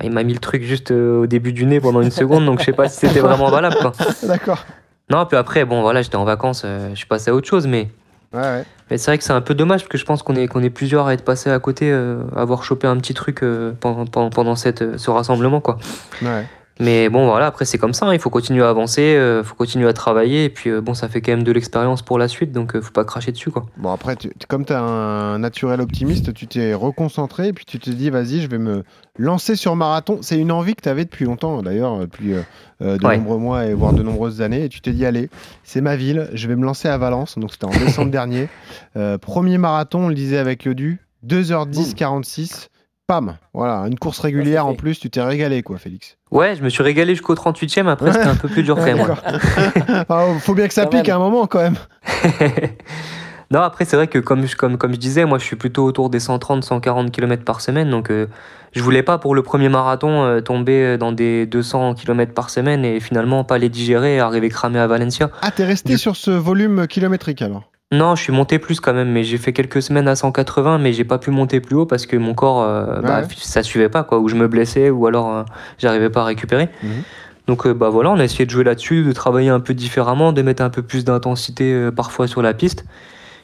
Il 0.01 0.11
m'a 0.11 0.23
mis 0.23 0.33
le 0.33 0.39
truc 0.39 0.63
juste 0.63 0.89
au 0.89 1.27
début 1.27 1.53
du 1.53 1.67
nez 1.67 1.79
pendant 1.79 2.01
une 2.01 2.09
seconde, 2.09 2.45
donc 2.47 2.59
je 2.59 2.65
sais 2.65 2.71
pas 2.73 2.89
si 2.89 3.05
c'était 3.05 3.19
vraiment 3.19 3.51
valable. 3.51 3.75
D'accord. 4.23 4.65
Non, 5.11 5.27
puis 5.27 5.37
après, 5.37 5.65
bon, 5.65 5.81
voilà, 5.83 6.01
j'étais 6.01 6.15
en 6.15 6.23
vacances, 6.25 6.65
je 6.65 6.95
suis 6.95 7.05
passé 7.05 7.29
à 7.29 7.35
autre 7.35 7.47
chose, 7.47 7.67
mais, 7.67 7.89
Ouais, 8.33 8.39
ouais. 8.41 8.63
mais 8.89 8.97
c'est 8.97 9.11
vrai 9.11 9.19
que 9.19 9.23
c'est 9.23 9.33
un 9.33 9.41
peu 9.41 9.53
dommage 9.53 9.81
parce 9.81 9.89
que 9.89 9.99
je 9.99 10.05
pense 10.05 10.23
qu'on 10.23 10.35
est, 10.35 10.47
qu'on 10.47 10.63
est 10.63 10.71
plusieurs 10.71 11.05
à 11.05 11.13
être 11.13 11.23
passés 11.23 11.51
à 11.51 11.59
côté, 11.59 11.93
à 11.93 12.15
avoir 12.41 12.63
chopé 12.63 12.87
un 12.87 12.97
petit 12.97 13.13
truc 13.13 13.41
pendant, 13.79 14.07
pendant, 14.07 14.31
pendant 14.31 14.55
cette, 14.55 14.97
ce 14.97 15.11
rassemblement, 15.11 15.61
quoi. 15.61 15.77
ouais. 16.23 16.47
Mais 16.79 17.07
bon, 17.09 17.27
voilà, 17.27 17.45
après, 17.45 17.65
c'est 17.65 17.77
comme 17.77 17.93
ça, 17.93 18.07
hein, 18.07 18.13
il 18.13 18.19
faut 18.19 18.31
continuer 18.31 18.63
à 18.63 18.69
avancer, 18.69 19.15
il 19.39 19.43
faut 19.45 19.53
continuer 19.55 19.87
à 19.87 19.93
travailler, 19.93 20.45
et 20.45 20.49
puis 20.49 20.71
euh, 20.71 20.81
bon, 20.81 20.93
ça 20.95 21.07
fait 21.07 21.21
quand 21.21 21.31
même 21.31 21.43
de 21.43 21.51
l'expérience 21.51 22.01
pour 22.01 22.17
la 22.17 22.27
suite, 22.27 22.51
donc 22.51 22.75
euh, 22.75 22.81
faut 22.81 22.91
pas 22.91 23.05
cracher 23.05 23.31
dessus, 23.31 23.51
quoi. 23.51 23.67
Bon, 23.77 23.91
après, 23.91 24.15
tu- 24.15 24.31
comme 24.47 24.65
tu 24.65 24.73
as 24.73 24.81
un 24.81 25.37
naturel 25.37 25.81
optimiste, 25.81 26.33
tu 26.33 26.47
t'es 26.47 26.73
reconcentré 26.73 27.49
et 27.49 27.53
puis 27.53 27.65
tu 27.65 27.77
te 27.79 27.91
dis, 27.91 28.09
vas-y, 28.09 28.41
je 28.41 28.47
vais 28.47 28.57
me 28.57 28.83
lancer 29.19 29.55
sur 29.55 29.75
marathon. 29.75 30.17
C'est 30.21 30.37
une 30.39 30.51
envie 30.51 30.73
que 30.73 30.81
tu 30.81 30.89
avais 30.89 31.05
depuis 31.05 31.25
longtemps, 31.25 31.61
d'ailleurs, 31.61 31.99
depuis 31.99 32.33
euh, 32.33 32.41
euh, 32.81 32.97
de 32.97 33.05
Ouais. 33.05 33.17
nombreux 33.17 33.37
mois 33.37 33.65
et 33.67 33.73
voire 33.75 33.93
de 33.93 34.01
nombreuses 34.01 34.41
années. 34.41 34.63
Et 34.65 34.69
tu 34.69 34.81
t'es 34.81 34.91
dit, 34.93 35.05
allez, 35.05 35.29
c'est 35.63 35.81
ma 35.81 35.95
ville, 35.95 36.27
je 36.33 36.47
vais 36.47 36.55
me 36.55 36.65
lancer 36.65 36.87
à 36.87 36.97
Valence. 36.97 37.37
Donc, 37.37 37.51
c'était 37.51 37.65
en 37.65 37.69
décembre 37.69 38.09
dernier. 38.11 38.49
Euh, 38.97 39.19
premier 39.19 39.59
marathon, 39.59 40.05
on 40.05 40.07
le 40.09 40.15
disait 40.15 40.39
avec 40.39 40.65
le 40.65 40.73
Du, 40.73 40.99
2h10 41.27 41.93
46. 41.93 42.69
Pam, 43.05 43.35
voilà, 43.53 43.79
une 43.87 43.99
course 43.99 44.19
régulière 44.19 44.65
en 44.65 44.75
plus, 44.75 44.97
tu 44.97 45.09
t'es 45.09 45.21
régalé 45.21 45.61
quoi, 45.61 45.77
Félix. 45.77 46.15
Ouais, 46.31 46.55
je 46.55 46.63
me 46.63 46.69
suis 46.69 46.83
régalé 46.83 47.15
jusqu'au 47.15 47.35
38e, 47.35 47.87
après 47.87 48.13
c'était 48.13 48.27
un 48.27 48.35
peu 48.35 48.47
plus 48.47 48.63
dur 48.63 48.77
quand 48.77 48.85
même. 48.85 49.01
enfin, 49.89 50.39
faut 50.39 50.55
bien 50.55 50.69
que 50.69 50.73
ça 50.73 50.85
pique 50.85 51.09
à 51.09 51.17
un 51.17 51.19
moment 51.19 51.45
quand 51.45 51.59
même. 51.59 51.75
non, 53.51 53.59
après 53.59 53.83
c'est 53.83 53.97
vrai 53.97 54.07
que 54.07 54.19
comme, 54.19 54.47
comme, 54.57 54.77
comme 54.77 54.93
je 54.93 54.99
disais, 54.99 55.25
moi 55.25 55.37
je 55.37 55.43
suis 55.43 55.57
plutôt 55.57 55.83
autour 55.83 56.09
des 56.09 56.19
130-140 56.19 57.11
km 57.11 57.43
par 57.43 57.59
semaine, 57.59 57.89
donc 57.89 58.09
euh, 58.09 58.27
je 58.71 58.81
voulais 58.81 59.03
pas 59.03 59.17
pour 59.17 59.35
le 59.35 59.43
premier 59.43 59.67
marathon 59.67 60.23
euh, 60.23 60.39
tomber 60.39 60.97
dans 60.97 61.11
des 61.11 61.45
200 61.45 61.95
km 61.95 62.33
par 62.33 62.49
semaine 62.49 62.85
et 62.85 63.01
finalement 63.01 63.43
pas 63.43 63.57
les 63.57 63.67
digérer 63.67 64.15
et 64.15 64.19
arriver 64.21 64.47
cramé 64.47 64.79
à 64.79 64.87
Valencia. 64.87 65.29
Ah, 65.41 65.51
t'es 65.51 65.65
resté 65.65 65.97
sur 65.97 66.15
ce 66.15 66.31
volume 66.31 66.87
kilométrique 66.87 67.41
alors? 67.41 67.63
Non, 67.93 68.15
je 68.15 68.23
suis 68.23 68.33
monté 68.33 68.57
plus 68.57 68.79
quand 68.79 68.93
même, 68.93 69.11
mais 69.11 69.23
j'ai 69.23 69.37
fait 69.37 69.53
quelques 69.53 69.81
semaines 69.83 70.07
à 70.07 70.15
180, 70.15 70.79
mais 70.79 70.93
j'ai 70.93 71.03
pas 71.03 71.19
pu 71.19 71.29
monter 71.29 71.59
plus 71.59 71.75
haut 71.75 71.85
parce 71.85 72.07
que 72.07 72.17
mon 72.17 72.33
corps, 72.33 72.63
euh, 72.63 73.01
bah, 73.01 73.21
ça 73.37 73.61
suivait 73.61 73.89
pas, 73.89 74.03
quoi, 74.03 74.17
ou 74.17 74.27
je 74.29 74.35
me 74.35 74.47
blessais, 74.47 74.89
ou 74.89 75.05
alors 75.05 75.31
euh, 75.31 75.43
j'arrivais 75.77 76.09
pas 76.09 76.21
à 76.21 76.25
récupérer. 76.25 76.69
Mhm. 76.81 77.03
Donc 77.47 77.67
euh, 77.67 77.73
bah 77.73 77.89
voilà, 77.89 78.09
on 78.09 78.19
a 78.19 78.23
essayé 78.23 78.45
de 78.45 78.49
jouer 78.49 78.63
là-dessus, 78.63 79.03
de 79.03 79.11
travailler 79.11 79.49
un 79.49 79.59
peu 79.59 79.75
différemment, 79.75 80.33
de 80.33 80.41
mettre 80.41 80.63
un 80.63 80.71
peu 80.71 80.81
plus 80.81 81.05
d'intensité 81.05 81.89
parfois 81.95 82.25
sur 82.27 82.41
la 82.41 82.55
piste. 82.55 82.85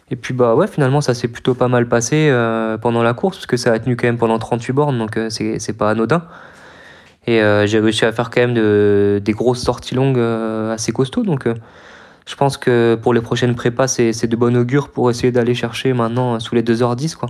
Et 0.09 0.15
puis 0.15 0.33
bah 0.33 0.55
ouais, 0.55 0.65
finalement 0.67 1.01
ça 1.01 1.13
s'est 1.13 1.27
plutôt 1.27 1.53
pas 1.53 1.67
mal 1.67 1.87
passé 1.87 2.33
pendant 2.81 3.03
la 3.03 3.13
course, 3.13 3.37
parce 3.37 3.45
que 3.45 3.57
ça 3.57 3.73
a 3.73 3.77
tenu 3.77 3.97
quand 3.97 4.07
même 4.07 4.17
pendant 4.17 4.39
38 4.39 4.73
bornes, 4.73 4.97
donc 4.97 5.19
c'est 5.29 5.77
pas 5.77 5.91
anodin. 5.91 6.23
Et 7.27 7.41
j'ai 7.65 7.79
réussi 7.79 8.05
à 8.05 8.13
faire 8.13 8.29
quand 8.29 8.39
même 8.39 8.53
de, 8.53 9.21
des 9.23 9.33
grosses 9.33 9.61
sorties 9.61 9.95
longues 9.95 10.17
assez 10.71 10.93
costauds, 10.93 11.23
donc 11.23 11.45
je 12.29 12.35
pense 12.35 12.57
que 12.57 12.93
pour 13.01 13.15
les 13.15 13.21
prochaines 13.21 13.55
prépas, 13.55 13.87
c'est 13.87 14.27
de 14.27 14.35
bon 14.35 14.55
augure 14.55 14.89
pour 14.89 15.09
essayer 15.09 15.31
d'aller 15.31 15.55
chercher 15.55 15.93
maintenant 15.93 16.39
sous 16.39 16.53
les 16.53 16.61
2h10. 16.61 17.15
Quoi. 17.15 17.29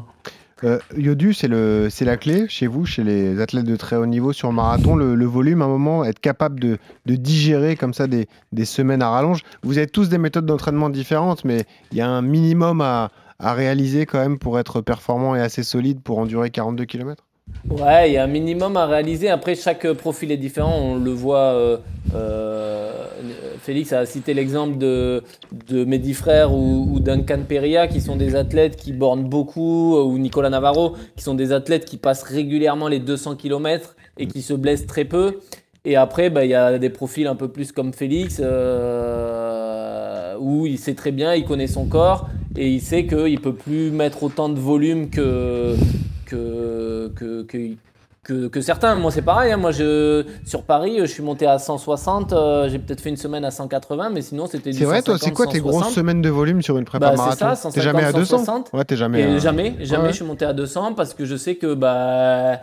Euh, 0.65 0.77
Yodu, 0.97 1.33
c'est 1.33 1.47
la 1.47 2.17
clé 2.17 2.47
chez 2.49 2.67
vous, 2.67 2.85
chez 2.85 3.05
les 3.05 3.39
athlètes 3.39 3.63
de 3.63 3.77
très 3.77 3.95
haut 3.95 4.05
niveau 4.05 4.33
sur 4.33 4.51
marathon, 4.51 4.97
le, 4.97 5.25
volume, 5.25 5.61
à 5.61 5.65
un 5.65 5.69
moment, 5.69 6.03
être 6.03 6.19
capable 6.19 6.59
de, 6.59 6.77
digérer 7.05 7.77
comme 7.77 7.93
ça 7.93 8.07
des, 8.07 8.27
semaines 8.65 9.01
à 9.01 9.09
rallonge. 9.09 9.43
Vous 9.63 9.77
avez 9.77 9.87
tous 9.87 10.09
des 10.09 10.17
méthodes 10.17 10.45
d'entraînement 10.45 10.89
différentes, 10.89 11.45
mais 11.45 11.63
il 11.93 11.97
y 11.97 12.01
a 12.01 12.09
un 12.09 12.21
minimum 12.21 12.81
à, 12.81 13.11
à 13.39 13.53
réaliser 13.53 14.05
quand 14.05 14.19
même 14.19 14.37
pour 14.37 14.59
être 14.59 14.81
performant 14.81 15.33
et 15.33 15.39
assez 15.39 15.63
solide 15.63 16.01
pour 16.01 16.19
endurer 16.19 16.49
42 16.49 16.83
km 16.83 17.23
Ouais, 17.69 18.09
il 18.09 18.13
y 18.13 18.17
a 18.17 18.23
un 18.23 18.27
minimum 18.27 18.77
à 18.77 18.87
réaliser. 18.87 19.29
Après, 19.29 19.53
chaque 19.53 19.91
profil 19.93 20.31
est 20.31 20.37
différent. 20.37 20.75
On 20.75 20.95
le 20.95 21.11
voit. 21.11 21.53
Euh, 21.53 21.77
euh, 22.15 23.05
Félix 23.61 23.93
a 23.93 24.05
cité 24.05 24.33
l'exemple 24.33 24.77
de, 24.77 25.21
de 25.67 25.85
Mehdi 25.85 26.13
Frère 26.13 26.53
ou, 26.53 26.99
Duncan 26.99 27.41
Peria, 27.47 27.87
qui 27.87 28.01
sont 28.01 28.15
des 28.15 28.35
athlètes 28.35 28.75
qui 28.75 28.93
bornent 28.93 29.29
beaucoup, 29.29 29.95
ou 29.95 30.17
Nicolas 30.17 30.49
Navarro, 30.49 30.95
qui 31.15 31.23
sont 31.23 31.35
des 31.35 31.51
athlètes 31.51 31.85
qui 31.85 31.97
passent 31.97 32.23
régulièrement 32.23 32.87
les 32.87 32.99
200 32.99 33.35
km 33.35 33.95
et 34.17 34.25
qui 34.25 34.41
se 34.41 34.53
blessent 34.53 34.87
très 34.87 35.05
peu. 35.05 35.39
Et 35.85 35.95
après, 35.95 36.29
bah, 36.29 36.45
il 36.45 36.51
y 36.51 36.55
a 36.55 36.79
des 36.79 36.89
profils 36.89 37.27
un 37.27 37.35
peu 37.35 37.49
plus 37.49 37.71
comme 37.71 37.93
Félix, 37.93 38.41
euh, 38.43 40.35
où 40.39 40.65
il 40.65 40.77
sait 40.77 40.95
très 40.95 41.11
bien, 41.11 41.35
il 41.35 41.45
connaît 41.45 41.67
son 41.67 41.85
corps, 41.85 42.29
et 42.57 42.69
il 42.69 42.81
sait 42.81 43.05
qu'il 43.05 43.33
ne 43.33 43.39
peut 43.39 43.55
plus 43.55 43.91
mettre 43.91 44.23
autant 44.23 44.49
de 44.49 44.59
volume 44.59 45.09
que, 45.09 45.75
que, 46.29 47.43
que, 48.23 48.47
que, 48.47 48.61
certains. 48.61 48.95
Moi, 48.95 49.11
c'est 49.11 49.21
pareil. 49.21 49.51
Hein. 49.51 49.57
Moi, 49.57 49.71
je, 49.71 50.25
sur 50.45 50.63
Paris, 50.63 50.97
je 50.99 51.05
suis 51.05 51.23
monté 51.23 51.47
à 51.47 51.57
160. 51.57 52.33
Euh, 52.33 52.69
j'ai 52.69 52.79
peut-être 52.79 53.01
fait 53.01 53.09
une 53.09 53.17
semaine 53.17 53.43
à 53.45 53.51
180, 53.51 54.11
mais 54.11 54.21
sinon, 54.21 54.47
c'était 54.47 54.71
C'est 54.71 54.85
vrai, 54.85 55.01
toi, 55.01 55.17
c'est 55.17 55.31
quoi 55.31 55.47
tes 55.47 55.59
grosses 55.59 55.93
semaines 55.93 56.21
de 56.21 56.29
volume 56.29 56.61
sur 56.61 56.77
une 56.77 56.85
prépa 56.85 57.11
bah, 57.11 57.15
marathon 57.15 57.71
T'es 57.71 57.81
jamais 57.81 58.03
à 58.03 58.13
200 58.13 58.65
Ouais, 58.73 58.85
t'es 58.85 58.95
jamais. 58.95 59.39
Jamais, 59.39 59.75
jamais. 59.81 60.09
Je 60.09 60.15
suis 60.15 60.25
monté 60.25 60.45
à 60.45 60.53
200 60.53 60.93
parce 60.93 61.13
que 61.13 61.25
je 61.25 61.35
sais 61.35 61.55
que 61.55 61.73
bah 61.73 62.59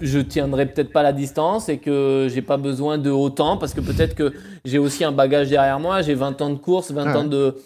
je 0.00 0.18
tiendrai 0.18 0.66
peut-être 0.66 0.92
pas 0.92 1.04
la 1.04 1.12
distance 1.12 1.68
et 1.68 1.78
que 1.78 2.26
j'ai 2.28 2.42
pas 2.42 2.56
besoin 2.56 2.98
de 2.98 3.10
autant 3.10 3.56
parce 3.56 3.72
que 3.72 3.80
peut-être 3.80 4.16
que 4.16 4.32
j'ai 4.64 4.78
aussi 4.78 5.04
un 5.04 5.12
bagage 5.12 5.48
derrière 5.48 5.78
moi. 5.78 6.02
J'ai 6.02 6.14
20 6.14 6.42
ans 6.42 6.50
de 6.50 6.56
course, 6.56 6.90
20 6.90 7.14
ans 7.14 7.24
de 7.24 7.56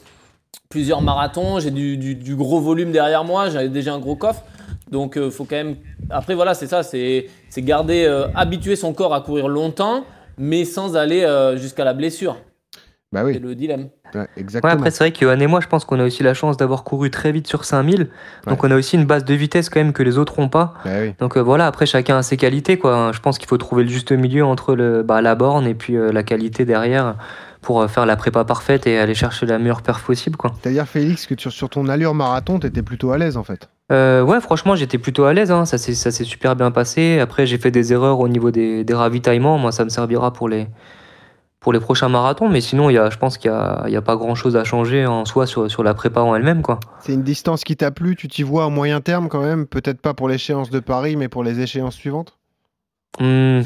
plusieurs 0.68 1.00
marathons, 1.00 1.60
j'ai 1.60 1.70
du, 1.70 1.96
du, 1.96 2.36
gros 2.36 2.60
volume 2.60 2.92
derrière 2.92 3.24
moi, 3.24 3.48
j'ai 3.48 3.68
déjà 3.68 3.94
un 3.94 3.98
gros 3.98 4.16
coffre. 4.16 4.42
Donc, 4.90 5.16
euh, 5.16 5.30
faut 5.30 5.44
quand 5.44 5.56
même. 5.56 5.76
Après, 6.10 6.34
voilà, 6.34 6.54
c'est 6.54 6.66
ça, 6.66 6.82
c'est 6.82 7.28
garder, 7.58 8.04
euh, 8.04 8.28
habituer 8.34 8.76
son 8.76 8.92
corps 8.92 9.14
à 9.14 9.20
courir 9.20 9.48
longtemps, 9.48 10.04
mais 10.38 10.64
sans 10.64 10.96
aller 10.96 11.24
euh, 11.24 11.56
jusqu'à 11.56 11.84
la 11.84 11.94
blessure. 11.94 12.36
Bah 13.12 13.22
oui. 13.24 13.34
C'est 13.34 13.40
le 13.40 13.54
dilemme. 13.54 13.88
exactement. 14.36 14.72
après, 14.72 14.90
c'est 14.90 15.04
vrai 15.04 15.12
que 15.12 15.40
et 15.40 15.46
moi, 15.46 15.60
je 15.60 15.68
pense 15.68 15.84
qu'on 15.84 15.98
a 16.00 16.04
aussi 16.04 16.22
la 16.22 16.34
chance 16.34 16.56
d'avoir 16.56 16.84
couru 16.84 17.10
très 17.10 17.32
vite 17.32 17.46
sur 17.46 17.64
5000. 17.64 18.08
Donc, 18.46 18.62
on 18.64 18.70
a 18.70 18.76
aussi 18.76 18.96
une 18.96 19.06
base 19.06 19.24
de 19.24 19.34
vitesse 19.34 19.70
quand 19.70 19.80
même 19.80 19.92
que 19.92 20.02
les 20.02 20.18
autres 20.18 20.40
n'ont 20.40 20.48
pas. 20.48 20.74
Bah 20.84 20.90
donc, 21.18 21.36
voilà, 21.38 21.66
après, 21.66 21.86
chacun 21.86 22.18
a 22.18 22.22
ses 22.22 22.36
qualités. 22.36 22.78
Quoi. 22.78 23.12
Je 23.14 23.20
pense 23.20 23.38
qu'il 23.38 23.48
faut 23.48 23.58
trouver 23.58 23.84
le 23.84 23.88
juste 23.88 24.12
milieu 24.12 24.44
entre 24.44 24.74
le, 24.74 25.02
bah, 25.02 25.22
la 25.22 25.34
borne 25.34 25.66
et 25.66 25.74
puis 25.74 25.96
la 25.96 26.22
qualité 26.24 26.64
derrière 26.64 27.16
pour 27.62 27.88
faire 27.88 28.06
la 28.06 28.16
prépa 28.16 28.44
parfaite 28.44 28.86
et 28.86 28.98
aller 28.98 29.14
chercher 29.14 29.46
la 29.46 29.58
meilleure 29.58 29.82
perf 29.82 30.02
possible. 30.04 30.36
C'est-à-dire, 30.60 30.86
Félix, 30.86 31.26
que 31.26 31.34
sur, 31.38 31.52
sur 31.52 31.70
ton 31.70 31.88
allure 31.88 32.12
marathon, 32.12 32.58
tu 32.58 32.66
étais 32.66 32.82
plutôt 32.82 33.12
à 33.12 33.18
l'aise 33.18 33.36
en 33.36 33.44
fait 33.44 33.68
euh, 33.92 34.22
ouais, 34.22 34.40
franchement, 34.40 34.74
j'étais 34.74 34.98
plutôt 34.98 35.24
à 35.24 35.32
l'aise. 35.32 35.50
Hein. 35.50 35.64
Ça 35.64 35.78
s'est 35.78 36.24
super 36.24 36.56
bien 36.56 36.70
passé. 36.70 37.20
Après, 37.20 37.46
j'ai 37.46 37.58
fait 37.58 37.70
des 37.70 37.92
erreurs 37.92 38.20
au 38.20 38.28
niveau 38.28 38.50
des, 38.50 38.84
des, 38.84 38.94
ravitaillements. 38.94 39.58
Moi, 39.58 39.72
ça 39.72 39.84
me 39.84 39.90
servira 39.90 40.32
pour 40.32 40.48
les, 40.48 40.66
pour 41.60 41.72
les 41.72 41.78
prochains 41.78 42.08
marathons. 42.08 42.48
Mais 42.48 42.60
sinon, 42.60 42.90
y 42.90 42.98
a, 42.98 43.10
je 43.10 43.18
pense 43.18 43.38
qu'il 43.38 43.50
n'y 43.50 43.56
a, 43.56 43.98
a, 43.98 44.02
pas 44.02 44.16
grand 44.16 44.34
chose 44.34 44.56
à 44.56 44.64
changer 44.64 45.06
en 45.06 45.24
soi 45.24 45.46
sur, 45.46 45.70
sur 45.70 45.84
la 45.84 45.94
prépa 45.94 46.20
en 46.20 46.34
elle-même. 46.34 46.62
C'est 47.00 47.12
une 47.12 47.22
distance 47.22 47.62
qui 47.62 47.76
t'a 47.76 47.92
plu. 47.92 48.16
Tu 48.16 48.26
t'y 48.26 48.42
vois 48.42 48.64
à 48.64 48.68
moyen 48.68 49.00
terme 49.00 49.28
quand 49.28 49.42
même 49.42 49.66
Peut-être 49.66 50.00
pas 50.00 50.14
pour 50.14 50.28
l'échéance 50.28 50.70
de 50.70 50.80
Paris, 50.80 51.14
mais 51.14 51.28
pour 51.28 51.44
les 51.44 51.60
échéances 51.60 51.94
suivantes 51.94 52.36
mmh, 53.20 53.60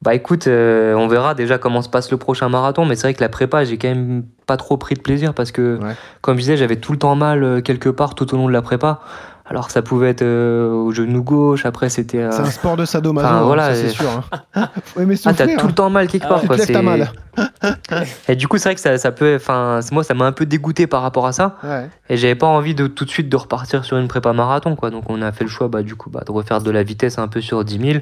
Bah 0.00 0.14
écoute, 0.14 0.46
euh, 0.46 0.94
on 0.94 1.06
verra 1.06 1.34
déjà 1.34 1.58
comment 1.58 1.82
se 1.82 1.90
passe 1.90 2.10
le 2.10 2.16
prochain 2.16 2.48
marathon. 2.48 2.86
Mais 2.86 2.96
c'est 2.96 3.08
vrai 3.08 3.14
que 3.14 3.20
la 3.20 3.28
prépa, 3.28 3.64
j'ai 3.64 3.76
quand 3.76 3.88
même 3.88 4.24
pas 4.46 4.56
trop 4.56 4.78
pris 4.78 4.94
de 4.94 5.00
plaisir 5.00 5.34
parce 5.34 5.52
que, 5.52 5.78
comme 6.22 6.36
je 6.36 6.40
disais, 6.40 6.56
j'avais 6.56 6.76
tout 6.76 6.92
le 6.92 6.98
temps 6.98 7.14
mal 7.14 7.44
euh, 7.44 7.60
quelque 7.60 7.90
part 7.90 8.14
tout 8.14 8.32
au 8.34 8.38
long 8.38 8.48
de 8.48 8.52
la 8.54 8.62
prépa. 8.62 9.00
Alors 9.46 9.70
ça 9.70 9.82
pouvait 9.82 10.08
être 10.08 10.22
euh, 10.22 10.70
au 10.70 10.90
genou 10.90 11.22
gauche, 11.22 11.66
après 11.66 11.90
c'était. 11.90 12.22
Euh, 12.22 12.30
c'est 12.30 12.40
un 12.40 12.46
sport 12.46 12.76
de 12.78 12.86
sadomaso, 12.86 13.26
enfin, 13.26 13.42
voilà, 13.42 13.74
c'est 13.74 13.90
sûr. 13.90 14.08
Hein. 14.54 14.68
Faut 14.84 15.00
aimer 15.00 15.16
ah, 15.26 15.34
t'as 15.34 15.56
tout 15.56 15.66
le 15.66 15.74
temps 15.74 15.90
mal 15.90 16.06
quelque 16.06 16.26
part. 16.26 16.40
Ah, 16.42 16.56
quoi, 16.56 16.82
mal. 16.82 17.12
et 18.28 18.36
du 18.36 18.48
coup, 18.48 18.56
c'est 18.56 18.70
vrai 18.70 18.74
que 18.74 18.80
ça, 18.80 18.96
ça 18.96 19.12
peut. 19.12 19.34
Enfin, 19.36 19.80
moi, 19.92 20.02
ça 20.02 20.14
m'a 20.14 20.24
un 20.24 20.32
peu 20.32 20.46
dégoûté 20.46 20.86
par 20.86 21.02
rapport 21.02 21.26
à 21.26 21.32
ça. 21.32 21.56
Ouais. 21.62 21.90
Et 22.08 22.16
j'avais 22.16 22.36
pas 22.36 22.46
envie 22.46 22.74
de 22.74 22.86
tout 22.86 23.04
de 23.04 23.10
suite 23.10 23.28
de 23.28 23.36
repartir 23.36 23.84
sur 23.84 23.98
une 23.98 24.08
prépa 24.08 24.32
marathon, 24.32 24.76
quoi. 24.76 24.88
Donc 24.88 25.10
on 25.10 25.20
a 25.20 25.30
fait 25.30 25.44
le 25.44 25.50
choix, 25.50 25.68
bah, 25.68 25.82
du 25.82 25.94
coup, 25.94 26.08
bah, 26.08 26.22
de 26.24 26.32
refaire 26.32 26.62
de 26.62 26.70
la 26.70 26.82
vitesse 26.82 27.18
un 27.18 27.28
peu 27.28 27.42
sur 27.42 27.64
10 27.64 27.92
000 27.92 27.98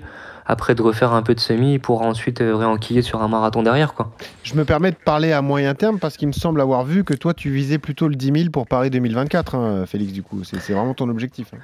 après 0.47 0.75
de 0.75 0.83
refaire 0.83 1.13
un 1.13 1.23
peu 1.23 1.35
de 1.35 1.41
semi 1.41 1.79
pour 1.79 2.03
ensuite 2.03 2.41
euh, 2.41 2.57
réenquiller 2.57 3.03
sur 3.03 3.23
un 3.23 3.29
marathon 3.29 3.63
derrière. 3.63 3.95
Quoi. 3.95 4.13
Je 4.43 4.55
me 4.55 4.65
permets 4.65 4.91
de 4.91 4.97
parler 4.97 5.33
à 5.33 5.43
moyen 5.43 5.75
terme 5.75 5.99
parce 5.99 6.17
qu'il 6.17 6.29
me 6.29 6.33
semble 6.33 6.61
avoir 6.61 6.85
vu 6.85 7.05
que 7.05 7.15
toi 7.15 7.35
tu 7.35 7.51
visais 7.51 7.79
plutôt 7.79 8.09
le 8.09 8.17
10 8.17 8.33
000 8.41 8.51
pour 8.51 8.67
Paris 8.67 8.91
2024, 8.91 9.55
hein, 9.55 9.85
Félix, 9.87 10.13
du 10.13 10.23
coup. 10.23 10.43
C'est 10.45 10.73
vraiment 10.73 10.95
ton 10.95 11.09
objectif. 11.09 11.49
Hein. 11.55 11.59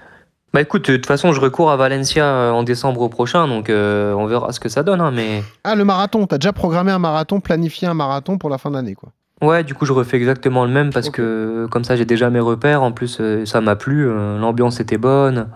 Bah 0.55 0.63
écoute, 0.63 0.91
de 0.91 0.97
toute 0.97 1.07
façon, 1.07 1.33
je 1.35 1.41
recours 1.41 1.71
à 1.71 1.77
Valencia 1.77 2.25
euh, 2.25 2.51
en 2.53 2.63
décembre 2.63 3.09
prochain, 3.09 3.47
donc 3.49 3.69
euh, 3.69 4.15
on 4.15 4.25
verra 4.25 4.51
ce 4.53 4.61
que 4.61 4.71
ça 4.71 4.83
donne. 4.83 5.03
Hein, 5.03 5.11
mais... 5.15 5.43
Ah, 5.63 5.75
le 5.75 5.85
marathon, 5.85 6.27
t'as 6.27 6.39
déjà 6.39 6.55
programmé 6.55 6.91
un 6.91 6.99
marathon, 6.99 7.41
planifié 7.41 7.87
un 7.87 7.93
marathon 7.93 8.39
pour 8.39 8.49
la 8.49 8.57
fin 8.57 8.71
d'année, 8.71 8.95
quoi. 8.95 9.11
Ouais, 9.43 9.63
du 9.63 9.75
coup, 9.75 9.85
je 9.85 9.93
refais 9.93 10.17
exactement 10.17 10.65
le 10.65 10.73
même 10.73 10.91
parce 10.91 11.11
que 11.11 11.69
comme 11.71 11.85
ça, 11.85 11.95
j'ai 11.95 12.05
déjà 12.05 12.29
mes 12.29 12.41
repères. 12.41 12.83
En 12.83 12.91
plus, 12.91 13.21
ça 13.45 13.61
m'a 13.61 13.77
plu, 13.77 14.13
l'ambiance 14.13 14.81
était 14.81 14.99
bonne. 14.99 15.47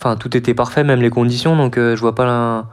Enfin, 0.00 0.16
tout 0.16 0.36
était 0.36 0.54
parfait, 0.54 0.84
même 0.84 1.02
les 1.02 1.10
conditions, 1.10 1.56
donc 1.56 1.76
je 1.76 1.96
vois 1.96 2.14
pas 2.14 2.24
la 2.24 2.66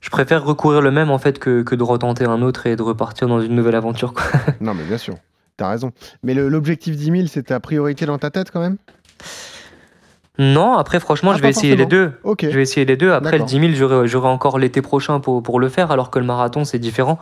je 0.00 0.08
préfère 0.08 0.44
recourir 0.44 0.80
le 0.80 0.90
même 0.90 1.10
en 1.10 1.18
fait 1.18 1.38
que, 1.38 1.62
que, 1.62 1.74
de 1.74 1.82
retenter 1.82 2.24
un 2.24 2.42
autre 2.42 2.66
et 2.66 2.76
de 2.76 2.82
repartir 2.82 3.28
dans 3.28 3.40
une 3.40 3.54
nouvelle 3.54 3.74
aventure. 3.74 4.14
Quoi. 4.14 4.24
non, 4.60 4.74
mais 4.74 4.84
bien 4.84 4.98
sûr, 4.98 5.14
t'as 5.56 5.68
raison. 5.68 5.92
Mais 6.22 6.34
l'objectif 6.34 6.96
10 6.96 7.04
000, 7.04 7.16
c'est 7.28 7.44
ta 7.44 7.60
priorité 7.60 8.06
dans 8.06 8.18
ta 8.18 8.30
tête 8.30 8.50
quand 8.50 8.60
même? 8.60 8.76
Non, 10.38 10.78
après, 10.78 11.00
franchement, 11.00 11.32
ah, 11.32 11.36
je 11.36 11.42
vais 11.42 11.50
essayer 11.50 11.76
les 11.76 11.84
deux. 11.84 12.12
Je 12.40 12.48
vais 12.48 12.62
essayer 12.62 12.86
les 12.86 12.96
deux. 12.96 13.12
Après, 13.12 13.36
le 13.36 13.44
10 13.44 13.76
000, 13.76 14.06
j'aurai 14.06 14.28
encore 14.28 14.58
l'été 14.58 14.80
prochain 14.80 15.20
pour, 15.20 15.42
pour 15.42 15.60
le 15.60 15.68
faire, 15.68 15.90
alors 15.90 16.10
que 16.10 16.18
le 16.18 16.24
marathon, 16.24 16.64
c'est 16.64 16.78
différent. 16.78 17.18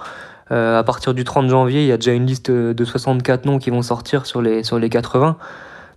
Euh, 0.52 0.78
à 0.78 0.84
partir 0.84 1.14
du 1.14 1.24
30 1.24 1.48
janvier, 1.48 1.82
il 1.82 1.88
y 1.88 1.92
a 1.92 1.96
déjà 1.96 2.12
une 2.12 2.26
liste 2.26 2.50
de 2.50 2.84
64 2.84 3.44
noms 3.44 3.58
qui 3.58 3.70
vont 3.70 3.82
sortir 3.82 4.24
sur 4.24 4.40
les, 4.40 4.62
sur 4.62 4.78
les 4.78 4.88
80. 4.88 5.36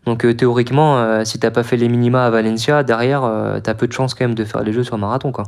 Donc 0.05 0.25
euh, 0.25 0.33
théoriquement, 0.33 0.97
euh, 0.97 1.23
si 1.25 1.39
t'as 1.39 1.51
pas 1.51 1.63
fait 1.63 1.77
les 1.77 1.89
minima 1.89 2.25
à 2.25 2.29
Valencia, 2.29 2.83
derrière, 2.83 3.21
tu 3.63 3.69
as 3.69 3.73
peu 3.73 3.87
de 3.87 3.93
chances 3.93 4.13
quand 4.13 4.25
même 4.25 4.35
de 4.35 4.45
faire 4.45 4.63
les 4.63 4.73
jeux 4.73 4.83
sur 4.83 4.97
marathon. 4.97 5.31
Quoi. 5.31 5.43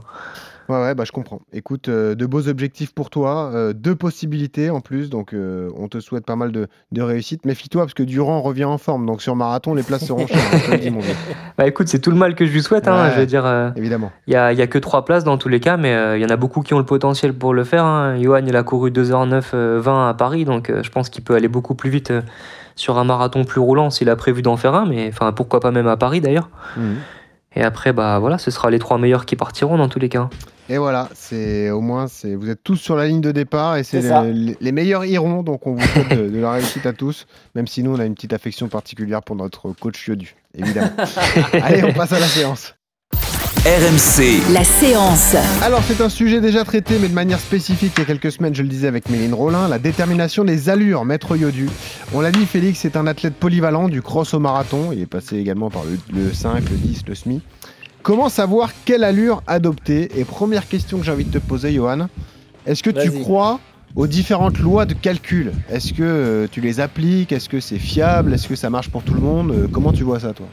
Ouais, 0.70 0.78
ouais, 0.78 0.96
bah, 0.96 1.04
je 1.06 1.12
comprends. 1.12 1.42
Écoute, 1.52 1.90
euh, 1.90 2.16
de 2.16 2.26
beaux 2.26 2.48
objectifs 2.48 2.94
pour 2.94 3.10
toi, 3.10 3.52
euh, 3.54 3.74
deux 3.74 3.96
possibilités 3.96 4.70
en 4.70 4.80
plus, 4.80 5.10
donc 5.10 5.34
euh, 5.34 5.70
on 5.76 5.88
te 5.88 6.00
souhaite 6.00 6.26
pas 6.26 6.36
mal 6.36 6.52
de, 6.52 6.68
de 6.92 7.02
réussite. 7.02 7.46
Méfie-toi 7.46 7.84
parce 7.84 7.94
que 7.94 8.04
Durand 8.04 8.42
revient 8.42 8.64
en 8.64 8.78
forme, 8.78 9.06
donc 9.06 9.22
sur 9.22 9.36
marathon, 9.36 9.74
les 9.74 9.84
places 9.84 10.06
seront 10.06 10.28
chères. 10.28 10.40
Bah 11.58 11.68
écoute, 11.68 11.88
c'est 11.88 12.00
tout 12.00 12.12
le 12.12 12.18
mal 12.18 12.36
que 12.36 12.46
je 12.46 12.52
lui 12.52 12.64
souhaite, 12.64 12.88
hein, 12.88 13.12
je 13.14 13.20
veux 13.20 13.26
dire. 13.26 13.46
évidemment. 13.76 14.12
Il 14.28 14.34
y 14.34 14.36
a, 14.36 14.54
y 14.54 14.62
a, 14.62 14.68
que 14.68 14.78
trois 14.78 15.06
places 15.06 15.24
dans 15.24 15.38
tous 15.38 15.50
les 15.50 15.60
cas, 15.60 15.78
mais 15.78 16.18
il 16.18 16.22
y 16.22 16.26
en 16.26 16.30
a 16.30 16.36
beaucoup 16.36 16.62
qui 16.62 16.74
ont 16.74 16.80
le 16.80 16.86
potentiel 16.86 17.34
pour 17.34 17.54
le 17.54 17.64
faire. 17.64 17.86
Hein. 17.86 18.20
Johan, 18.22 18.42
il 18.46 18.56
a 18.56 18.64
couru 18.64 18.92
2h09 18.92 19.78
20 19.78 20.10
à 20.10 20.14
Paris, 20.14 20.46
donc 20.46 20.72
je 20.72 20.90
pense 20.90 21.10
qu'il 21.10 21.24
peut 21.24 21.36
aller 21.36 21.48
beaucoup 21.48 21.76
plus 21.76 21.90
vite 21.90 22.12
sur 22.76 22.98
un 22.98 23.04
marathon 23.04 23.44
plus 23.44 23.60
roulant 23.60 23.90
s'il 23.90 24.10
a 24.10 24.16
prévu 24.16 24.42
d'en 24.42 24.58
faire 24.58 24.76
un, 24.76 24.86
mais 24.86 25.10
enfin 25.10 25.32
pourquoi 25.32 25.60
pas 25.60 25.72
même 25.72 25.88
à 25.88 25.98
Paris 25.98 26.22
d'ailleurs. 26.22 26.50
Mmh. 26.78 26.94
Et 27.56 27.64
après, 27.64 27.94
bah 27.94 28.18
voilà, 28.20 28.38
ce 28.38 28.52
sera 28.52 28.72
les 28.72 28.80
trois 28.80 28.98
meilleurs 28.98 29.26
qui 29.26 29.36
partiront 29.36 29.78
dans 29.78 29.88
tous 29.88 30.00
les 30.00 30.10
cas. 30.10 30.30
Et 30.70 30.78
voilà, 30.78 31.10
c'est 31.14 31.70
au 31.70 31.82
moins, 31.82 32.08
c'est 32.08 32.36
vous 32.36 32.50
êtes 32.50 32.64
tous 32.64 32.78
sur 32.78 32.96
la 32.96 33.08
ligne 33.08 33.22
de 33.22 33.32
départ 33.32 33.76
et 33.78 33.84
c'est 33.84 34.02
les 34.32 34.72
meilleurs 34.72 35.06
iront. 35.06 35.44
Donc 35.44 35.68
on 35.68 35.74
vous 35.74 35.86
souhaite 35.86 36.18
de, 36.18 36.30
de 36.30 36.40
la 36.40 36.54
réussite 36.54 36.86
à 36.86 36.94
tous, 36.94 37.28
même 37.54 37.68
si 37.68 37.84
nous 37.84 37.96
on 37.96 38.00
a 38.00 38.06
une 38.06 38.16
petite 38.16 38.34
affection 38.34 38.70
particulière 38.70 39.22
pour 39.22 39.36
notre 39.36 39.72
coach 39.74 40.08
Yodu, 40.08 40.36
évidemment. 40.56 40.92
Allez, 41.54 41.84
on 41.84 41.94
passe 41.94 42.14
à 42.14 42.20
la 42.20 42.28
séance. 42.28 42.76
RMC, 43.62 44.52
La 44.54 44.66
séance. 44.66 45.36
Alors 45.62 45.82
c'est 45.88 46.02
un 46.02 46.10
sujet 46.10 46.42
déjà 46.42 46.66
traité, 46.66 46.98
mais 47.02 47.08
de 47.08 47.14
manière 47.14 47.40
spécifique 47.40 47.94
il 47.96 48.00
y 48.02 48.04
a 48.04 48.06
quelques 48.06 48.30
semaines, 48.34 48.54
je 48.54 48.62
le 48.62 48.68
disais 48.68 48.90
avec 48.90 49.10
Méline 49.10 49.34
Rollin, 49.34 49.70
la 49.70 49.80
détermination 49.80 50.44
des 50.44 50.68
allures, 50.68 51.06
maître 51.06 51.38
Yodu. 51.38 51.70
On 52.14 52.20
l'a 52.20 52.32
dit, 52.32 52.46
Félix 52.46 52.84
est 52.84 52.98
un 52.98 53.08
athlète 53.08 53.36
polyvalent 53.36 53.88
du 53.88 54.02
cross 54.02 54.34
au 54.34 54.40
marathon. 54.40 54.90
Il 54.92 55.00
est 55.00 55.06
passé 55.06 55.38
également 55.38 55.70
par 55.70 55.84
le, 55.86 55.98
le 56.14 56.34
5, 56.34 56.70
le 56.70 56.76
10, 56.76 57.04
le 57.08 57.16
SMI. 57.16 57.42
Comment 58.02 58.28
savoir 58.28 58.70
quelle 58.84 59.06
allure 59.06 59.42
adopter? 59.48 60.10
Et 60.20 60.26
première 60.26 60.68
question 60.68 60.98
que 60.98 61.06
j'ai 61.06 61.14
envie 61.14 61.24
de 61.24 61.32
te 61.32 61.38
poser, 61.38 61.72
Johan, 61.72 62.10
est-ce 62.66 62.84
que 62.84 62.90
tu 62.90 63.12
crois 63.12 63.62
aux 63.96 64.08
différentes 64.08 64.60
lois 64.60 64.86
de 64.86 64.94
calcul? 64.94 65.54
Est-ce 65.70 65.94
que 65.94 66.04
euh, 66.04 66.48
tu 66.52 66.60
les 66.60 66.82
appliques? 66.82 67.32
Est-ce 67.32 67.48
que 67.48 67.62
c'est 67.62 67.80
fiable? 67.80 68.34
Est-ce 68.34 68.50
que 68.50 68.58
ça 68.58 68.70
marche 68.70 68.90
pour 68.90 69.04
tout 69.04 69.14
le 69.14 69.22
monde? 69.22 69.52
Euh, 69.52 69.68
Comment 69.72 69.94
tu 69.94 70.04
vois 70.04 70.20
ça, 70.20 70.34
toi? 70.34 70.48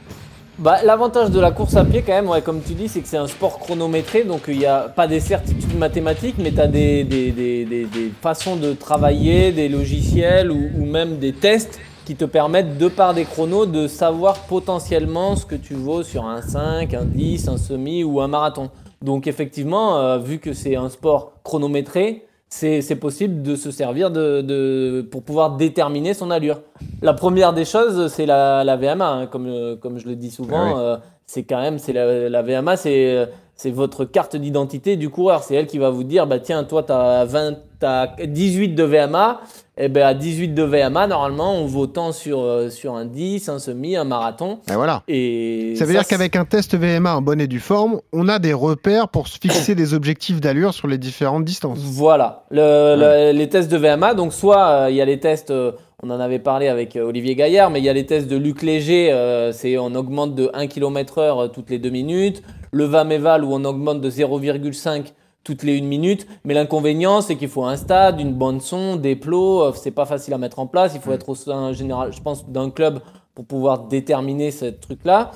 Bah, 0.61 0.81
L'avantage 0.85 1.31
de 1.31 1.41
la 1.41 1.53
course 1.53 1.75
à 1.77 1.85
pied, 1.87 2.03
quand 2.03 2.13
même, 2.13 2.29
ouais, 2.29 2.43
comme 2.43 2.61
tu 2.61 2.75
dis, 2.75 2.87
c'est 2.87 3.01
que 3.01 3.09
c'est 3.09 3.17
un 3.17 3.27
sport 3.27 3.59
chronométré, 3.59 4.25
donc 4.25 4.43
il 4.49 4.59
n'y 4.59 4.67
a 4.67 4.81
pas 4.95 5.07
des 5.07 5.21
certitudes 5.21 5.75
mathématiques, 5.79 6.35
mais 6.39 6.53
tu 6.53 6.61
as 6.61 6.67
des, 6.67 7.03
des- 7.05 7.33
des- 7.33 7.65
des- 7.65 8.13
façons 8.21 8.57
de 8.57 8.75
travailler, 8.75 9.53
des 9.53 9.71
logiciels 9.71 10.51
ou, 10.53 10.69
ou 10.79 10.85
même 10.85 11.17
des 11.17 11.33
tests 11.33 11.81
qui 12.05 12.15
te 12.15 12.27
permettent, 12.27 12.77
de 12.77 12.89
par 12.89 13.15
des 13.15 13.25
chronos, 13.25 13.65
de 13.65 13.87
savoir 13.89 14.41
potentiellement 14.41 15.35
ce 15.35 15.47
que 15.47 15.55
tu 15.55 15.73
vaux 15.73 16.03
sur 16.03 16.27
un 16.27 16.43
5, 16.43 16.93
un 16.93 17.05
10, 17.07 17.49
un 17.49 17.57
semi 17.57 18.05
ou 18.05 18.21
un 18.21 18.29
marathon. 18.29 18.69
Donc 19.01 19.27
effectivement, 19.27 19.97
euh, 19.99 20.19
vu 20.19 20.41
que 20.41 20.53
c'est 20.53 20.77
un 20.77 20.91
sport 20.91 21.33
chronométré, 21.43 22.27
c'est 22.53 22.83
c'est 22.83 22.97
possible 22.97 23.43
de 23.43 23.55
se 23.55 23.71
servir 23.71 24.11
de, 24.11 24.41
de- 24.43 25.07
pour 25.11 25.23
pouvoir 25.23 25.57
déterminer 25.57 26.15
son 26.15 26.31
allure. 26.31 26.61
La 27.01 27.15
première 27.15 27.53
des 27.53 27.65
choses, 27.65 28.09
c'est 28.13 28.27
la, 28.27 28.65
la 28.65 28.77
VMA, 28.77 29.09
hein, 29.09 29.27
comme, 29.27 29.47
euh, 29.47 29.77
comme 29.77 29.99
je 29.99 30.09
le 30.09 30.17
dis 30.17 30.31
souvent. 30.31 30.59
Ah 30.61 30.67
oui. 30.67 30.73
euh, 30.77 30.97
c'est 31.27 31.45
quand 31.45 31.61
même, 31.61 31.79
c'est 31.79 31.93
la, 31.93 32.29
la 32.29 32.43
VMA, 32.43 32.77
c'est 32.77 33.17
euh, 33.17 33.27
c'est 33.61 33.71
votre 33.71 34.07
carte 34.07 34.37
d'identité 34.37 34.97
du 34.97 35.11
coureur. 35.11 35.43
C'est 35.43 35.55
elle 35.55 35.67
qui 35.67 35.77
va 35.77 35.91
vous 35.91 36.03
dire, 36.05 36.27
bah 36.27 36.39
tiens, 36.39 36.65
toi, 36.65 36.83
tu 36.83 36.93
as, 36.93 37.27
20, 37.27 37.57
t'as 37.79 38.07
18 38.25 38.69
de 38.71 38.83
VMA. 38.85 39.41
Et 39.83 39.89
ben 39.89 40.03
à 40.07 40.15
18 40.15 40.49
de 40.55 40.63
VMA, 40.63 41.07
normalement, 41.07 41.55
on 41.55 41.67
vaut 41.67 41.87
tant 41.87 42.13
sur, 42.13 42.41
euh, 42.41 42.69
sur 42.71 42.95
un 42.95 43.05
10, 43.05 43.49
un 43.51 43.59
semi, 43.59 43.97
un 43.97 44.05
marathon. 44.05 44.59
Et 44.71 44.75
voilà. 44.75 45.03
Et 45.09 45.75
Ça 45.77 45.85
veut 45.85 45.93
dire 45.93 46.07
qu'avec 46.07 46.37
un 46.37 46.45
test 46.47 46.75
VMA 46.75 47.15
en 47.17 47.21
bonne 47.23 47.41
et 47.41 47.47
due 47.47 47.61
forme, 47.61 48.01
on 48.15 48.29
a 48.29 48.39
des 48.39 48.53
repères 48.55 49.09
pour 49.09 49.29
se 49.29 49.39
fixer 49.39 49.75
des 49.75 49.93
objectifs 49.95 50.41
d'allure 50.41 50.73
sur 50.75 50.87
les 50.89 50.99
différentes 50.99 51.45
distances. 51.45 51.79
Voilà, 51.81 52.45
Le- 52.51 52.95
le- 52.97 53.33
les 53.39 53.49
tests 53.51 53.71
de 53.71 53.77
VMA. 53.79 54.15
Donc, 54.15 54.33
soit 54.35 54.67
euh, 54.69 54.91
il 54.91 54.97
y 54.97 55.01
a 55.01 55.05
les 55.07 55.19
tests, 55.21 55.51
euh, 55.51 55.73
on 56.03 56.11
en 56.11 56.21
avait 56.21 56.39
parlé 56.41 56.69
avec 56.69 56.97
Olivier 56.97 57.35
Gaillard, 57.35 57.71
mais 57.71 57.79
il 57.81 57.85
y 57.85 57.89
a 57.89 57.93
les 57.95 58.07
tests 58.07 58.27
de 58.29 58.37
Luc 58.37 58.63
Léger, 58.63 59.11
euh, 59.13 59.53
c'est 59.53 59.77
on 59.79 59.95
augmente 59.95 60.35
de 60.35 60.51
1 60.55 60.67
km/h 60.67 61.51
toutes 61.53 61.71
les 61.71 61.79
2 61.79 61.91
minutes. 61.91 62.43
Le 62.71 62.85
VAMEVAL, 62.85 63.45
où 63.45 63.53
on 63.53 63.65
augmente 63.65 64.01
de 64.01 64.11
0,5 64.11 65.13
toutes 65.45 65.63
les 65.63 65.79
1 65.81 65.83
minute. 65.85 66.27
Mais 66.45 66.55
l'inconvénient, 66.55 67.21
c'est 67.21 67.37
qu'il 67.37 67.49
faut 67.49 67.65
un 67.65 67.77
stade, 67.77 68.21
une 68.21 68.35
bande 68.35 68.63
son, 68.63 68.97
des 68.97 69.17
plots. 69.17 69.63
euh, 69.63 69.73
c'est 69.75 69.91
pas 69.91 70.07
facile 70.07 70.35
à 70.35 70.39
mettre 70.39 70.59
en 70.59 70.67
place. 70.67 70.93
Il 70.95 71.01
faut 71.01 71.13
être 71.13 71.29
au 71.29 71.35
sein 71.35 71.73
général, 71.73 72.13
je 72.13 72.21
pense, 72.21 72.49
d'un 72.49 72.71
club 72.71 73.01
pour 73.35 73.45
pouvoir 73.45 73.85
déterminer 73.85 74.51
ce 74.51 74.67
truc-là. 74.67 75.31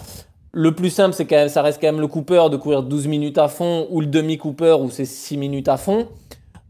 Le 0.53 0.73
plus 0.73 0.91
simple, 0.91 1.15
c'est 1.15 1.25
quand 1.25 1.37
même, 1.37 1.49
ça 1.49 1.63
reste 1.63 1.81
quand 1.81 1.89
même 1.89 2.01
le 2.01 2.07
Cooper 2.07 2.49
de 2.51 2.57
courir 2.57 2.83
12 2.83 3.09
minutes 3.09 3.39
à 3.39 3.49
fond 3.49 3.89
ou 3.91 4.01
le 4.01 4.07
demi-Cooper 4.07 4.77
où 4.81 4.89
c'est 4.91 5.05
6 5.05 5.37
minutes 5.37 5.69
à 5.69 5.77
fond. 5.77 6.07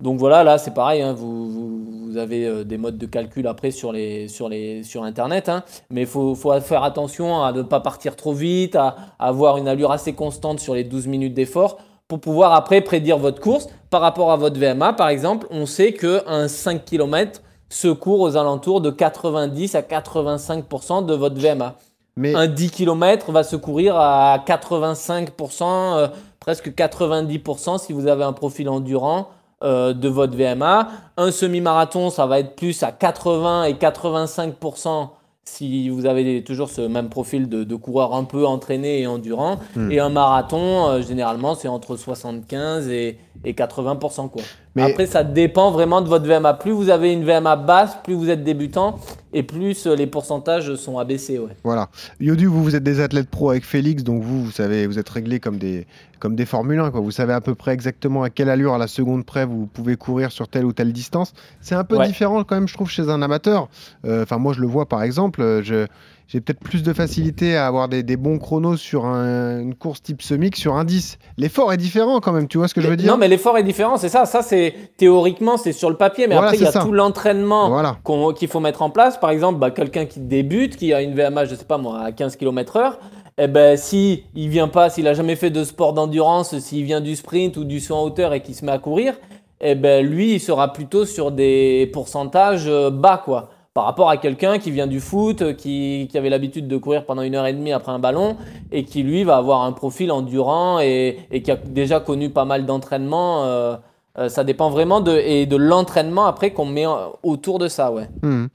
Donc 0.01 0.19
voilà, 0.19 0.43
là 0.45 0.59
c'est 0.59 0.75
pareil, 0.75 1.03
hein, 1.03 1.13
vous, 1.13 1.49
vous- 1.51 1.85
vous 2.11 2.17
avez 2.17 2.47
euh, 2.47 2.65
des 2.65 2.79
modes 2.79 2.99
de 2.99 3.07
calcul 3.07 3.47
après 3.47 3.71
sur, 3.71 3.93
les, 3.93 4.29
sur, 4.29 4.49
les, 4.49 4.83
sur 4.83 5.03
Internet, 5.05 5.49
hein, 5.49 5.63
mais 5.91 6.03
il 6.03 6.07
faut, 6.07 6.35
faut 6.35 6.53
faire 6.61 6.85
attention 6.85 7.43
à 7.43 7.53
ne 7.53 7.63
pas 7.63 7.81
partir 7.81 8.15
trop 8.17 8.33
vite, 8.33 8.77
à, 8.77 8.97
à 9.19 9.29
avoir 9.29 9.57
une 9.57 9.67
allure 9.69 9.91
assez 9.93 10.13
constante 10.13 10.61
sur 10.61 10.75
les 10.75 10.85
12 10.85 11.07
minutes 11.07 11.35
d'effort 11.35 11.79
pour 12.07 12.21
pouvoir 12.21 12.53
après 12.53 12.81
prédire 12.83 13.19
votre 13.19 13.41
course. 13.41 13.69
Par 13.91 14.01
rapport 14.01 14.31
à 14.31 14.37
votre 14.37 14.59
VMA, 14.61 14.93
par 14.93 15.09
exemple, 15.09 15.47
on 15.51 15.65
sait 15.67 15.93
qu'un 15.93 16.49
5 16.49 16.85
km 16.85 17.41
se 17.71 17.89
court 17.89 18.21
aux 18.21 18.37
alentours 18.37 18.81
de 18.81 18.91
90 18.91 19.75
à 19.75 19.81
85% 19.83 21.07
de 21.07 21.15
votre 21.15 21.41
VMA. 21.41 21.75
Mais 22.17 22.35
Un 22.35 22.47
10 22.47 22.71
km 22.71 23.33
va 23.33 23.43
se 23.43 23.57
courir 23.57 23.97
à 23.97 24.39
85%, 24.47 25.63
euh, 25.97 26.09
presque 26.39 26.69
90% 26.73 27.79
si 27.79 27.93
vous 27.93 28.07
avez 28.07 28.23
un 28.25 28.33
profil 28.33 28.69
endurant 28.69 29.29
euh, 29.63 29.93
de 29.93 30.09
votre 30.09 30.37
VMA. 30.37 30.89
Un 31.17 31.31
semi-marathon, 31.31 32.11
ça 32.11 32.27
va 32.27 32.41
être 32.41 32.57
plus 32.57 32.83
à 32.83 32.93
80 32.93 33.65
et 33.65 33.75
85% 33.75 35.09
si 35.45 35.89
vous 35.91 36.07
avez 36.07 36.43
toujours 36.43 36.71
ce 36.71 36.81
même 36.81 37.09
profil 37.09 37.49
de, 37.49 37.65
de 37.65 37.77
coureur 37.77 38.15
un 38.15 38.25
peu 38.25 38.47
entraîné 38.47 39.01
et 39.01 39.07
endurant. 39.07 39.61
Hmm. 39.77 39.91
Et 39.91 40.01
un 40.01 40.09
marathon, 40.09 40.89
euh, 40.89 41.03
généralement, 41.03 41.55
c'est 41.55 41.69
entre 41.69 41.97
75 41.97 42.89
et, 42.89 43.19
et 43.45 43.53
80%. 43.55 44.29
Quoi. 44.29 44.43
Mais- 44.75 44.83
Après, 44.83 45.07
ça 45.07 45.23
dépend 45.25 45.71
vraiment 45.71 46.01
de 46.03 46.09
votre 46.09 46.27
VMA. 46.27 46.55
Plus 46.55 46.73
vous 46.73 46.91
avez 46.91 47.13
une 47.13 47.25
VMA 47.25 47.57
basse, 47.57 47.97
plus 48.03 48.15
vous 48.15 48.31
êtes 48.31 48.43
débutant 48.45 48.99
et 49.33 49.43
plus 49.43 49.87
euh, 49.87 49.95
les 49.95 50.07
pourcentages 50.07 50.75
sont 50.77 50.99
abaissés. 50.99 51.39
Ouais. 51.39 51.57
Voilà. 51.65 51.89
Yodu, 52.21 52.47
vous, 52.47 52.63
vous 52.63 52.75
êtes 52.77 52.83
des 52.83 53.01
athlètes 53.01 53.29
pro 53.31 53.51
avec 53.51 53.65
Félix, 53.65 54.03
donc 54.05 54.23
vous, 54.23 54.45
vous 54.45 54.51
savez, 54.51 54.87
vous 54.87 54.99
êtes 54.99 55.09
réglés 55.09 55.41
comme 55.41 55.59
des, 55.59 55.87
comme 56.21 56.35
des 56.37 56.47
Formule 56.47 56.81
1, 56.81 56.91
quoi. 56.91 57.01
Vous 57.01 57.11
savez 57.11 57.33
à 57.33 57.41
peu 57.41 57.55
près 57.55 57.73
exactement 57.73 58.23
à 58.23 58.31
quelle 58.31 58.49
allure, 58.49 58.75
à 58.75 58.79
la 58.79 58.87
seconde 58.87 59.25
près, 59.25 59.45
vous 59.45 59.67
pouvez 59.67 59.97
courir 59.97 60.33
sur 60.33 60.49
telle 60.49 60.65
ou 60.65 60.73
telle 60.73 60.93
distance. 60.93 61.33
C'est 61.61 61.75
un 61.75 61.85
peu 61.85 61.97
Ouais. 61.97 62.07
différent 62.07 62.43
quand 62.45 62.55
même, 62.57 62.69
je 62.69 62.75
trouve, 62.75 62.91
chez 62.91 63.09
un 63.09 63.23
amateur. 63.23 63.69
Euh, 64.05 64.23
Enfin, 64.25 64.39
moi, 64.39 64.53
je 64.55 64.61
le 64.61 64.67
vois 64.67 64.87
par 64.89 65.03
exemple. 65.03 65.41
euh, 65.43 65.63
Je, 65.63 65.87
j'ai 66.27 66.41
peut-être 66.41 66.61
plus 66.61 66.83
de 66.83 66.93
facilité 66.93 67.57
à 67.57 67.67
avoir 67.67 67.89
des, 67.89 68.03
des 68.03 68.17
bons 68.17 68.39
chronos 68.39 68.77
sur 68.77 69.05
un- 69.05 69.61
une 69.61 69.75
course 69.75 70.03
type 70.03 70.23
semi 70.23 70.51
que 70.51 70.59
sur 70.59 70.75
un 70.77 70.85
10. 70.85 71.19
L'effort 71.37 71.73
est 71.73 71.77
différent 71.77 72.21
quand 72.21 72.33
même, 72.33 72.49
tu 72.49 72.59
vois 72.59 72.67
ce 72.69 72.75
que 72.75 72.81
je 72.81 72.89
veux 72.89 72.97
dire? 72.97 73.11
Non, 73.13 73.19
mais 73.19 73.29
l'effort 73.29 73.59
est 73.59 73.63
différent, 73.63 73.97
c'est 73.97 74.09
ça. 74.09 74.25
Ça, 74.25 74.43
c'est 74.43 74.75
théoriquement, 74.97 75.57
c'est 75.57 75.73
sur 75.73 75.91
le 75.91 75.97
papier, 75.97 76.27
mais 76.27 76.35
Voilà, 76.35 76.49
après, 76.49 76.59
il 76.59 76.65
y 76.65 76.67
a 76.67 76.73
ça. 76.73 76.81
tout 76.83 76.93
l'entraînement 76.93 77.69
Voilà. 77.69 77.97
qu'il 78.37 78.49
faut 78.49 78.61
mettre 78.61 78.83
en 78.83 78.91
place. 78.91 79.19
Par 79.19 79.31
exemple, 79.31 79.59
bah, 79.59 79.71
quelqu'un 79.71 80.07
qui 80.07 80.21
débute, 80.21 80.77
qui 80.77 80.93
a 80.95 81.03
une 81.03 81.15
VMA, 81.15 81.45
je 81.45 81.55
sais 81.55 81.65
pas 81.65 81.79
moi, 81.79 82.01
à 82.01 82.13
15 82.13 82.37
km/h, 82.37 82.95
eh 83.37 83.47
ben, 83.49 83.77
si 83.77 84.25
il 84.35 84.49
vient 84.49 84.69
pas, 84.69 84.89
s'il 84.91 85.07
a 85.09 85.15
jamais 85.15 85.37
fait 85.37 85.51
de 85.51 85.63
sport 85.65 85.93
d'endurance, 85.93 86.57
s'il 86.59 86.85
vient 86.85 87.01
du 87.01 87.17
sprint 87.17 87.57
ou 87.57 87.65
du 87.65 87.81
saut 87.81 87.95
en 87.97 88.03
hauteur 88.05 88.33
et 88.33 88.41
qu'il 88.43 88.55
se 88.55 88.65
met 88.65 88.73
à 88.73 88.79
courir, 88.79 89.15
eh 89.61 89.75
ben, 89.75 90.05
lui, 90.07 90.35
il 90.35 90.41
sera 90.41 90.73
plutôt 90.73 91.05
sur 91.05 91.33
des 91.33 91.91
pourcentages 91.93 92.67
euh, 92.69 92.91
bas, 92.91 93.21
quoi. 93.25 93.51
Par 93.75 93.87
rapport 93.87 94.09
à 94.09 94.19
quelqu'un 94.19 94.61
qui 94.61 94.71
vient 94.71 94.87
du 94.87 95.01
foot, 95.01 95.43
euh, 95.43 95.53
qui, 95.53 96.09
avait 96.15 96.31
l'habitude 96.31 96.69
de 96.69 96.77
courir 96.77 97.05
pendant 97.07 97.23
une 97.23 97.35
heure 97.35 97.47
et 97.47 97.53
demie 97.53 97.73
après 97.73 97.91
un 97.91 97.99
ballon, 97.99 98.37
et 98.71 98.85
qui 98.85 99.03
lui 99.03 99.25
va 99.25 99.37
avoir 99.37 99.63
un 99.63 99.73
profil 99.73 100.13
endurant 100.13 100.79
et, 100.79 101.43
qui 101.43 101.51
a 101.51 101.57
déjà 101.57 101.99
connu 101.99 102.31
pas 102.31 102.45
mal 102.45 102.67
d'entraînement. 102.67 103.45
euh, 103.47 103.77
euh, 104.17 104.29
ça 104.29 104.45
dépend 104.45 104.71
vraiment 104.71 105.01
de, 105.01 105.11
et 105.11 105.47
de 105.47 105.57
l'entraînement 105.57 106.27
après 106.27 106.53
qu'on 106.53 106.67
met 106.67 106.87
autour 107.25 107.59
de 107.59 107.67
ça, 107.67 107.91
ouais. 107.91 108.09
Hmm. 108.23 108.47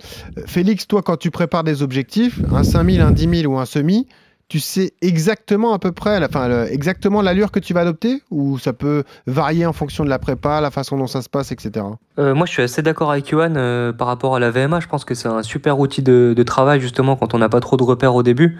Félix, 0.45 0.87
toi, 0.87 1.01
quand 1.01 1.17
tu 1.17 1.31
prépares 1.31 1.65
des 1.65 1.83
objectifs, 1.83 2.39
un 2.49 2.63
5000, 2.63 3.01
un 3.01 3.11
10 3.11 3.41
000 3.41 3.53
ou 3.53 3.57
un 3.57 3.65
semi, 3.65 4.07
tu 4.49 4.59
sais 4.59 4.93
exactement 5.01 5.73
à 5.73 5.79
peu 5.79 5.91
près, 5.91 6.23
enfin, 6.25 6.65
exactement 6.65 7.21
l'allure 7.21 7.51
que 7.51 7.59
tu 7.59 7.75
vas 7.75 7.81
adopter 7.81 8.23
Ou 8.31 8.57
ça 8.57 8.73
peut 8.73 9.03
varier 9.27 9.67
en 9.67 9.73
fonction 9.73 10.03
de 10.03 10.09
la 10.09 10.17
prépa, 10.17 10.59
la 10.59 10.71
façon 10.71 10.97
dont 10.97 11.05
ça 11.05 11.21
se 11.21 11.29
passe, 11.29 11.51
etc. 11.51 11.85
Euh, 12.17 12.33
moi, 12.33 12.47
je 12.47 12.53
suis 12.53 12.63
assez 12.63 12.81
d'accord 12.81 13.11
avec 13.11 13.29
Johan 13.29 13.53
euh, 13.55 13.93
par 13.93 14.07
rapport 14.07 14.35
à 14.35 14.39
la 14.39 14.49
VMA. 14.49 14.79
Je 14.79 14.87
pense 14.87 15.05
que 15.05 15.13
c'est 15.13 15.27
un 15.27 15.43
super 15.43 15.79
outil 15.79 16.01
de, 16.01 16.33
de 16.35 16.43
travail, 16.43 16.81
justement, 16.81 17.15
quand 17.15 17.35
on 17.35 17.37
n'a 17.37 17.47
pas 17.47 17.59
trop 17.59 17.77
de 17.77 17.83
repères 17.83 18.15
au 18.15 18.23
début. 18.23 18.57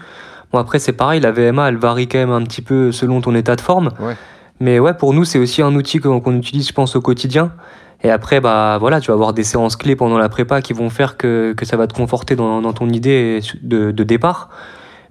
Bon, 0.52 0.60
après, 0.60 0.78
c'est 0.78 0.92
pareil, 0.92 1.20
la 1.20 1.32
VMA, 1.32 1.68
elle 1.68 1.76
varie 1.76 2.06
quand 2.06 2.18
même 2.18 2.30
un 2.30 2.42
petit 2.42 2.62
peu 2.62 2.92
selon 2.92 3.20
ton 3.20 3.34
état 3.34 3.56
de 3.56 3.60
forme. 3.60 3.90
Ouais. 3.98 4.16
Mais 4.60 4.78
ouais, 4.78 4.94
pour 4.94 5.12
nous, 5.12 5.24
c'est 5.24 5.40
aussi 5.40 5.60
un 5.60 5.74
outil 5.74 5.98
qu'on 5.98 6.20
qu'on 6.20 6.36
utilise, 6.36 6.68
je 6.68 6.72
pense, 6.72 6.94
au 6.94 7.00
quotidien. 7.00 7.52
Et 8.04 8.10
après, 8.10 8.40
bah 8.40 8.78
voilà, 8.78 9.00
tu 9.00 9.08
vas 9.08 9.14
avoir 9.14 9.32
des 9.32 9.44
séances 9.44 9.76
clés 9.76 9.96
pendant 9.96 10.18
la 10.18 10.28
prépa 10.28 10.62
qui 10.62 10.72
vont 10.72 10.88
faire 10.88 11.16
que, 11.16 11.52
que 11.56 11.66
ça 11.66 11.76
va 11.76 11.86
te 11.86 11.94
conforter 11.94 12.36
dans, 12.36 12.62
dans 12.62 12.72
ton 12.72 12.88
idée 12.88 13.40
de, 13.62 13.90
de 13.90 14.04
départ. 14.04 14.50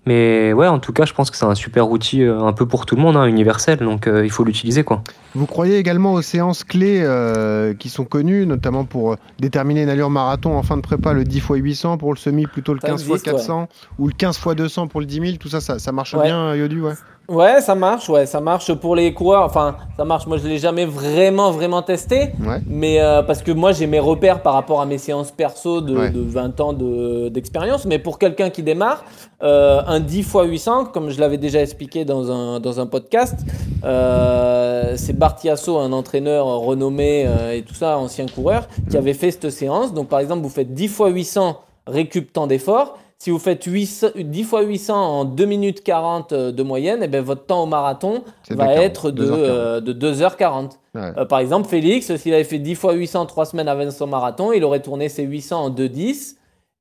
Mais 0.06 0.54
ouais, 0.54 0.68
en 0.68 0.80
tout 0.80 0.94
cas, 0.94 1.06
je 1.06 1.14
pense 1.14 1.30
que 1.30 1.38
c'est 1.38 1.46
un 1.46 1.56
super 1.56 1.90
outil 1.90 2.24
euh, 2.24 2.42
un 2.42 2.54
peu 2.54 2.66
pour 2.66 2.86
tout 2.86 2.96
le 2.96 3.02
monde, 3.02 3.16
hein, 3.16 3.26
universel. 3.26 3.80
Donc, 3.80 4.08
euh, 4.08 4.24
il 4.26 4.32
faut 4.32 4.44
l'utiliser, 4.44 4.84
quoi. 4.84 5.04
Vous 5.36 5.46
croyez 5.46 5.78
également 5.78 6.14
aux 6.14 6.22
séances 6.22 6.64
clés 6.64 7.02
euh, 7.04 7.74
qui 7.74 7.90
sont 7.90 8.06
connues, 8.06 8.46
notamment 8.46 8.86
pour 8.86 9.18
déterminer 9.40 9.84
une 9.84 9.90
allure 9.90 10.10
marathon 10.10 10.58
en 10.58 10.64
fin 10.64 10.78
de 10.78 10.82
prépa, 10.82 11.14
le 11.14 11.24
10 11.24 11.38
x 11.38 11.48
800 11.50 11.98
pour 11.98 12.14
le 12.14 12.18
semi, 12.18 12.48
plutôt 12.48 12.74
le 12.74 12.80
Ça 12.80 12.88
15 12.88 13.02
x 13.02 13.10
existe, 13.10 13.26
400 13.26 13.70
ou 14.00 14.08
le 14.08 14.14
15 14.14 14.38
x 14.38 14.56
200 14.56 14.88
pour 14.88 15.00
le 15.00 15.06
10 15.06 15.20
000, 15.20 15.38
tout 15.38 15.50
ça, 15.50 15.62
ça, 15.62 15.80
ça 15.80 15.92
marche 15.92 16.14
Ouais. 16.14 16.24
bien, 16.24 16.56
Yodu 16.56 16.82
ouais. 16.82 16.94
Ouais, 17.30 17.62
ça 17.62 17.76
marche, 17.76 18.10
ouais, 18.10 18.26
ça 18.26 18.42
marche 18.42 18.74
pour 18.74 18.96
les 18.96 19.14
coureurs. 19.14 19.44
Enfin, 19.44 19.76
ça 19.96 20.04
marche. 20.04 20.26
Moi, 20.26 20.38
je 20.38 20.48
l'ai 20.48 20.58
jamais 20.58 20.86
vraiment, 20.86 21.52
vraiment 21.52 21.82
testé. 21.84 22.32
Ouais. 22.44 22.60
Mais 22.68 23.00
euh, 23.00 23.22
parce 23.22 23.44
que 23.44 23.52
moi, 23.52 23.72
j'ai 23.72 23.86
mes 23.88 24.00
repères 24.00 24.42
par 24.42 24.54
rapport 24.56 24.82
à 24.82 24.86
mes 24.88 24.98
séances 24.98 25.30
perso 25.32 25.82
de, 25.82 25.96
Ouais. 25.96 26.10
de 26.10 26.20
20 26.22 26.60
ans 26.60 26.74
de- 26.74 27.30
d'expérience. 27.30 27.86
mais 27.86 28.00
pour 28.00 28.18
quelqu'un 28.18 28.50
qui 28.50 28.64
démarre, 28.64 29.06
euh, 29.44 29.82
un 29.86 30.00
10 30.00 30.20
x 30.22 30.34
800, 30.44 30.86
comme 30.86 31.10
je 31.12 31.20
l'avais 31.20 31.38
déjà 31.38 31.62
expliqué 31.62 32.04
dans 32.04 32.32
un, 32.32 32.60
dans 32.60 32.80
un 32.80 32.88
podcast, 32.88 33.36
euh, 33.84 34.94
c'est 34.96 35.14
Bartiasso, 35.18 35.78
un 35.78 35.92
entraîneur 35.94 36.46
renommé 36.48 37.26
euh, 37.28 37.54
et 37.56 37.62
tout 37.62 37.74
ça, 37.76 37.98
ancien 37.98 38.26
coureur, 38.26 38.68
qui 38.90 38.98
avait 38.98 39.14
fait 39.14 39.32
cette 39.32 39.50
séance. 39.50 39.94
Donc, 39.94 40.08
par 40.10 40.20
exemple, 40.20 40.42
vous 40.42 40.50
faites 40.50 40.74
10 40.74 40.86
x 40.86 41.02
800 41.06 41.58
récup 41.88 42.34
temps 42.34 42.48
d'effort. 42.48 42.98
Si 43.22 43.32
vous 43.32 43.40
faites 43.40 43.66
800 43.66 44.08
10 44.16 44.40
x 44.40 44.54
800 44.66 44.96
en 44.96 45.26
2 45.26 45.46
minutes 45.46 45.84
40 45.84 46.32
euh, 46.32 46.52
de 46.54 46.64
moyenne, 46.64 47.02
eh 47.04 47.08
ben, 47.10 47.22
votre 47.22 47.46
temps 47.46 47.64
au 47.64 47.66
marathon 47.66 48.24
va 48.50 48.68
2h40, 48.68 48.80
être 48.80 49.12
de, 49.12 49.26
2h40. 49.26 49.34
euh, 49.36 49.82
de 49.82 49.94
2h40. 50.14 50.70
Ouais. 50.96 51.02
Euh, 51.18 51.26
par 51.26 51.40
exemple, 51.40 51.68
Félix, 51.68 52.16
s'il 52.16 52.34
avait 52.34 52.46
fait 52.46 52.60
10 52.60 52.72
x 52.72 52.86
800 52.90 53.26
trois 53.26 53.46
semaines 53.46 53.68
avant 53.68 53.92
son 53.92 54.08
marathon, 54.08 54.54
il 54.54 54.64
aurait 54.64 54.82
tourné 54.82 55.10
ses 55.10 55.24
800 55.24 55.66
en 55.66 55.70
2h10. 55.70 56.36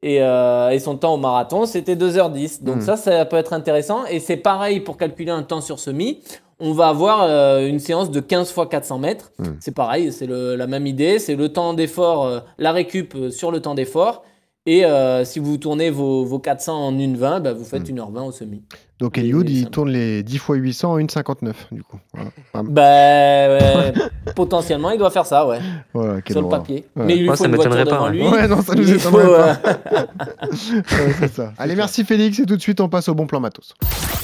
Et, 0.04 0.22
euh, 0.22 0.70
et 0.70 0.78
son 0.78 0.96
temps 0.96 1.14
au 1.14 1.16
marathon, 1.16 1.66
c'était 1.66 1.96
2h10. 1.96 2.62
Donc 2.62 2.76
Mm. 2.76 2.80
ça, 2.82 2.96
ça 2.96 3.24
peut 3.24 3.36
être 3.36 3.52
intéressant. 3.52 4.06
Et 4.06 4.20
c'est 4.20 4.36
pareil 4.36 4.78
pour 4.78 4.96
calculer 4.96 5.32
un 5.32 5.42
temps 5.42 5.60
sur 5.60 5.80
semi. 5.80 6.20
On 6.60 6.72
va 6.72 6.86
avoir 6.86 7.22
euh, 7.24 7.66
une 7.66 7.80
séance 7.80 8.12
de 8.12 8.20
15 8.20 8.50
x 8.56 8.60
400 8.70 8.98
mètres. 9.00 9.32
Mm. 9.40 9.44
C'est 9.58 9.74
pareil, 9.74 10.12
c'est 10.12 10.28
la 10.28 10.66
même 10.68 10.86
idée. 10.86 11.18
C'est 11.18 11.34
le 11.34 11.48
temps 11.52 11.74
d'effort, 11.74 12.26
euh, 12.26 12.38
la 12.58 12.70
récup 12.70 13.16
sur 13.32 13.50
le 13.50 13.60
temps 13.60 13.74
d'effort. 13.74 14.22
Et 14.70 14.84
euh, 14.84 15.24
si 15.24 15.38
vous 15.38 15.56
tournez 15.56 15.88
vos, 15.88 16.26
vos 16.26 16.38
400 16.38 16.88
en 16.88 16.92
1h20, 16.92 17.40
bah, 17.40 17.54
vous 17.54 17.64
faites 17.64 17.88
Mm. 17.88 17.94
1h20 18.00 18.26
au 18.26 18.32
semi. 18.32 18.62
Donc 19.00 19.16
Eliud, 19.16 19.48
il 19.48 19.70
tourne 19.70 19.90
les 19.90 20.24
10 20.24 20.34
x 20.34 20.44
800 20.48 20.92
en 20.92 20.98
1,59 20.98 21.52
du 21.70 21.84
coup. 21.84 22.00
Voilà. 22.12 22.30
Bah, 22.64 22.82
ouais, 22.82 23.92
potentiellement, 24.34 24.90
il 24.90 24.98
doit 24.98 25.10
faire 25.10 25.24
ça, 25.24 25.46
ouais. 25.46 25.60
Voilà, 25.94 26.20
sur 26.28 26.42
le 26.42 26.48
papier. 26.48 26.84
Ouais. 26.96 27.04
Mais 27.04 27.16
il 27.16 27.20
lui 27.22 27.28
Ouais, 27.28 27.36
faut 27.36 27.44
ça 27.44 27.48
une 27.48 27.54
voiture 27.54 27.70
m'étonnerait 27.70 27.94
devant 27.94 28.06
pas, 28.06 28.10
lui. 28.10 28.26
Ouais, 28.26 28.48
non, 28.48 28.60
ça 28.60 28.74
nous 28.74 28.88
Il 28.88 28.98
faut, 28.98 29.20
étonnerait 29.20 29.56
euh, 29.62 30.04
Ouais, 30.72 31.14
c'est 31.20 31.32
ça. 31.32 31.52
Allez, 31.58 31.76
merci 31.76 32.04
Félix 32.04 32.40
et 32.40 32.46
tout 32.46 32.56
de 32.56 32.60
suite 32.60 32.80
on 32.80 32.88
passe 32.88 33.08
au 33.08 33.14
bon 33.14 33.28
plan 33.28 33.38
matos. 33.38 33.74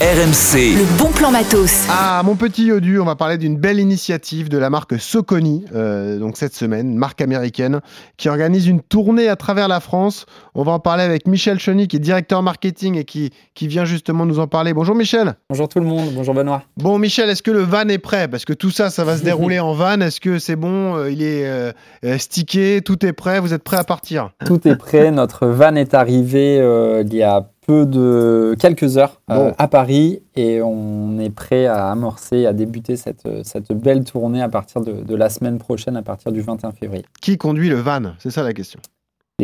RMC, 0.00 0.76
Le 0.76 0.98
bon 0.98 1.10
plan 1.12 1.30
matos. 1.30 1.86
Ah, 1.88 2.20
mon 2.24 2.34
petit 2.34 2.64
Yodu, 2.64 2.98
on 2.98 3.04
va 3.04 3.14
parler 3.14 3.38
d'une 3.38 3.56
belle 3.56 3.78
initiative 3.78 4.48
de 4.48 4.58
la 4.58 4.70
marque 4.70 4.98
Soconi, 4.98 5.66
euh, 5.72 6.18
donc 6.18 6.36
cette 6.36 6.54
semaine, 6.54 6.96
marque 6.96 7.20
américaine, 7.20 7.80
qui 8.16 8.28
organise 8.28 8.66
une 8.66 8.80
tournée 8.80 9.28
à 9.28 9.36
travers 9.36 9.68
la 9.68 9.78
France. 9.78 10.26
On 10.56 10.64
va 10.64 10.72
en 10.72 10.80
parler 10.80 11.04
avec 11.04 11.28
Michel 11.28 11.60
Cheny, 11.60 11.86
qui 11.86 11.96
est 11.96 12.00
directeur 12.00 12.42
marketing 12.42 12.96
et 12.96 13.04
qui, 13.04 13.30
qui 13.54 13.68
vient 13.68 13.84
justement 13.84 14.26
nous 14.26 14.40
en 14.40 14.48
parler. 14.48 14.63
Bonjour 14.72 14.94
Michel. 14.94 15.34
Bonjour 15.50 15.68
tout 15.68 15.80
le 15.80 15.86
monde, 15.86 16.10
bonjour 16.14 16.32
Benoît. 16.34 16.62
Bon 16.76 16.98
Michel, 16.98 17.28
est-ce 17.28 17.42
que 17.42 17.50
le 17.50 17.60
van 17.60 17.88
est 17.88 17.98
prêt? 17.98 18.28
Parce 18.28 18.44
que 18.44 18.52
tout 18.52 18.70
ça, 18.70 18.88
ça 18.90 19.04
va 19.04 19.16
se 19.18 19.22
dérouler 19.24 19.60
en 19.60 19.74
van. 19.74 20.00
Est-ce 20.00 20.20
que 20.20 20.38
c'est 20.38 20.56
bon? 20.56 20.96
Euh, 20.96 21.10
Il 21.10 21.22
est 21.22 21.46
euh, 21.46 21.72
euh, 22.04 22.18
stické, 22.18 22.80
tout 22.84 23.04
est 23.04 23.12
prêt? 23.12 23.40
Vous 23.40 23.52
êtes 23.52 23.62
prêt 23.64 23.76
à 23.76 23.84
partir? 23.84 24.30
Tout 24.46 24.66
est 24.66 24.76
prêt, 24.76 25.10
notre 25.12 25.46
van 25.46 25.74
est 25.74 25.94
arrivé 25.94 26.58
euh, 26.60 27.02
il 27.06 27.14
y 27.14 27.22
a 27.22 27.48
peu 27.66 27.86
de 27.86 28.54
quelques 28.58 28.98
heures 28.98 29.20
euh, 29.30 29.36
Bon. 29.50 29.54
à 29.56 29.68
Paris 29.68 30.20
et 30.36 30.60
on 30.60 31.18
est 31.18 31.30
prêt 31.30 31.64
à 31.66 31.90
amorcer, 31.90 32.44
à 32.44 32.52
débuter 32.52 32.96
cette, 32.96 33.26
cette 33.42 33.72
belle 33.72 34.04
tournée 34.04 34.42
à 34.42 34.50
partir 34.50 34.82
de, 34.82 34.92
de 35.02 35.14
la 35.16 35.30
semaine 35.30 35.56
prochaine, 35.58 35.96
à 35.96 36.02
partir 36.02 36.30
du 36.30 36.42
21 36.42 36.72
février. 36.72 37.04
Qui 37.22 37.38
conduit 37.38 37.70
le 37.70 37.76
van? 37.76 38.02
C'est 38.18 38.30
ça 38.30 38.42
la 38.42 38.52
question. 38.52 38.80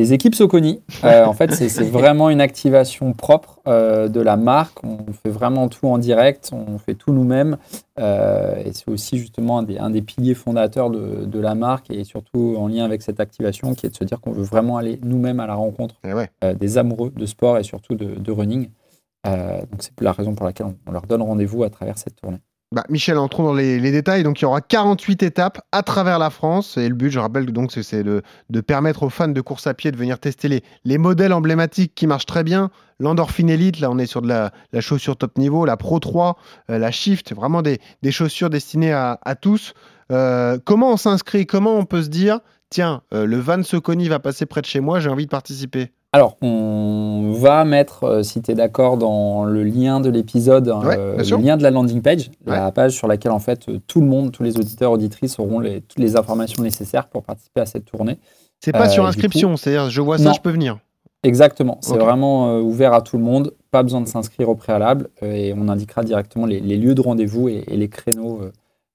Les 0.00 0.14
équipes 0.14 0.34
Soconi, 0.34 0.80
euh, 1.04 1.26
en 1.26 1.34
fait, 1.34 1.52
c'est 1.52 1.84
vraiment 1.84 2.30
une 2.30 2.40
activation 2.40 3.12
propre 3.12 3.60
euh, 3.68 4.08
de 4.08 4.22
la 4.22 4.38
marque. 4.38 4.82
On 4.82 4.96
fait 5.12 5.28
vraiment 5.28 5.68
tout 5.68 5.88
en 5.88 5.98
direct, 5.98 6.52
on 6.54 6.78
fait 6.78 6.94
tout 6.94 7.12
nous-mêmes. 7.12 7.58
euh, 7.98 8.56
et 8.64 8.72
c'est 8.72 8.88
aussi 8.90 9.18
justement 9.18 9.58
un 9.58 9.62
des, 9.62 9.76
un 9.76 9.90
des 9.90 10.00
piliers 10.00 10.32
fondateurs 10.34 10.88
de, 10.88 11.26
de 11.26 11.38
la 11.38 11.54
marque 11.54 11.90
et 11.90 12.04
surtout 12.04 12.54
en 12.56 12.66
lien 12.68 12.86
avec 12.86 13.02
cette 13.02 13.20
activation 13.20 13.74
qui 13.74 13.84
est 13.84 13.90
de 13.90 13.96
se 13.96 14.04
dire 14.04 14.22
qu'on 14.22 14.32
veut 14.32 14.42
vraiment 14.42 14.78
aller 14.78 14.98
nous-mêmes 15.02 15.38
à 15.38 15.46
la 15.46 15.54
rencontre 15.54 15.96
Eh 16.02 16.14
ouais. 16.14 16.30
des 16.58 16.78
amoureux 16.78 17.12
de 17.14 17.26
sport 17.26 17.58
et 17.58 17.62
surtout 17.62 17.94
de, 17.94 18.14
de 18.14 18.32
running. 18.32 18.70
Donc 19.26 19.80
c'est 19.80 20.00
la 20.00 20.12
raison 20.12 20.34
pour 20.34 20.46
laquelle 20.46 20.66
on, 20.68 20.76
on 20.86 20.92
leur 20.92 21.06
donne 21.06 21.20
rendez-vous 21.20 21.62
à 21.62 21.68
travers 21.68 21.98
cette 21.98 22.16
tournée. 22.16 22.38
Bah, 22.72 22.84
Michel, 22.88 23.18
entrons 23.18 23.42
dans 23.42 23.52
les, 23.52 23.80
détails. 23.90 24.22
Donc, 24.22 24.40
il 24.40 24.42
y 24.42 24.46
aura 24.46 24.60
48 24.60 25.24
étapes 25.24 25.60
à 25.72 25.82
travers 25.82 26.20
la 26.20 26.30
France. 26.30 26.76
Et 26.76 26.88
le 26.88 26.94
but, 26.94 27.10
je 27.10 27.18
rappelle, 27.18 27.46
donc, 27.46 27.72
c'est- 27.72 28.04
de, 28.04 28.22
permettre 28.60 29.02
aux 29.02 29.10
fans 29.10 29.26
de 29.26 29.40
course 29.40 29.66
à 29.66 29.74
pied 29.74 29.90
de 29.90 29.96
venir 29.96 30.20
tester 30.20 30.46
les, 30.46 30.62
les 30.84 30.96
modèles 30.96 31.32
emblématiques 31.32 31.96
qui 31.96 32.06
marchent 32.06 32.26
très 32.26 32.44
bien. 32.44 32.70
L'Endorphine 33.00 33.50
Elite, 33.50 33.80
là, 33.80 33.90
on 33.90 33.98
est 33.98 34.06
sur 34.06 34.22
de 34.22 34.28
la, 34.28 34.52
chaussure 34.80 35.16
top 35.16 35.36
niveau, 35.36 35.64
la 35.64 35.76
Pro 35.76 35.98
3, 35.98 36.36
euh, 36.70 36.78
la 36.78 36.92
Shift, 36.92 37.34
vraiment 37.34 37.60
des, 37.62 37.80
chaussures 38.10 38.50
destinées 38.50 38.92
à, 38.92 39.18
à 39.24 39.34
tous. 39.34 39.74
Euh, 40.12 40.56
comment 40.64 40.92
on 40.92 40.96
s'inscrit? 40.96 41.46
Comment 41.46 41.76
on 41.76 41.84
peut 41.84 42.02
se 42.04 42.08
dire, 42.08 42.38
tiens, 42.68 43.02
euh, 43.12 43.26
le 43.26 43.38
Van 43.38 43.64
Soconi 43.64 44.08
va 44.08 44.20
passer 44.20 44.46
près 44.46 44.60
de 44.60 44.66
chez 44.66 44.80
moi, 44.80 45.00
j'ai 45.00 45.08
envie 45.08 45.24
de 45.24 45.30
participer? 45.30 45.90
Alors, 46.12 46.36
on 46.42 47.32
va 47.36 47.64
mettre, 47.64 48.02
euh, 48.02 48.22
si 48.24 48.42
tu 48.42 48.50
es 48.50 48.54
d'accord, 48.54 48.96
dans 48.96 49.44
le 49.44 49.62
lien 49.62 50.00
de 50.00 50.10
l'épisode, 50.10 50.68
hein, 50.68 50.80
Ouais, 50.84 50.96
euh, 50.98 51.16
le 51.18 51.36
lien 51.36 51.56
de 51.56 51.62
la 51.62 51.70
landing 51.70 52.02
page, 52.02 52.30
la 52.46 52.72
page 52.72 52.94
sur 52.96 53.06
laquelle 53.06 53.30
en 53.30 53.38
fait 53.38 53.68
euh, 53.68 53.78
tout 53.86 54.00
le 54.00 54.08
monde, 54.08 54.32
tous 54.32 54.42
les 54.42 54.56
auditeurs, 54.58 54.90
auditrices 54.90 55.38
auront 55.38 55.60
les, 55.60 55.80
toutes 55.82 56.00
les 56.00 56.16
informations 56.16 56.64
nécessaires 56.64 57.06
pour 57.06 57.22
participer 57.22 57.60
à 57.60 57.66
cette 57.66 57.84
tournée. 57.84 58.18
C'est 58.58 58.72
pas 58.72 58.86
Euh, 58.86 58.90
sur 58.90 59.06
inscription, 59.06 59.56
c'est-à-dire, 59.56 59.88
je 59.88 60.00
vois 60.00 60.18
ça, 60.18 60.24
Non. 60.24 60.32
je 60.32 60.40
peux 60.40 60.50
venir. 60.50 60.78
Exactement, 61.22 61.78
c'est 61.80 61.98
vraiment 61.98 62.48
euh, 62.56 62.60
ouvert 62.60 62.92
à 62.94 63.02
tout 63.02 63.16
le 63.18 63.22
monde, 63.22 63.52
pas 63.70 63.82
besoin 63.84 64.00
de 64.00 64.08
s'inscrire 64.08 64.48
au 64.48 64.54
préalable 64.56 65.10
et 65.22 65.52
on 65.56 65.68
indiquera 65.68 66.02
directement 66.02 66.46
les, 66.46 66.60
les 66.60 66.76
lieux 66.78 66.94
de 66.94 67.02
rendez-vous 67.02 67.48
et, 67.50 67.62
et 67.68 67.76
les 67.76 67.88
créneaux 67.88 68.40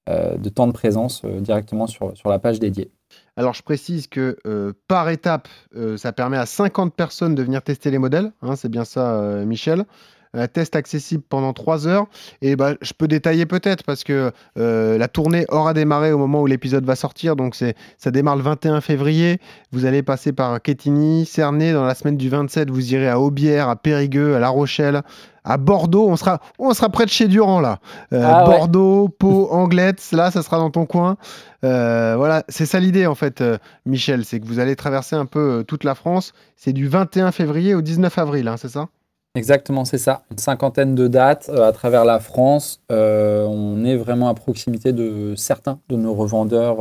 de 0.08 0.48
temps 0.50 0.66
de 0.68 0.72
présence 0.72 1.22
directement 1.24 1.86
sur, 1.86 2.16
sur 2.16 2.28
la 2.28 2.38
page 2.38 2.58
dédiée. 2.60 2.90
Alors, 3.38 3.52
je 3.52 3.62
précise 3.62 4.06
que 4.06 4.38
euh, 4.46 4.72
par 4.88 5.10
étape, 5.10 5.48
euh, 5.76 5.98
ça 5.98 6.12
permet 6.12 6.38
à 6.38 6.46
50 6.46 6.94
personnes 6.94 7.34
de 7.34 7.42
venir 7.42 7.60
tester 7.60 7.90
les 7.90 7.98
modèles. 7.98 8.32
hein, 8.40 8.56
c'est 8.56 8.70
bien 8.70 8.84
ça, 8.86 9.20
euh, 9.20 9.44
Michel. 9.44 9.84
Un 10.32 10.48
test 10.48 10.74
accessible 10.76 11.22
pendant 11.26 11.52
3 11.52 11.86
heures. 11.86 12.06
Et 12.42 12.56
bah, 12.56 12.74
je 12.82 12.92
peux 12.92 13.08
détailler 13.08 13.46
peut-être 13.46 13.84
parce 13.84 14.04
que 14.04 14.32
la 14.56 15.08
tournée 15.08 15.46
aura 15.48 15.72
démarré 15.72 16.12
au 16.12 16.18
moment 16.18 16.42
où 16.42 16.46
l'épisode 16.46 16.84
va 16.84 16.94
sortir. 16.94 17.36
Donc, 17.36 17.54
c'est, 17.54 17.74
ça 17.96 18.10
démarre 18.10 18.36
le 18.36 18.42
21 18.42 18.82
février. 18.82 19.38
Vous 19.72 19.86
allez 19.86 20.02
passer 20.02 20.32
par 20.34 20.60
Quetigny, 20.60 21.24
Cernay. 21.24 21.72
Dans 21.72 21.86
la 21.86 21.94
semaine 21.94 22.18
du 22.18 22.28
27, 22.28 22.68
vous 22.70 22.92
irez 22.92 23.08
à 23.08 23.18
Aubière, 23.18 23.70
à 23.70 23.76
Périgueux, 23.76 24.34
à 24.34 24.38
La 24.38 24.50
Rochelle, 24.50 25.02
à 25.46 25.56
Bordeaux. 25.56 26.08
On 26.08 26.16
sera, 26.16 26.40
on 26.58 26.74
sera 26.74 26.90
près 26.90 27.04
de 27.06 27.10
chez 27.10 27.28
Durand, 27.28 27.60
là. 27.60 27.78
Euh, 28.12 28.22
Ah 28.22 28.48
ouais. 28.48 28.58
Bordeaux, 28.58 29.08
Pau, 29.08 29.48
Anglette. 29.50 30.02
Là, 30.12 30.30
ça 30.30 30.42
sera 30.42 30.58
dans 30.58 30.70
ton 30.70 30.84
coin. 30.84 31.16
Euh, 31.64 32.14
voilà, 32.16 32.44
c'est 32.48 32.66
ça 32.66 32.78
l'idée 32.80 33.06
en 33.06 33.14
fait, 33.14 33.40
euh, 33.40 33.56
Michel, 33.86 34.24
c'est 34.24 34.38
que 34.40 34.46
vous 34.46 34.58
allez 34.58 34.76
traverser 34.76 35.16
un 35.16 35.24
peu 35.24 35.64
toute 35.66 35.84
la 35.84 35.94
France. 35.94 36.34
C'est 36.56 36.72
du 36.72 36.86
21 36.86 37.32
février 37.32 37.74
au 37.74 37.80
19 37.80 38.18
avril, 38.18 38.46
hein, 38.48 38.56
c'est 38.58 38.68
ça? 38.68 38.88
Exactement, 39.34 39.84
c'est 39.84 39.98
ça. 39.98 40.22
Une 40.30 40.38
cinquantaine 40.38 40.94
de 40.94 41.08
dates 41.08 41.48
à 41.48 41.72
travers 41.72 42.04
la 42.04 42.20
France. 42.20 42.80
On 42.88 43.84
est 43.84 43.96
vraiment 43.96 44.28
à 44.28 44.34
proximité 44.34 44.92
de 44.92 45.34
certains 45.36 45.78
de 45.88 45.96
nos 45.96 46.14
revendeurs 46.14 46.78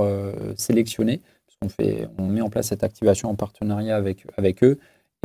sélectionnés. 0.56 1.22
Qu'on 1.62 1.70
fait, 1.70 2.08
on 2.18 2.28
met 2.28 2.42
en 2.42 2.50
place 2.50 2.68
cette 2.68 2.84
activation 2.84 3.30
en 3.30 3.36
partenariat 3.36 3.96
avec, 3.96 4.26
avec 4.38 4.64
eux. 4.64 4.78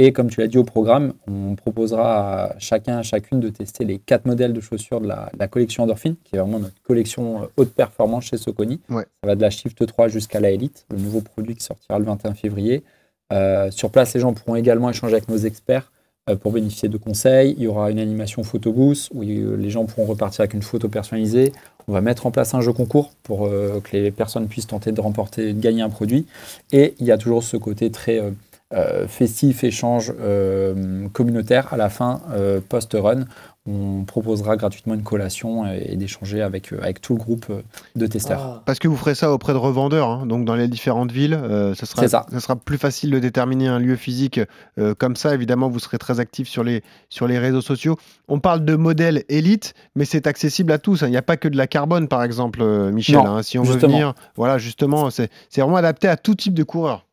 Et 0.03 0.12
comme 0.12 0.30
tu 0.30 0.40
l'as 0.40 0.46
dit 0.46 0.57
au 0.57 0.64
programme, 0.64 1.12
on 1.28 1.57
proposera 1.57 2.44
à 2.44 2.59
chacun, 2.59 2.96
à 2.96 3.03
chacune 3.03 3.38
de 3.38 3.51
tester 3.51 3.84
les 3.84 3.98
quatre 3.98 4.24
modèles 4.24 4.55
de 4.55 4.61
chaussures 4.62 4.98
de 4.98 5.07
la, 5.07 5.28
de 5.34 5.38
la 5.38 5.46
collection 5.46 5.82
Endorphine, 5.82 6.16
qui 6.24 6.36
est 6.36 6.38
vraiment 6.38 6.59
notre 6.59 6.80
collection 6.84 7.42
euh, 7.42 7.46
haute 7.59 7.74
performance 7.74 8.24
chez 8.24 8.38
Soconi. 8.38 8.80
Ouais. 8.88 9.03
Ça 9.22 9.26
va 9.26 9.34
de 9.34 9.42
la 9.42 9.51
Shift 9.51 9.84
3 9.84 10.09
jusqu'à 10.09 10.40
la 10.40 10.53
Elite, 10.53 10.86
le 10.90 10.96
nouveau 10.96 11.20
produit 11.20 11.55
qui 11.55 11.62
sortira 11.62 11.98
le 11.98 12.07
21 12.07 12.32
février. 12.32 12.82
Euh, 13.30 13.70
sur 13.70 13.90
place, 13.90 14.14
les 14.14 14.20
gens 14.20 14.32
pourront 14.32 14.57
également 14.57 14.88
échanger 14.88 15.12
avec 15.12 15.28
nos 15.28 15.36
experts 15.36 15.92
euh, 16.30 16.36
pour 16.36 16.53
bénéficier 16.53 16.88
de 16.88 16.96
conseils. 16.96 17.55
Il 17.59 17.64
y 17.64 17.66
aura 17.66 17.90
une 17.90 17.98
animation 17.98 18.42
photo 18.42 18.72
booth 18.72 19.11
où 19.12 19.22
euh, 19.22 19.57
les 19.59 19.68
gens 19.68 19.84
pourront 19.84 20.07
repartir 20.07 20.40
avec 20.40 20.55
une 20.55 20.62
photo 20.62 20.88
personnalisée. 20.88 21.53
On 21.88 21.92
va 21.92 22.01
mettre 22.01 22.24
en 22.24 22.30
place 22.30 22.55
un 22.55 22.62
jeu 22.62 22.72
concours 22.72 23.12
pour 23.22 23.48
que 23.48 23.96
les 23.96 24.12
personnes 24.12 24.46
puissent 24.46 24.68
tenter 24.68 24.92
de 24.92 25.01
remporter, 25.01 25.53
de 25.53 25.61
gagner 25.61 25.82
un 25.82 25.90
produit. 25.90 26.26
Et 26.72 26.94
il 27.01 27.07
y 27.07 27.11
a 27.11 27.18
toujours 27.18 27.42
ce 27.42 27.57
côté 27.57 27.90
très 27.90 28.22
festif, 29.09 29.64
échange 29.64 30.12
euh, 30.21 31.09
communautaire 31.12 31.73
à 31.73 31.77
la 31.77 31.89
fin, 31.89 32.21
euh, 32.33 32.61
post-run. 32.66 33.25
On 33.66 34.05
proposera 34.05 34.57
gratuitement 34.57 34.95
une 34.95 35.03
collation 35.03 35.66
et, 35.71 35.95
d'échanger 35.97 36.41
avec, 36.41 36.73
euh, 36.73 36.79
avec 36.81 37.03
tout 37.03 37.12
le 37.12 37.18
groupe 37.18 37.47
euh, 37.51 37.61
de 37.95 38.07
testeurs. 38.07 38.41
Ah. 38.43 38.62
Parce 38.64 38.79
que 38.79 38.89
vous 38.89 38.97
ferez 38.97 39.14
ça 39.14 39.31
auprès 39.33 39.53
de 39.53 39.59
revendeurs, 39.59 40.09
hein, 40.09 40.25
donc 40.27 40.47
dans 40.47 40.55
les 40.55 40.66
différentes 40.66 41.12
villes, 41.12 41.35
euh, 41.35 41.75
ça, 41.75 41.85
sera, 41.85 42.03
C'est 42.03 42.09
ça. 42.09 42.27
sera 42.41 42.57
plus 42.57 42.79
facile 42.79 43.11
de 43.11 43.18
déterminer 43.18 43.68
un 43.68 43.79
lieu 43.79 43.97
physique 43.97 44.41
euh, 44.79 44.95
comme 44.95 45.14
ça. 45.14 45.35
Évidemment, 45.35 45.68
vous 45.68 45.79
serez 45.79 45.99
très 45.99 46.21
actif 46.21 46.49
sur 46.49 46.64
les, 46.64 46.83
sur 47.11 47.27
les 47.27 47.39
réseaux 47.39 47.61
sociaux. 47.61 47.99
On 48.29 48.41
parle 48.41 48.64
de 48.64 48.77
modèle 48.77 49.25
élite, 49.29 49.75
mais 49.95 50.07
c'est 50.07 50.27
accessible 50.27 50.73
à 50.73 50.79
tous. 50.79 51.03
hein. 51.03 51.09
Il 51.09 51.11
n'y 51.11 51.16
a 51.18 51.23
pas 51.23 51.37
que 51.37 51.47
de 51.49 51.57
la 51.59 51.66
carbone, 51.66 52.09
par 52.09 52.23
exemple, 52.25 52.62
euh, 52.62 52.91
Michel. 52.91 53.16
Non, 53.16 53.27
hein. 53.27 53.43
si 53.43 53.59
on 53.59 53.62
veut 53.62 53.77
venir, 53.79 54.14
voilà, 54.37 54.57
justement, 54.57 55.11
c'est 55.11 55.29
c'est 55.51 55.61
vraiment 55.61 55.77
adapté 55.77 56.09
à 56.09 56.16
tout 56.16 56.35
type 56.35 56.55
de 56.55 56.62
coureur. 56.64 57.05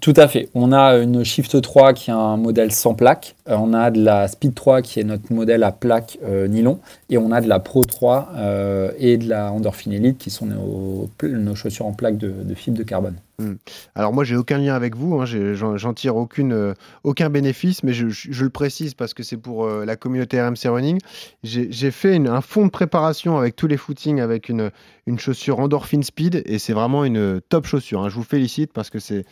Tout 0.00 0.14
à 0.16 0.28
fait. 0.28 0.48
On 0.54 0.72
a 0.72 0.96
une 0.96 1.24
Shift 1.24 1.60
3 1.60 1.92
qui 1.92 2.10
est 2.10 2.14
un 2.14 2.38
modèle 2.38 2.72
sans 2.72 2.94
plaque. 2.94 3.36
Euh, 3.50 3.56
on 3.58 3.74
a 3.74 3.90
de 3.90 4.02
la 4.02 4.28
Speed 4.28 4.54
3 4.54 4.80
qui 4.80 4.98
est 4.98 5.04
notre 5.04 5.30
modèle 5.30 5.62
à 5.62 5.72
plaque 5.72 6.18
euh, 6.24 6.48
nylon. 6.48 6.80
Et 7.10 7.18
on 7.18 7.30
a 7.32 7.42
de 7.42 7.48
la 7.48 7.60
Pro 7.60 7.84
3 7.84 8.30
euh, 8.34 8.92
et 8.98 9.18
de 9.18 9.28
la 9.28 9.52
Endorphin 9.52 9.90
Elite 9.90 10.16
qui 10.16 10.30
sont 10.30 10.46
nos, 10.46 11.54
chaussures 11.54 11.84
en 11.84 11.92
plaque 11.92 12.16
de, 12.16 12.30
de 12.30 12.54
fibre 12.54 12.78
de 12.78 12.82
carbone. 12.82 13.16
Hmm. 13.38 13.54
Alors 13.96 14.12
moi 14.12 14.22
j'ai 14.22 14.36
aucun 14.36 14.58
lien 14.58 14.74
avec 14.74 14.94
vous, 14.94 15.20
hein, 15.20 15.24
j'en 15.26 15.92
tire 15.92 16.14
aucune, 16.14 16.52
euh, 16.52 16.74
aucun 17.02 17.30
bénéfice, 17.30 17.82
mais 17.82 17.92
je, 17.92 18.08
je- 18.08 18.30
je 18.30 18.44
le 18.44 18.50
précise 18.50 18.94
parce 18.94 19.12
que 19.12 19.24
c'est 19.24 19.36
pour 19.36 19.64
euh, 19.66 19.84
la 19.84 19.96
communauté 19.96 20.40
RMC 20.40 20.68
Running. 20.68 20.98
J'ai 21.42 21.90
fait 21.90 22.14
une- 22.14 22.28
un 22.28 22.40
fond 22.40 22.64
de 22.64 22.70
préparation 22.70 23.36
avec 23.36 23.56
tous 23.56 23.66
les 23.66 23.76
footings 23.76 24.20
avec 24.20 24.48
une, 24.48 24.70
une 25.06 25.18
chaussure 25.18 25.58
Endorphin 25.58 26.02
Speed 26.02 26.42
et 26.46 26.58
c'est 26.60 26.72
vraiment 26.74 27.04
une 27.04 27.40
top 27.48 27.66
chaussure. 27.66 28.02
hein. 28.02 28.08
Je 28.08 28.14
vous 28.14 28.22
félicite 28.22 28.72
parce 28.72 28.88
que 28.88 28.98
c'est 29.00 29.24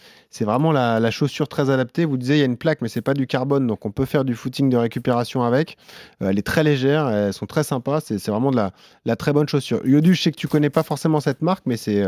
vraiment 0.44 0.72
la, 0.72 0.98
la 0.98 1.10
chaussure 1.12 1.46
très 1.48 1.70
adaptée. 1.70 2.04
Vous 2.04 2.16
disiez 2.16 2.34
il 2.36 2.40
y 2.40 2.42
a 2.42 2.46
une 2.46 2.56
plaque 2.56 2.82
mais 2.82 2.88
c'est 2.88 3.02
pas 3.02 3.14
du 3.14 3.26
carbone 3.28 3.66
donc 3.68 3.86
on 3.86 3.92
peut 3.92 4.04
faire 4.04 4.24
du 4.24 4.34
footing 4.34 4.68
de 4.68 4.76
récupération 4.76 5.44
avec. 5.44 5.76
Euh, 6.22 6.30
elle 6.30 6.38
est 6.40 6.46
très 6.46 6.64
légère, 6.64 7.08
elles 7.08 7.32
sont 7.32 7.46
très 7.46 7.62
sympas, 7.62 8.00
c'est 8.00 8.26
vraiment 8.28 8.50
de 8.50 8.56
la, 8.56 8.72
la 9.04 9.14
très 9.14 9.32
bonne 9.32 9.48
chaussure. 9.48 9.80
Yodu, 9.86 10.14
je 10.14 10.22
sais 10.22 10.32
que 10.32 10.36
tu 10.36 10.48
connais 10.48 10.70
pas 10.70 10.82
forcément 10.82 11.20
cette 11.20 11.40
marque 11.40 11.62
mais 11.66 11.76
c'est 11.76 12.04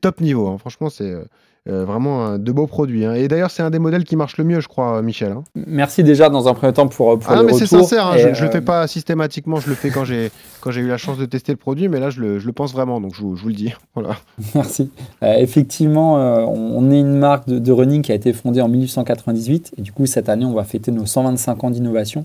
top 0.00 0.20
niveau. 0.20 0.48
hein. 0.48 0.56
Franchement, 0.58 0.88
c'est 0.94 1.10
euh, 1.10 1.24
euh, 1.68 1.84
vraiment 1.86 2.26
euh, 2.26 2.38
de 2.38 2.52
beaux 2.52 2.66
produits. 2.66 3.04
hein. 3.06 3.14
Et 3.14 3.26
d'ailleurs, 3.26 3.50
c'est 3.50 3.62
un 3.62 3.70
des 3.70 3.78
modèles 3.78 4.04
qui 4.04 4.16
marche 4.16 4.36
le 4.36 4.44
mieux, 4.44 4.60
je 4.60 4.68
crois, 4.68 5.00
Michel. 5.02 5.32
hein. 5.32 5.44
Merci 5.66 6.02
déjà 6.04 6.28
dans 6.28 6.46
un 6.46 6.52
premier 6.54 6.72
temps 6.74 6.88
pour, 6.88 7.18
pour 7.18 7.32
Ah, 7.32 7.36
les 7.40 7.42
mais 7.46 7.52
c'est 7.54 7.66
sincère, 7.66 8.06
hein, 8.06 8.16
je, 8.18 8.34
je 8.34 8.44
le 8.44 8.50
fais 8.50 8.60
pas 8.60 8.86
systématiquement, 8.86 9.56
je 9.60 9.70
le 9.70 9.74
fais 9.74 9.88
quand 9.90 10.04
j'ai 10.04 10.30
quand 10.60 10.70
j'ai 10.70 10.80
eu 10.82 10.88
la 10.88 10.96
chance 10.98 11.18
de 11.18 11.24
tester 11.26 11.52
le 11.52 11.58
produit, 11.58 11.88
mais 11.88 12.00
là, 12.00 12.10
je 12.10 12.20
le, 12.20 12.38
je 12.38 12.46
le 12.46 12.52
pense 12.52 12.72
vraiment, 12.72 13.00
donc 13.00 13.14
je, 13.14 13.22
vous- 13.22 13.36
je 13.36 13.42
vous 13.42 13.48
le 13.48 13.54
dis. 13.54 13.72
Voilà. 13.94 14.16
Merci. 14.54 14.90
Effectivement, 15.38 16.14
on, 16.48 16.78
on 16.78 16.90
est 16.90 17.00
une 17.00 17.16
marque 17.18 17.48
de, 17.48 17.58
de 17.58 17.72
running 17.72 18.02
qui 18.02 18.12
a 18.12 18.14
été 18.14 18.32
fondée 18.32 18.60
en 18.60 18.68
1898 18.68 19.72
et 19.78 19.82
du 19.82 19.92
coup 19.92 20.06
cette 20.06 20.28
année 20.28 20.44
on 20.44 20.52
va 20.54 20.64
fêter 20.64 20.90
nos 20.92 21.06
125 21.06 21.64
ans 21.64 21.70
d'innovation 21.70 22.24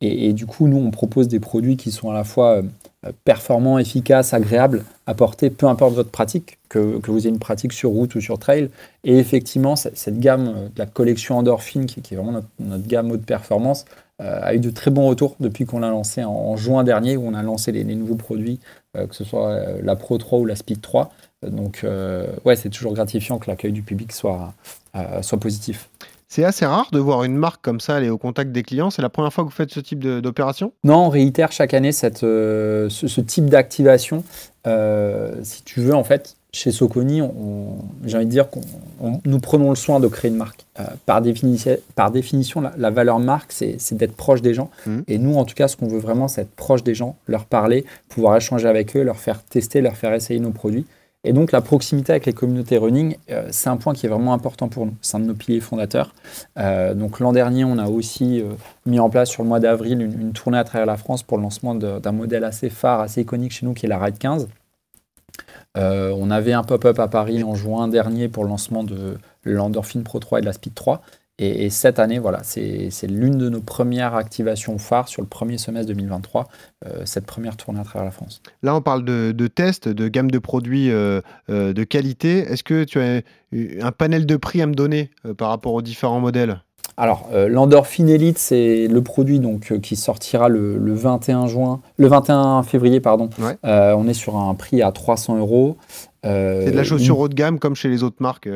et, 0.00 0.28
et 0.28 0.32
du 0.32 0.46
coup 0.46 0.68
nous 0.68 0.78
on 0.78 0.90
propose 0.90 1.28
des 1.28 1.40
produits 1.40 1.76
qui 1.76 1.90
sont 1.90 2.10
à 2.10 2.14
la 2.14 2.24
fois 2.24 2.60
euh, 3.06 3.12
performants, 3.24 3.78
efficaces, 3.78 4.34
agréables 4.34 4.84
à 5.06 5.14
porter, 5.14 5.50
peu 5.50 5.66
importe 5.66 5.94
votre 5.94 6.10
pratique, 6.10 6.58
que, 6.68 6.98
que 6.98 7.10
vous 7.10 7.20
ayez 7.20 7.30
une 7.30 7.38
pratique 7.38 7.72
sur 7.72 7.90
route 7.90 8.14
ou 8.14 8.20
sur 8.20 8.38
trail. 8.38 8.70
Et 9.04 9.18
effectivement 9.18 9.76
cette, 9.76 10.18
gamme 10.18 10.48
euh, 10.48 10.68
de 10.68 10.78
la 10.78 10.86
collection 10.86 11.38
Endorphin 11.38 11.86
qui, 11.86 12.00
est 12.00 12.16
vraiment 12.16 12.42
notre, 12.58 12.86
gamme 12.86 13.10
haute 13.10 13.24
performance 13.24 13.84
euh, 14.22 14.40
a 14.42 14.54
eu 14.54 14.60
de 14.60 14.70
très 14.70 14.90
bons 14.90 15.06
retours 15.06 15.36
depuis 15.40 15.66
qu'on 15.66 15.80
l'a 15.80 15.90
lancé 15.90 16.24
en, 16.24 16.56
juin 16.56 16.84
dernier 16.84 17.16
où 17.16 17.26
on 17.26 17.34
a 17.34 17.42
lancé 17.42 17.70
les, 17.72 17.84
nouveaux 17.84 18.14
produits, 18.14 18.60
euh, 18.96 19.06
que 19.06 19.14
ce 19.14 19.24
soit 19.24 19.50
euh, 19.50 19.80
la 19.82 19.94
Pro 19.94 20.16
3 20.16 20.38
ou 20.38 20.46
la 20.46 20.56
Speed 20.56 20.80
3. 20.80 21.12
Donc, 21.42 21.82
euh, 21.84 22.26
ouais, 22.44 22.56
c'est 22.56 22.70
toujours 22.70 22.94
gratifiant 22.94 23.38
que 23.38 23.50
l'accueil 23.50 23.72
du 23.72 23.82
public 23.82 24.12
soit, 24.12 24.54
euh, 24.94 25.22
soit 25.22 25.38
positif. 25.38 25.88
C'est 26.28 26.44
assez 26.44 26.66
rare 26.66 26.88
de 26.92 26.98
voir 26.98 27.22
une 27.24 27.36
marque 27.36 27.62
comme 27.62 27.78
ça 27.80 27.94
aller 27.96 28.10
au 28.10 28.18
contact 28.18 28.50
des 28.50 28.62
clients. 28.64 28.90
C'est 28.90 29.02
la 29.02 29.08
première 29.08 29.32
fois 29.32 29.44
que 29.44 29.48
vous 29.48 29.54
faites 29.54 29.70
ce 29.72 29.78
type 29.80 30.00
d'opération? 30.00 30.72
Non, 30.82 31.06
on 31.06 31.08
réitère 31.08 31.52
chaque 31.52 31.72
année 31.72 31.92
cette, 31.92 32.24
euh, 32.24 32.88
ce, 32.88 33.06
ce 33.06 33.20
type 33.20 33.46
d'activation. 33.48 34.24
Euh, 34.66 35.36
si 35.44 35.62
tu 35.62 35.80
veux, 35.80 35.94
en 35.94 36.02
fait, 36.02 36.34
chez 36.52 36.72
Soconi, 36.72 37.22
on- 37.22 37.32
on- 37.38 37.78
j'ai 38.04 38.16
envie 38.16 38.26
de 38.26 38.30
dire 38.30 38.50
qu'on 38.50 38.62
on- 39.00 39.20
nous 39.24 39.38
prenons 39.38 39.70
le 39.70 39.76
soin 39.76 40.00
de 40.00 40.08
créer 40.08 40.30
une 40.30 40.36
marque. 40.36 40.66
Euh, 40.80 40.84
par, 41.04 41.22
définition, 41.22 41.76
par 41.94 42.10
définition, 42.10 42.60
la, 42.60 42.72
la 42.76 42.90
valeur 42.90 43.20
marque, 43.20 43.52
c'est 43.52 43.78
d'être 43.92 44.16
proche 44.16 44.42
des 44.42 44.52
gens. 44.54 44.68
Mhm. 44.86 45.04
Et 45.06 45.18
nous, 45.18 45.36
en 45.36 45.44
tout 45.44 45.54
cas, 45.54 45.68
ce 45.68 45.76
qu'on 45.76 45.86
veut 45.86 46.00
vraiment, 46.00 46.26
c'est 46.26 46.40
être 46.42 46.56
proche 46.56 46.82
des 46.82 46.94
gens, 46.94 47.14
leur 47.28 47.44
parler, 47.44 47.84
pouvoir 48.08 48.36
échanger 48.36 48.66
avec 48.66 48.96
eux, 48.96 49.02
leur 49.02 49.18
faire 49.18 49.42
tester, 49.44 49.80
leur 49.80 49.96
faire 49.96 50.12
essayer 50.12 50.40
nos 50.40 50.50
produits. 50.50 50.86
Et 51.26 51.32
donc, 51.32 51.50
la 51.50 51.60
proximité 51.60 52.12
avec 52.12 52.24
les 52.24 52.32
communautés 52.32 52.78
running, 52.78 53.16
euh, 53.30 53.48
c'est 53.50 53.68
un 53.68 53.76
point 53.76 53.94
qui 53.94 54.06
est 54.06 54.08
vraiment 54.08 54.32
important 54.32 54.68
pour 54.68 54.86
nous. 54.86 54.94
C'est 55.02 55.16
un 55.16 55.20
de 55.20 55.24
nos 55.24 55.34
piliers 55.34 55.60
fondateurs. 55.60 56.14
Euh, 56.56 56.94
donc, 56.94 57.18
l'an 57.18 57.32
dernier, 57.32 57.64
on 57.64 57.78
a 57.78 57.88
aussi 57.88 58.40
euh, 58.40 58.52
mis 58.86 59.00
en 59.00 59.10
place 59.10 59.28
sur 59.28 59.42
le 59.42 59.48
mois 59.48 59.58
d'avril 59.58 60.00
une, 60.00 60.20
une 60.20 60.32
tournée 60.32 60.56
à 60.56 60.62
travers 60.62 60.86
la 60.86 60.96
France 60.96 61.24
pour 61.24 61.36
le 61.36 61.42
lancement 61.42 61.74
d'un 61.74 62.12
modèle 62.12 62.44
assez 62.44 62.70
phare, 62.70 63.00
assez 63.00 63.22
iconique 63.22 63.52
chez 63.52 63.66
nous, 63.66 63.74
qui 63.74 63.86
est 63.86 63.88
la 63.88 63.98
Ride 63.98 64.18
15. 64.18 64.46
Euh, 65.76 66.14
on 66.16 66.30
avait 66.30 66.52
un 66.52 66.62
pop-up 66.62 66.98
à 66.98 67.08
Paris 67.08 67.42
en 67.42 67.54
juin 67.54 67.88
dernier 67.88 68.28
pour 68.28 68.44
le 68.44 68.50
lancement 68.50 68.84
de 68.84 69.18
l'Endorphin 69.44 70.02
Pro 70.02 70.18
3 70.18 70.38
et 70.38 70.40
de 70.42 70.46
la 70.46 70.52
Speed 70.52 70.74
3. 70.74 71.02
Et, 71.38 71.66
et 71.66 71.70
cette 71.70 71.98
année, 71.98 72.18
voilà, 72.18 72.40
c'est 72.42 72.90
l'une 73.08 73.36
de 73.36 73.50
nos 73.50 73.60
premières 73.60 74.14
activations 74.14 74.78
phares 74.78 75.08
sur 75.08 75.20
le 75.20 75.28
premier 75.28 75.58
semestre 75.58 75.88
2023, 75.88 76.48
euh, 76.86 77.02
cette 77.04 77.26
première 77.26 77.56
tournée 77.56 77.80
à 77.80 77.84
travers 77.84 78.04
la 78.04 78.10
France. 78.10 78.40
Là, 78.62 78.74
on 78.74 78.80
parle 78.80 79.04
de, 79.04 79.32
de 79.32 79.46
tests, 79.46 79.88
de 79.88 80.08
gamme 80.08 80.30
de 80.30 80.38
produits 80.38 80.90
euh, 80.90 81.20
euh, 81.50 81.74
de 81.74 81.84
qualité. 81.84 82.38
Est-ce 82.38 82.64
que 82.64 82.84
tu 82.84 83.00
as 83.00 83.20
un 83.52 83.92
panel 83.92 84.24
de 84.24 84.36
prix 84.36 84.62
à 84.62 84.66
me 84.66 84.74
donner 84.74 85.10
par 85.36 85.50
rapport 85.50 85.74
aux 85.74 85.82
différents 85.82 86.20
modèles? 86.20 86.62
Alors, 86.96 87.28
euh, 87.34 87.48
l'Endorphin 87.48 88.06
Elite, 88.06 88.38
c'est 88.38 88.88
le 88.88 89.02
produit 89.02 89.38
donc, 89.38 89.78
qui 89.82 89.96
sortira 89.96 90.48
le, 90.48 90.78
le 90.78 90.94
21 90.94 91.46
juin, 91.46 91.82
le 91.98 92.06
21 92.06 92.62
février, 92.62 93.00
pardon. 93.00 93.28
Ouais. 93.38 93.58
On 93.62 94.08
est 94.08 94.14
sur 94.14 94.36
un 94.36 94.54
prix 94.54 94.80
à 94.80 94.90
300 94.90 95.36
euros. 95.36 95.76
C'est 96.24 96.70
de 96.70 96.76
la 96.76 96.84
chaussure 96.84 97.18
haut 97.18 97.28
de 97.28 97.34
gamme 97.34 97.58
comme 97.58 97.74
chez 97.74 97.90
les 97.90 98.02
autres 98.02 98.16
marques. 98.20 98.48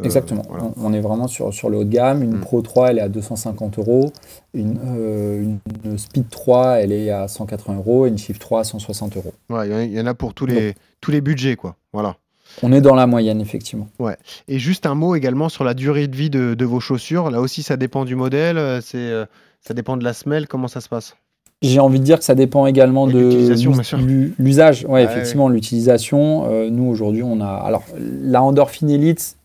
Euh, 0.00 0.04
Exactement. 0.04 0.42
voilà. 0.48 0.64
On, 0.76 0.86
on 0.86 0.92
est 0.92 1.00
vraiment 1.00 1.26
sur, 1.28 1.52
sur 1.52 1.70
le 1.70 1.78
haut 1.78 1.84
de 1.84 1.90
gamme. 1.90 2.22
Une 2.22 2.36
Mm. 2.36 2.40
Pro 2.40 2.62
3, 2.62 2.90
elle 2.90 2.98
est 2.98 3.02
à 3.02 3.08
250 3.08 3.78
euros. 3.78 4.12
Une, 4.54 4.78
euh, 4.86 5.42
une- 5.84 5.98
Speed 5.98 6.28
3, 6.30 6.80
elle 6.80 6.92
est 6.92 7.10
à 7.10 7.26
180 7.28 7.76
euros. 7.76 8.06
Et 8.06 8.10
une 8.10 8.18
Shift 8.18 8.40
3 8.40 8.60
à 8.60 8.64
160 8.64 9.16
euros. 9.16 9.32
Ouais, 9.50 9.68
Il 9.86 9.92
y 9.92 10.00
en 10.00 10.06
a- 10.06 10.14
pour 10.14 10.34
tous 10.34 10.46
les, 10.46 10.74
tous 11.00 11.10
les 11.10 11.20
budgets, 11.20 11.56
quoi. 11.56 11.76
Voilà. 11.92 12.16
On 12.62 12.72
est 12.72 12.80
dans 12.80 12.94
la 12.94 13.06
moyenne, 13.06 13.40
effectivement. 13.40 13.88
Et 14.48 14.58
juste 14.58 14.86
un 14.86 14.94
mot 14.94 15.14
également 15.14 15.48
sur 15.48 15.64
la 15.64 15.74
durée 15.74 16.06
de 16.08 16.16
vie 16.16 16.30
de, 16.30 16.54
de 16.54 16.64
vos 16.64 16.80
chaussures. 16.80 17.30
Là 17.30 17.40
aussi, 17.40 17.62
ça 17.62 17.76
dépend 17.76 18.04
du 18.04 18.14
modèle. 18.16 18.56
euh, 18.58 18.80
C'est, 18.80 19.12
ça 19.60 19.74
dépend 19.74 19.96
de 19.96 20.04
la 20.04 20.12
semelle. 20.12 20.46
Comment 20.48 20.68
ça 20.68 20.80
se 20.80 20.88
passe? 20.88 21.16
J'ai 21.60 21.80
envie 21.80 21.98
de 21.98 22.04
dire 22.04 22.18
que 22.18 22.24
ça 22.24 22.36
dépend 22.36 22.66
également 22.66 23.08
Et 23.08 23.12
de 23.14 23.18
l'usage. 24.38 24.84
Ouais, 24.84 24.92
Ouais, 24.92 25.02
effectivement, 25.04 25.48
l'utilisation. 25.48 26.46
Euh, 26.48 26.70
nous, 26.70 26.84
aujourd'hui, 26.88 27.22
on 27.24 27.40
a. 27.40 27.48
Alors, 27.48 27.82
la 27.98 28.42
Endorphin 28.44 28.86
Elite, 28.88 29.36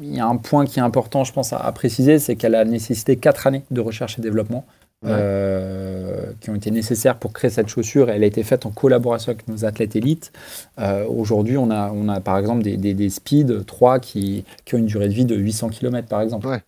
il 0.00 0.14
y 0.16 0.20
a 0.20 0.26
un 0.26 0.36
point 0.36 0.64
qui 0.66 0.78
est 0.78 0.82
important, 0.82 1.24
je 1.24 1.32
pense, 1.32 1.52
à, 1.52 1.58
à 1.58 1.72
préciser 1.72 2.18
c'est 2.18 2.36
qu'elle 2.36 2.54
a 2.54 2.64
nécessité 2.64 3.16
4 3.16 3.46
années 3.46 3.62
de 3.70 3.80
recherche 3.80 4.18
et 4.18 4.22
développement. 4.22 4.64
Ouais. 5.04 5.10
euh, 5.10 6.32
qui 6.40 6.50
ont 6.50 6.54
été 6.54 6.70
nécessaires 6.70 7.16
pour 7.18 7.32
créer 7.32 7.50
cette 7.50 7.66
chaussure. 7.66 8.08
Elle 8.08 8.22
a 8.22 8.26
été 8.26 8.44
faite 8.44 8.66
en 8.66 8.70
collaboration 8.70 9.32
avec 9.32 9.48
nos 9.48 9.64
athlètes 9.64 9.96
élites. 9.96 10.30
Euh, 10.78 11.04
Aujourd'hui, 11.08 11.56
on 11.58 11.72
a, 11.72 11.90
on 11.90 12.08
a 12.08 12.20
par 12.20 12.38
exemple 12.38 12.62
des, 12.62 12.76
des, 12.76 12.94
des 12.94 13.10
Speed 13.10 13.66
3 13.66 13.98
qui, 13.98 14.44
qui 14.64 14.76
ont 14.76 14.78
une 14.78 14.86
durée 14.86 15.08
de 15.08 15.12
vie 15.14 15.24
de 15.24 15.34
800 15.34 15.70
km, 15.70 16.06
par 16.06 16.20
exemple. 16.20 16.46
Ouais. 16.46 16.60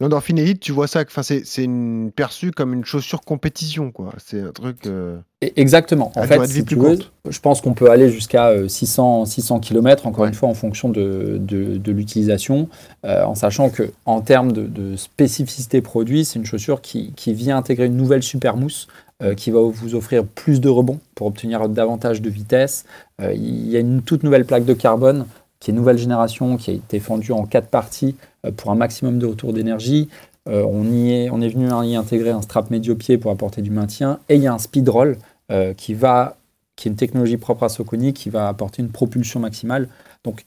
L'Endorphin 0.00 0.36
Elite, 0.36 0.60
tu 0.60 0.72
vois 0.72 0.86
ça, 0.86 1.02
enfin, 1.06 1.22
c'est, 1.22 1.42
une, 1.64 2.10
perçu 2.14 2.50
comme 2.50 2.72
une 2.72 2.84
chaussure 2.84 3.20
compétition, 3.22 3.90
quoi. 3.90 4.12
C'est 4.24 4.40
un 4.40 4.52
truc. 4.52 4.86
euh, 4.86 5.18
Exactement. 5.56 6.12
En 6.16 6.22
fait, 6.22 6.46
si 6.46 6.64
tu 6.64 6.76
plus 6.76 6.84
veux, 6.86 6.98
je 7.28 7.40
pense 7.40 7.60
qu'on 7.60 7.74
peut 7.74 7.90
aller 7.90 8.10
jusqu'à 8.10 8.48
euh, 8.48 8.68
600, 8.68 9.24
600 9.26 9.60
km, 9.60 10.06
encore 10.06 10.22
Ouais. 10.22 10.28
une 10.28 10.34
fois, 10.34 10.48
en 10.48 10.54
fonction 10.54 10.88
de, 10.88 11.38
de, 11.40 11.76
de 11.76 11.92
l'utilisation, 11.92 12.68
euh, 13.04 13.24
en 13.24 13.34
sachant 13.34 13.68
que 13.70 13.90
en 14.06 14.20
termes 14.20 14.52
de, 14.52 14.62
de 14.66 14.96
spécificité 14.96 15.80
produit, 15.80 16.24
c'est 16.24 16.38
une 16.38 16.46
chaussure 16.46 16.80
qui, 16.80 17.12
qui 17.16 17.34
vient 17.34 17.56
intégrer 17.56 17.86
une 17.86 17.96
nouvelle 17.96 18.22
super 18.22 18.56
mousse 18.56 18.86
euh, 19.22 19.34
qui 19.34 19.50
va 19.50 19.60
vous 19.60 19.94
offrir 19.94 20.24
plus 20.24 20.60
de 20.60 20.68
rebond 20.68 20.98
pour 21.14 21.26
obtenir 21.26 21.68
davantage 21.68 22.22
de 22.22 22.30
vitesse. 22.30 22.84
Euh, 23.20 23.32
il 23.34 23.68
y 23.68 23.76
a 23.76 23.80
une 23.80 24.02
toute 24.02 24.22
nouvelle 24.24 24.44
plaque 24.44 24.64
de 24.64 24.74
carbone 24.74 25.26
qui 25.60 25.70
est 25.70 25.74
nouvelle 25.74 25.98
génération, 25.98 26.56
qui 26.56 26.70
a 26.70 26.74
été 26.74 26.98
fendue 26.98 27.30
en 27.32 27.46
quatre 27.46 27.68
parties 27.68 28.16
pour 28.50 28.70
un 28.70 28.74
maximum 28.74 29.18
de 29.18 29.26
retour 29.26 29.52
d'énergie. 29.52 30.08
Euh, 30.48 30.64
on, 30.68 30.92
est, 30.92 31.30
on 31.30 31.40
est 31.40 31.48
venu 31.48 31.68
y 31.88 31.94
intégrer 31.94 32.30
un 32.30 32.42
strap 32.42 32.70
médio-pied 32.70 33.18
pour 33.18 33.30
apporter 33.30 33.62
du 33.62 33.70
maintien. 33.70 34.18
Et 34.28 34.36
il 34.36 34.42
y 34.42 34.46
a 34.46 34.52
un 34.52 34.58
speed 34.58 34.88
roll 34.88 35.16
euh, 35.50 35.72
qui, 35.74 35.94
va, 35.94 36.36
qui 36.76 36.88
est 36.88 36.90
une 36.90 36.96
technologie 36.96 37.36
propre 37.36 37.62
à 37.62 37.68
Soconi 37.68 38.12
qui 38.12 38.30
va 38.30 38.48
apporter 38.48 38.82
une 38.82 38.90
propulsion 38.90 39.38
maximale. 39.38 39.88
Donc 40.24 40.44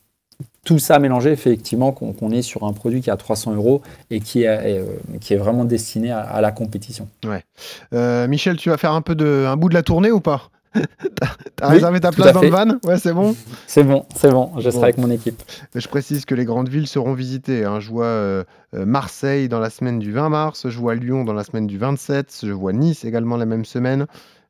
tout 0.66 0.80
ça 0.80 1.00
mélangé, 1.00 1.32
effectivement 1.32 1.92
qu'on 1.92 2.32
est 2.32 2.42
sur 2.42 2.64
un 2.64 2.74
produit 2.74 3.02
qui 3.02 3.10
est 3.10 3.14
à 3.14 3.18
300 3.18 3.54
euros 3.56 3.82
et 4.10 4.20
qui 4.20 4.44
est, 4.44 4.80
euh, 4.80 4.84
qui 5.22 5.34
est 5.34 5.38
vraiment 5.38 5.64
destiné 5.64 6.12
à, 6.12 6.20
à 6.20 6.42
la 6.42 6.52
compétition. 6.52 7.08
euh, 7.94 8.28
Michel, 8.28 8.58
tu 8.58 8.70
vas 8.70 8.78
faire 8.78 8.92
un 8.92 9.02
peu 9.02 9.16
de, 9.16 9.46
un 9.48 9.56
bout 9.56 9.70
de 9.70 9.76
la 9.76 9.84
tournée 9.84 10.12
ou 10.12 10.20
pas? 10.20 10.50
T'as 11.56 11.68
Oui, 11.68 11.74
réservé 11.76 12.00
ta 12.00 12.12
place 12.12 12.34
dans 12.34 12.42
le 12.42 12.50
van? 12.50 12.68
Ouais, 12.84 12.98
c'est 12.98 13.14
bon? 13.14 13.36
C'est 13.68 13.84
bon, 13.84 14.06
c'est 14.16 14.30
bon, 14.32 14.52
je 14.58 14.70
serai 14.70 14.74
Bon. 14.80 14.84
avec 14.84 14.98
mon 14.98 15.10
équipe. 15.10 15.42
Je 15.74 15.88
précise 15.88 16.26
que 16.26 16.36
les 16.36 16.46
grandes 16.46 16.70
villes 16.70 16.88
seront 16.88 17.14
visitées. 17.14 17.64
hein. 17.66 17.80
Je 17.80 17.90
vois 17.90 18.06
euh, 18.06 18.44
euh, 18.76 18.86
Marseille 18.86 19.48
dans 19.50 19.60
la 19.60 19.70
semaine 19.70 20.00
du 20.00 20.12
20 20.12 20.30
mars, 20.30 20.68
je 20.70 20.78
vois 20.80 20.96
Lyon 20.96 21.24
dans 21.24 21.34
la 21.34 21.44
semaine 21.44 21.68
du 21.68 21.78
27, 21.78 22.42
je 22.44 22.52
vois 22.52 22.74
Nice 22.74 23.06
également 23.06 23.38
la 23.38 23.46
même 23.46 23.66
semaine. 23.66 24.06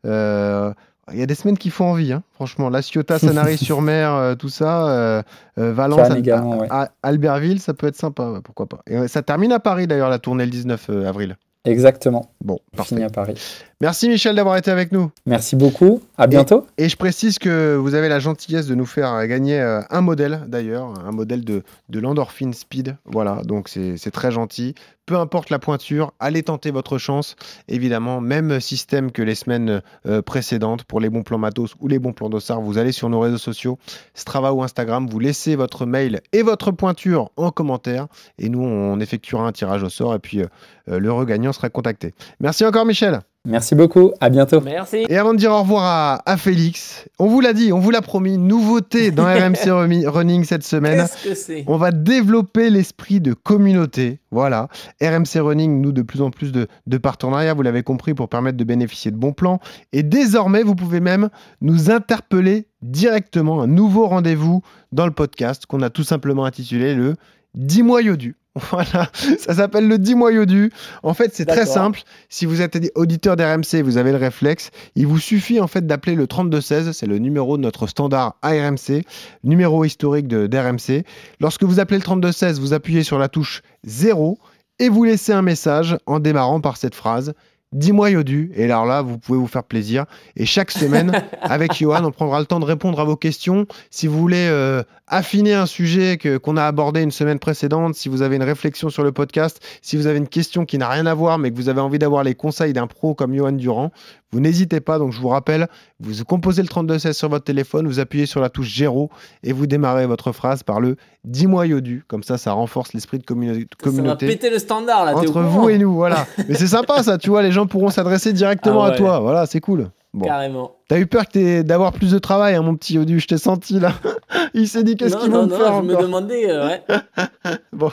Euh, 0.05 0.71
Il 1.13 1.19
y 1.19 1.23
a 1.23 1.27
des 1.27 1.35
semaines 1.35 1.57
qui 1.57 1.69
font 1.69 1.85
envie, 1.91 2.11
hein. 2.13 2.23
franchement. 2.33 2.69
La 2.71 2.81
Ciotat, 2.81 3.19
Sanary-sur-Mer, 3.19 4.11
euh, 4.15 4.35
tout 4.35 4.49
ça. 4.49 5.23
Valence, 5.55 6.09
également, 6.17 6.57
ouais. 6.59 6.67
Albertville, 7.03 7.59
ça 7.59 7.73
peut 7.75 7.85
être 7.87 7.95
sympa, 7.95 8.39
pourquoi 8.43 8.65
pas. 8.67 8.79
Et 8.87 9.07
ça 9.07 9.21
termine 9.21 9.51
à 9.51 9.59
Paris 9.59 9.85
d'ailleurs 9.85 10.09
la 10.09 10.17
tournée 10.19 10.45
le 10.45 10.51
19 10.51 10.87
euh, 10.89 11.07
avril. 11.07 11.37
Exactement. 11.65 12.29
Bon, 12.45 12.59
Fini 12.83 13.01
à 13.01 13.09
Paris. 13.09 13.33
Merci 13.81 14.07
Michel 14.07 14.35
d'avoir 14.35 14.55
été 14.55 14.69
avec 14.69 14.91
nous. 14.91 15.11
Merci 15.25 15.55
beaucoup. 15.55 16.01
À 16.15 16.27
bientôt. 16.27 16.67
Et, 16.77 16.89
je 16.89 16.95
précise 16.95 17.39
que 17.39 17.75
vous 17.75 17.95
avez 17.95 18.07
la 18.07 18.19
gentillesse 18.19 18.67
de 18.67 18.75
nous 18.75 18.85
faire 18.85 19.27
gagner 19.27 19.59
euh, 19.59 19.81
un 19.89 20.01
modèle 20.01 20.43
d'ailleurs, 20.47 20.93
un 21.03 21.11
modèle 21.11 21.43
de, 21.43 21.63
de 21.89 21.99
l'Endorphin 21.99 22.51
Speed. 22.53 22.97
Voilà, 23.05 23.41
donc 23.43 23.67
c'est 23.67 24.11
très 24.11 24.31
gentil. 24.31 24.75
Peu 25.05 25.17
importe 25.17 25.51
la 25.51 25.59
pointure, 25.59 26.13
allez 26.19 26.41
tenter 26.41 26.71
votre 26.71 26.97
chance. 26.97 27.35
Évidemment, 27.67 28.21
même 28.21 28.59
système 28.59 29.11
que 29.11 29.21
les 29.21 29.35
semaines 29.35 29.83
euh, 30.07 30.23
précédentes 30.23 30.83
pour 30.83 30.99
les 30.99 31.09
bons 31.09 31.21
plans 31.21 31.37
matos 31.37 31.75
ou 31.79 31.87
les 31.87 31.99
bons 31.99 32.13
plans 32.13 32.29
d'ossard. 32.29 32.59
Vous 32.61 32.79
allez 32.79 32.91
sur 32.91 33.09
nos 33.09 33.19
réseaux 33.19 33.37
sociaux, 33.37 33.77
Strava 34.15 34.53
ou 34.53 34.63
Instagram, 34.63 35.07
vous 35.07 35.19
laissez 35.19 35.55
votre 35.55 35.85
mail 35.85 36.21
et 36.31 36.41
votre 36.41 36.71
pointure 36.71 37.29
en 37.37 37.51
commentaire. 37.51 38.07
Et 38.39 38.49
nous, 38.49 38.63
on 38.63 38.99
effectuera 38.99 39.45
un 39.45 39.51
tirage 39.51 39.83
au 39.83 39.89
sort 39.89 40.15
et 40.15 40.19
puis 40.19 40.41
euh, 40.41 40.99
le 40.99 41.11
regagnant 41.11 41.53
sera 41.53 41.69
contacté. 41.69 42.15
Merci 42.39 42.65
encore 42.65 42.85
Michel. 42.85 43.21
Merci 43.45 43.75
beaucoup, 43.75 44.11
à 44.19 44.29
bientôt. 44.29 44.59
Merci. 44.59 45.05
Et 45.07 45.17
avant 45.17 45.33
de 45.33 45.37
dire 45.37 45.51
au 45.51 45.59
revoir 45.61 46.23
à, 46.25 46.37
Félix, 46.37 47.05
on 47.19 47.27
vous 47.27 47.41
l'a 47.41 47.53
dit, 47.53 47.71
on 47.71 47.79
vous 47.79 47.91
l'a 47.91 48.01
promis, 48.01 48.39
nouveauté 48.39 49.11
dans 49.11 49.23
RMC 49.25 50.07
Running 50.07 50.43
cette 50.43 50.63
semaine. 50.63 51.01
Qu'est-ce 51.01 51.29
que 51.29 51.35
c'est? 51.35 51.63
On 51.67 51.77
va 51.77 51.91
développer 51.91 52.71
l'esprit 52.71 53.21
de 53.21 53.33
communauté. 53.33 54.19
Voilà. 54.31 54.67
RMC 54.99 55.39
Running, 55.39 55.79
nous, 55.79 55.91
de 55.91 56.01
plus 56.01 56.21
en 56.21 56.31
plus 56.31 56.51
de, 56.51 56.67
de 56.87 56.97
partenariats, 56.97 57.53
vous 57.53 57.61
l'avez 57.61 57.83
compris, 57.83 58.15
pour 58.15 58.29
permettre 58.29 58.57
de 58.57 58.63
bénéficier 58.63 59.11
de 59.11 59.17
bons 59.17 59.33
plans. 59.33 59.59
Et 59.93 60.01
désormais, 60.01 60.63
vous 60.63 60.75
pouvez 60.75 60.99
même 60.99 61.29
nous 61.61 61.91
interpeller 61.91 62.67
directement, 62.81 63.61
un 63.61 63.67
nouveau 63.67 64.07
rendez-vous 64.07 64.63
dans 64.91 65.05
le 65.05 65.11
podcast 65.11 65.67
qu'on 65.67 65.83
a 65.83 65.91
tout 65.91 66.03
simplement 66.03 66.45
intitulé 66.45 66.95
le 66.95 67.13
10 67.53 67.83
mois 67.83 68.01
Yodu. 68.01 68.35
Voilà, 68.71 69.09
ça 69.37 69.53
s'appelle 69.53 69.87
le 69.87 69.97
10 69.97 70.15
mois 70.15 70.31
Yodu. 70.31 70.71
En 71.03 71.13
fait, 71.13 71.31
c'est 71.33 71.45
très 71.45 71.65
simple. 71.65 72.01
Si 72.29 72.45
vous 72.45 72.61
êtes 72.61 72.77
auditeur 72.95 73.35
d'RMC, 73.35 73.81
vous 73.83 73.97
avez 73.97 74.11
le 74.11 74.17
réflexe. 74.17 74.71
Il 74.95 75.07
vous 75.07 75.19
suffit 75.19 75.59
en 75.59 75.67
fait 75.67 75.85
d'appeler 75.85 76.15
le 76.15 76.25
3216, 76.25 76.93
c'est 76.93 77.05
le 77.05 77.17
numéro 77.17 77.57
de 77.57 77.61
notre 77.63 77.87
standard 77.87 78.37
ARMC, 78.41 79.03
numéro 79.43 79.83
historique 79.83 80.27
d'RMC. 80.27 81.03
Lorsque 81.41 81.63
vous 81.63 81.81
appelez 81.81 81.97
le 81.97 82.03
3216, 82.03 82.61
vous 82.61 82.71
appuyez 82.73 83.03
sur 83.03 83.19
la 83.19 83.27
touche 83.27 83.61
0 83.83 84.39
et 84.79 84.87
vous 84.87 85.03
laissez 85.03 85.33
un 85.33 85.41
message 85.41 85.97
en 86.05 86.19
démarrant 86.19 86.61
par 86.61 86.77
cette 86.77 86.95
phrase 86.95 87.33
Dis-moi 87.75 88.11
Yodu. 88.11 88.53
Et 88.55 88.63
alors 88.63 88.85
là, 88.85 89.01
vous 89.01 89.17
pouvez 89.17 89.37
vous 89.37 89.47
faire 89.47 89.65
plaisir. 89.65 90.05
Et 90.37 90.45
chaque 90.45 90.71
semaine, 90.71 91.11
avec 91.41 91.73
Johan, 91.73 92.05
on 92.05 92.11
prendra 92.11 92.39
le 92.39 92.45
temps 92.45 92.61
de 92.61 92.65
répondre 92.65 93.01
à 93.01 93.03
vos 93.03 93.17
questions. 93.17 93.65
Si 93.91 94.07
vous 94.07 94.17
voulez 94.17 94.47
euh, 94.49 94.81
affiner 95.07 95.53
un 95.53 95.65
sujet 95.65 96.15
que, 96.15 96.37
qu'on 96.37 96.55
a 96.55 96.63
abordé 96.63 97.01
une 97.01 97.11
semaine 97.11 97.37
précédente, 97.37 97.95
si 97.95 98.07
vous 98.07 98.21
avez 98.21 98.37
une 98.37 98.43
réflexion 98.43 98.89
sur 98.89 99.03
le 99.03 99.11
podcast, 99.11 99.61
si 99.81 99.97
vous 99.97 100.07
avez 100.07 100.19
une 100.19 100.29
question 100.29 100.63
qui 100.63 100.77
n'a 100.77 100.87
rien 100.87 101.05
à 101.05 101.13
voir, 101.13 101.37
mais 101.37 101.51
que 101.51 101.57
vous 101.57 101.67
avez 101.67 101.81
envie 101.81 101.99
d'avoir 101.99 102.23
les 102.23 102.33
conseils 102.33 102.71
d'un 102.71 102.87
pro 102.87 103.13
comme 103.13 103.35
Johan 103.35 103.51
Durand, 103.51 103.91
vous 104.31 104.39
n'hésitez 104.39 104.81
pas. 104.81 104.99
Donc 104.99 105.11
je 105.11 105.19
vous 105.19 105.29
rappelle, 105.29 105.67
vous 105.99 106.23
composez 106.25 106.61
le 106.61 106.67
3216 106.67 107.15
sur 107.15 107.29
votre 107.29 107.45
téléphone, 107.45 107.87
vous 107.87 107.99
appuyez 107.99 108.25
sur 108.25 108.41
la 108.41 108.49
touche 108.49 108.75
0 108.77 109.09
et 109.43 109.53
vous 109.53 109.67
démarrez 109.67 110.05
votre 110.07 110.31
phrase 110.31 110.63
par 110.63 110.79
le 110.79 110.97
dis-moi 111.23 111.67
Yodu. 111.67 112.03
Comme 112.07 112.23
ça, 112.23 112.37
ça 112.37 112.51
renforce 112.53 112.93
l'esprit 112.93 113.19
de 113.19 113.23
communauté. 113.25 113.67
Ça 113.83 114.01
va 114.01 114.15
péter 114.15 114.49
le 114.49 114.59
standard 114.59 115.05
là. 115.05 115.15
Entre 115.15 115.41
vous 115.41 115.69
et 115.69 115.77
nous, 115.77 115.93
voilà. 115.93 116.27
Mais 116.49 116.55
c'est 116.55 116.67
sympa 116.67 117.03
ça, 117.03 117.17
tu 117.17 117.29
vois, 117.29 117.41
les 117.41 117.51
gens 117.51 117.67
pourront 117.67 117.89
s'adresser 117.89 118.33
directement 118.33 118.83
Ah 118.83 118.89
ouais. 118.89 118.93
à 118.95 118.97
toi. 118.97 119.19
Voilà, 119.19 119.45
c'est 119.45 119.61
cool. 119.61 119.89
Bon. 120.13 120.25
Carrément. 120.25 120.71
T'as 120.87 120.99
eu 120.99 121.07
peur 121.07 121.25
que 121.25 121.31
t'aies- 121.31 121.63
d'avoir 121.63 121.93
plus 121.93 122.11
de 122.11 122.19
travail, 122.19 122.53
hein, 122.55 122.61
mon 122.61 122.75
petit 122.75 122.93
Yodu, 122.93 123.19
je 123.19 123.25
t'ai 123.27 123.37
senti 123.39 123.79
là. 123.79 123.93
Il 124.53 124.67
s'est 124.67 124.83
dit 124.83 124.95
qu'est-ce 124.95 125.15
non, 125.15 125.21
qu'ils 125.21 125.31
non, 125.31 125.39
vont 125.41 125.45
me 125.47 125.51
non, 125.51 125.57
faire 125.57 125.75
je 125.77 125.81
me 125.87 126.01
demandais, 126.01 126.49
euh, 126.51 126.67
ouais. 126.67 126.83
Bon, 127.73 127.91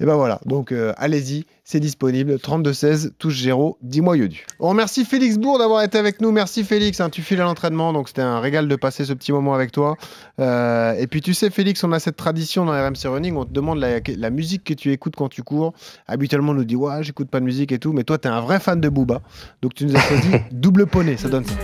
et 0.00 0.04
ben 0.04 0.16
voilà. 0.16 0.40
Donc 0.44 0.72
euh, 0.72 0.92
allez-y, 0.96 1.46
c'est 1.64 1.78
disponible. 1.80 2.38
3216, 2.40 3.12
touche 3.18 3.40
0, 3.42 3.78
dis-moi 3.80 4.16
Yodu. 4.16 4.44
On 4.58 4.68
remercie 4.70 5.04
Félix 5.04 5.38
Bourg 5.38 5.58
d'avoir 5.60 5.82
été 5.82 5.98
avec 5.98 6.20
nous. 6.20 6.32
Merci 6.32 6.64
Félix, 6.64 7.00
hein, 7.00 7.10
tu 7.10 7.22
files 7.22 7.40
à 7.40 7.44
l'entraînement, 7.44 7.92
donc 7.92 8.08
c'était 8.08 8.22
un 8.22 8.40
régal 8.40 8.66
de 8.66 8.76
passer 8.76 9.04
ce 9.04 9.12
petit 9.12 9.30
moment 9.32 9.54
avec 9.54 9.70
toi. 9.70 9.96
Euh, 10.40 10.94
et 10.98 11.06
puis 11.06 11.20
tu 11.20 11.34
sais 11.34 11.48
Félix, 11.48 11.82
on 11.84 11.92
a 11.92 12.00
cette 12.00 12.16
tradition 12.16 12.64
dans 12.64 12.72
RMC 12.72 13.06
Running, 13.06 13.36
on 13.36 13.44
te 13.44 13.52
demande 13.52 13.78
la, 13.78 14.00
la 14.18 14.30
musique 14.30 14.64
que 14.64 14.74
tu 14.74 14.90
écoutes 14.90 15.14
quand 15.16 15.28
tu 15.28 15.42
cours. 15.44 15.72
Habituellement 16.08 16.50
on 16.52 16.56
nous 16.56 16.64
dit 16.64 16.76
ouais 16.76 17.02
j'écoute 17.04 17.28
pas 17.30 17.38
de 17.38 17.44
musique 17.44 17.70
et 17.70 17.78
tout, 17.78 17.92
mais 17.92 18.02
toi 18.02 18.18
t'es 18.18 18.28
un 18.28 18.40
vrai 18.40 18.58
fan 18.58 18.80
de 18.80 18.88
Booba. 18.88 19.22
Donc 19.62 19.74
tu 19.74 19.86
nous 19.86 19.94
as 19.96 20.00
choisi 20.00 20.28
double 20.50 20.86
poney, 20.86 21.16
ça 21.16 21.28
donne 21.28 21.44
ça. 21.44 21.54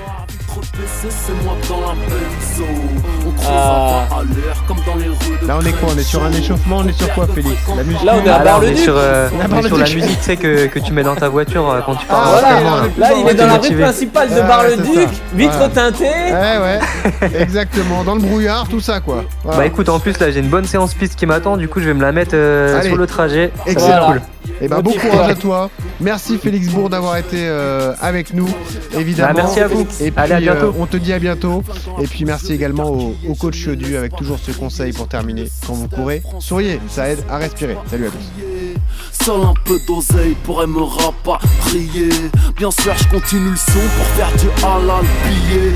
Ah. 3.51 4.07
Là 5.47 5.57
on 5.61 5.64
est 5.64 5.73
quoi 5.73 5.89
On 5.95 5.99
est 5.99 6.03
sur 6.03 6.23
un 6.23 6.33
échauffement, 6.33 6.79
on 6.79 6.89
est 6.89 6.93
sur 6.93 7.12
quoi 7.14 7.27
Félix 7.27 7.57
La 7.77 7.83
musique 7.85 8.05
Là, 8.05 8.14
on 8.21 8.27
est 8.27 8.29
à 8.31 8.37
Ah, 8.41 8.45
Bar-le-Duc. 8.45 8.79
est 8.79 8.83
sur, 8.83 8.95
euh, 8.97 9.29
On 9.33 9.45
est 9.45 9.49
Bar-le-Duc. 9.49 9.66
sur 9.69 9.79
la 9.79 9.85
musique 9.85 10.19
tu 10.19 10.25
sais, 10.25 10.37
que, 10.37 10.66
que 10.66 10.79
tu 10.79 10.93
mets 10.93 11.03
dans 11.03 11.14
ta 11.16 11.29
voiture 11.29 11.69
euh, 11.71 11.81
quand 11.85 11.95
tu 11.95 12.07
pars. 12.07 12.23
Ah, 12.23 12.41
voilà, 12.41 12.87
là, 12.99 13.11
il 13.19 13.29
est 13.29 13.35
dans 13.35 13.47
la 13.47 13.59
rue 13.59 13.77
principale 13.77 14.29
de 14.31 14.41
Bar-le-Duc, 14.41 15.09
vitre 15.35 15.53
Voilà. 15.57 15.69
teintée. 15.69 16.05
Ouais 16.05 16.59
ouais, 16.59 17.41
exactement, 17.41 18.05
dans 18.05 18.14
le 18.14 18.21
brouillard, 18.21 18.69
tout 18.69 18.81
ça 18.81 19.01
quoi. 19.01 19.25
Voilà. 19.45 19.59
Bah 19.59 19.66
écoute, 19.66 19.89
en 19.89 19.99
plus 19.99 20.19
là 20.21 20.31
j'ai 20.31 20.41
une 20.41 20.49
bonne 20.49 20.64
séance 20.66 20.95
piste 20.95 21.16
qui 21.16 21.27
m'attend, 21.27 21.57
du 21.57 21.69
coup 21.69 21.81
je 21.81 21.87
vais 21.87 21.95
me 21.95 22.03
la 22.03 22.12
mettre 22.12 22.35
euh, 22.35 22.83
sur 22.83 22.97
le 22.97 23.07
trajet. 23.07 23.51
Excellent. 23.66 24.07
cool. 24.12 24.21
Et 24.61 24.66
ben 24.66 24.81
bon 24.81 24.93
courage 24.93 25.31
à 25.31 25.35
toi. 25.37 25.71
Merci 26.01 26.37
Félix 26.39 26.69
Bourg 26.69 26.89
d'avoir 26.91 27.16
été 27.16 27.37
euh, 27.39 27.93
avec 28.01 28.35
nous, 28.35 28.49
évidemment. 28.97 29.29
Bah, 29.35 29.43
merci 29.45 29.61
à 29.61 29.69
vous. 29.69 29.87
Et 30.01 30.11
puis 30.11 30.12
Allez, 30.16 30.33
à 30.35 30.41
bientôt. 30.41 30.58
Euh, 30.59 30.73
on 30.79 30.87
te 30.87 30.97
dit 30.97 31.13
à 31.13 31.19
bientôt. 31.19 31.63
Et 32.01 32.07
puis 32.07 32.25
merci 32.25 32.53
également 32.53 32.91
au, 32.91 33.15
au 33.29 33.35
coach 33.35 33.57
Chodu 33.65 33.97
avec 33.97 34.15
toujours 34.17 34.39
ce 34.39 34.53
conseil 34.53 34.93
pour 34.93 35.09
terminer. 35.09 35.49
Quand 35.67 35.75
vous 35.75 35.89
courez, 35.89 36.23
souriez, 36.41 36.81
ça 36.89 37.09
aide 37.09 37.25
à 37.31 37.39
respirer. 37.39 37.77
Salut 37.91 38.07
à 38.07 38.11
tous. 38.11 39.25
Seul 39.25 39.41
un 39.43 39.55
peu 39.65 39.79
d'oseille 39.87 40.35
pourrait 40.45 40.67
me 40.67 40.83
rapatrier 40.83 42.09
Bien 42.57 42.71
sûr 42.71 42.95
je 42.97 43.09
continue 43.09 43.51
le 43.51 43.57
son 43.57 43.73
pour 43.73 44.07
faire 44.17 44.33
du 44.37 44.49
halal 44.65 45.05
billet 45.25 45.73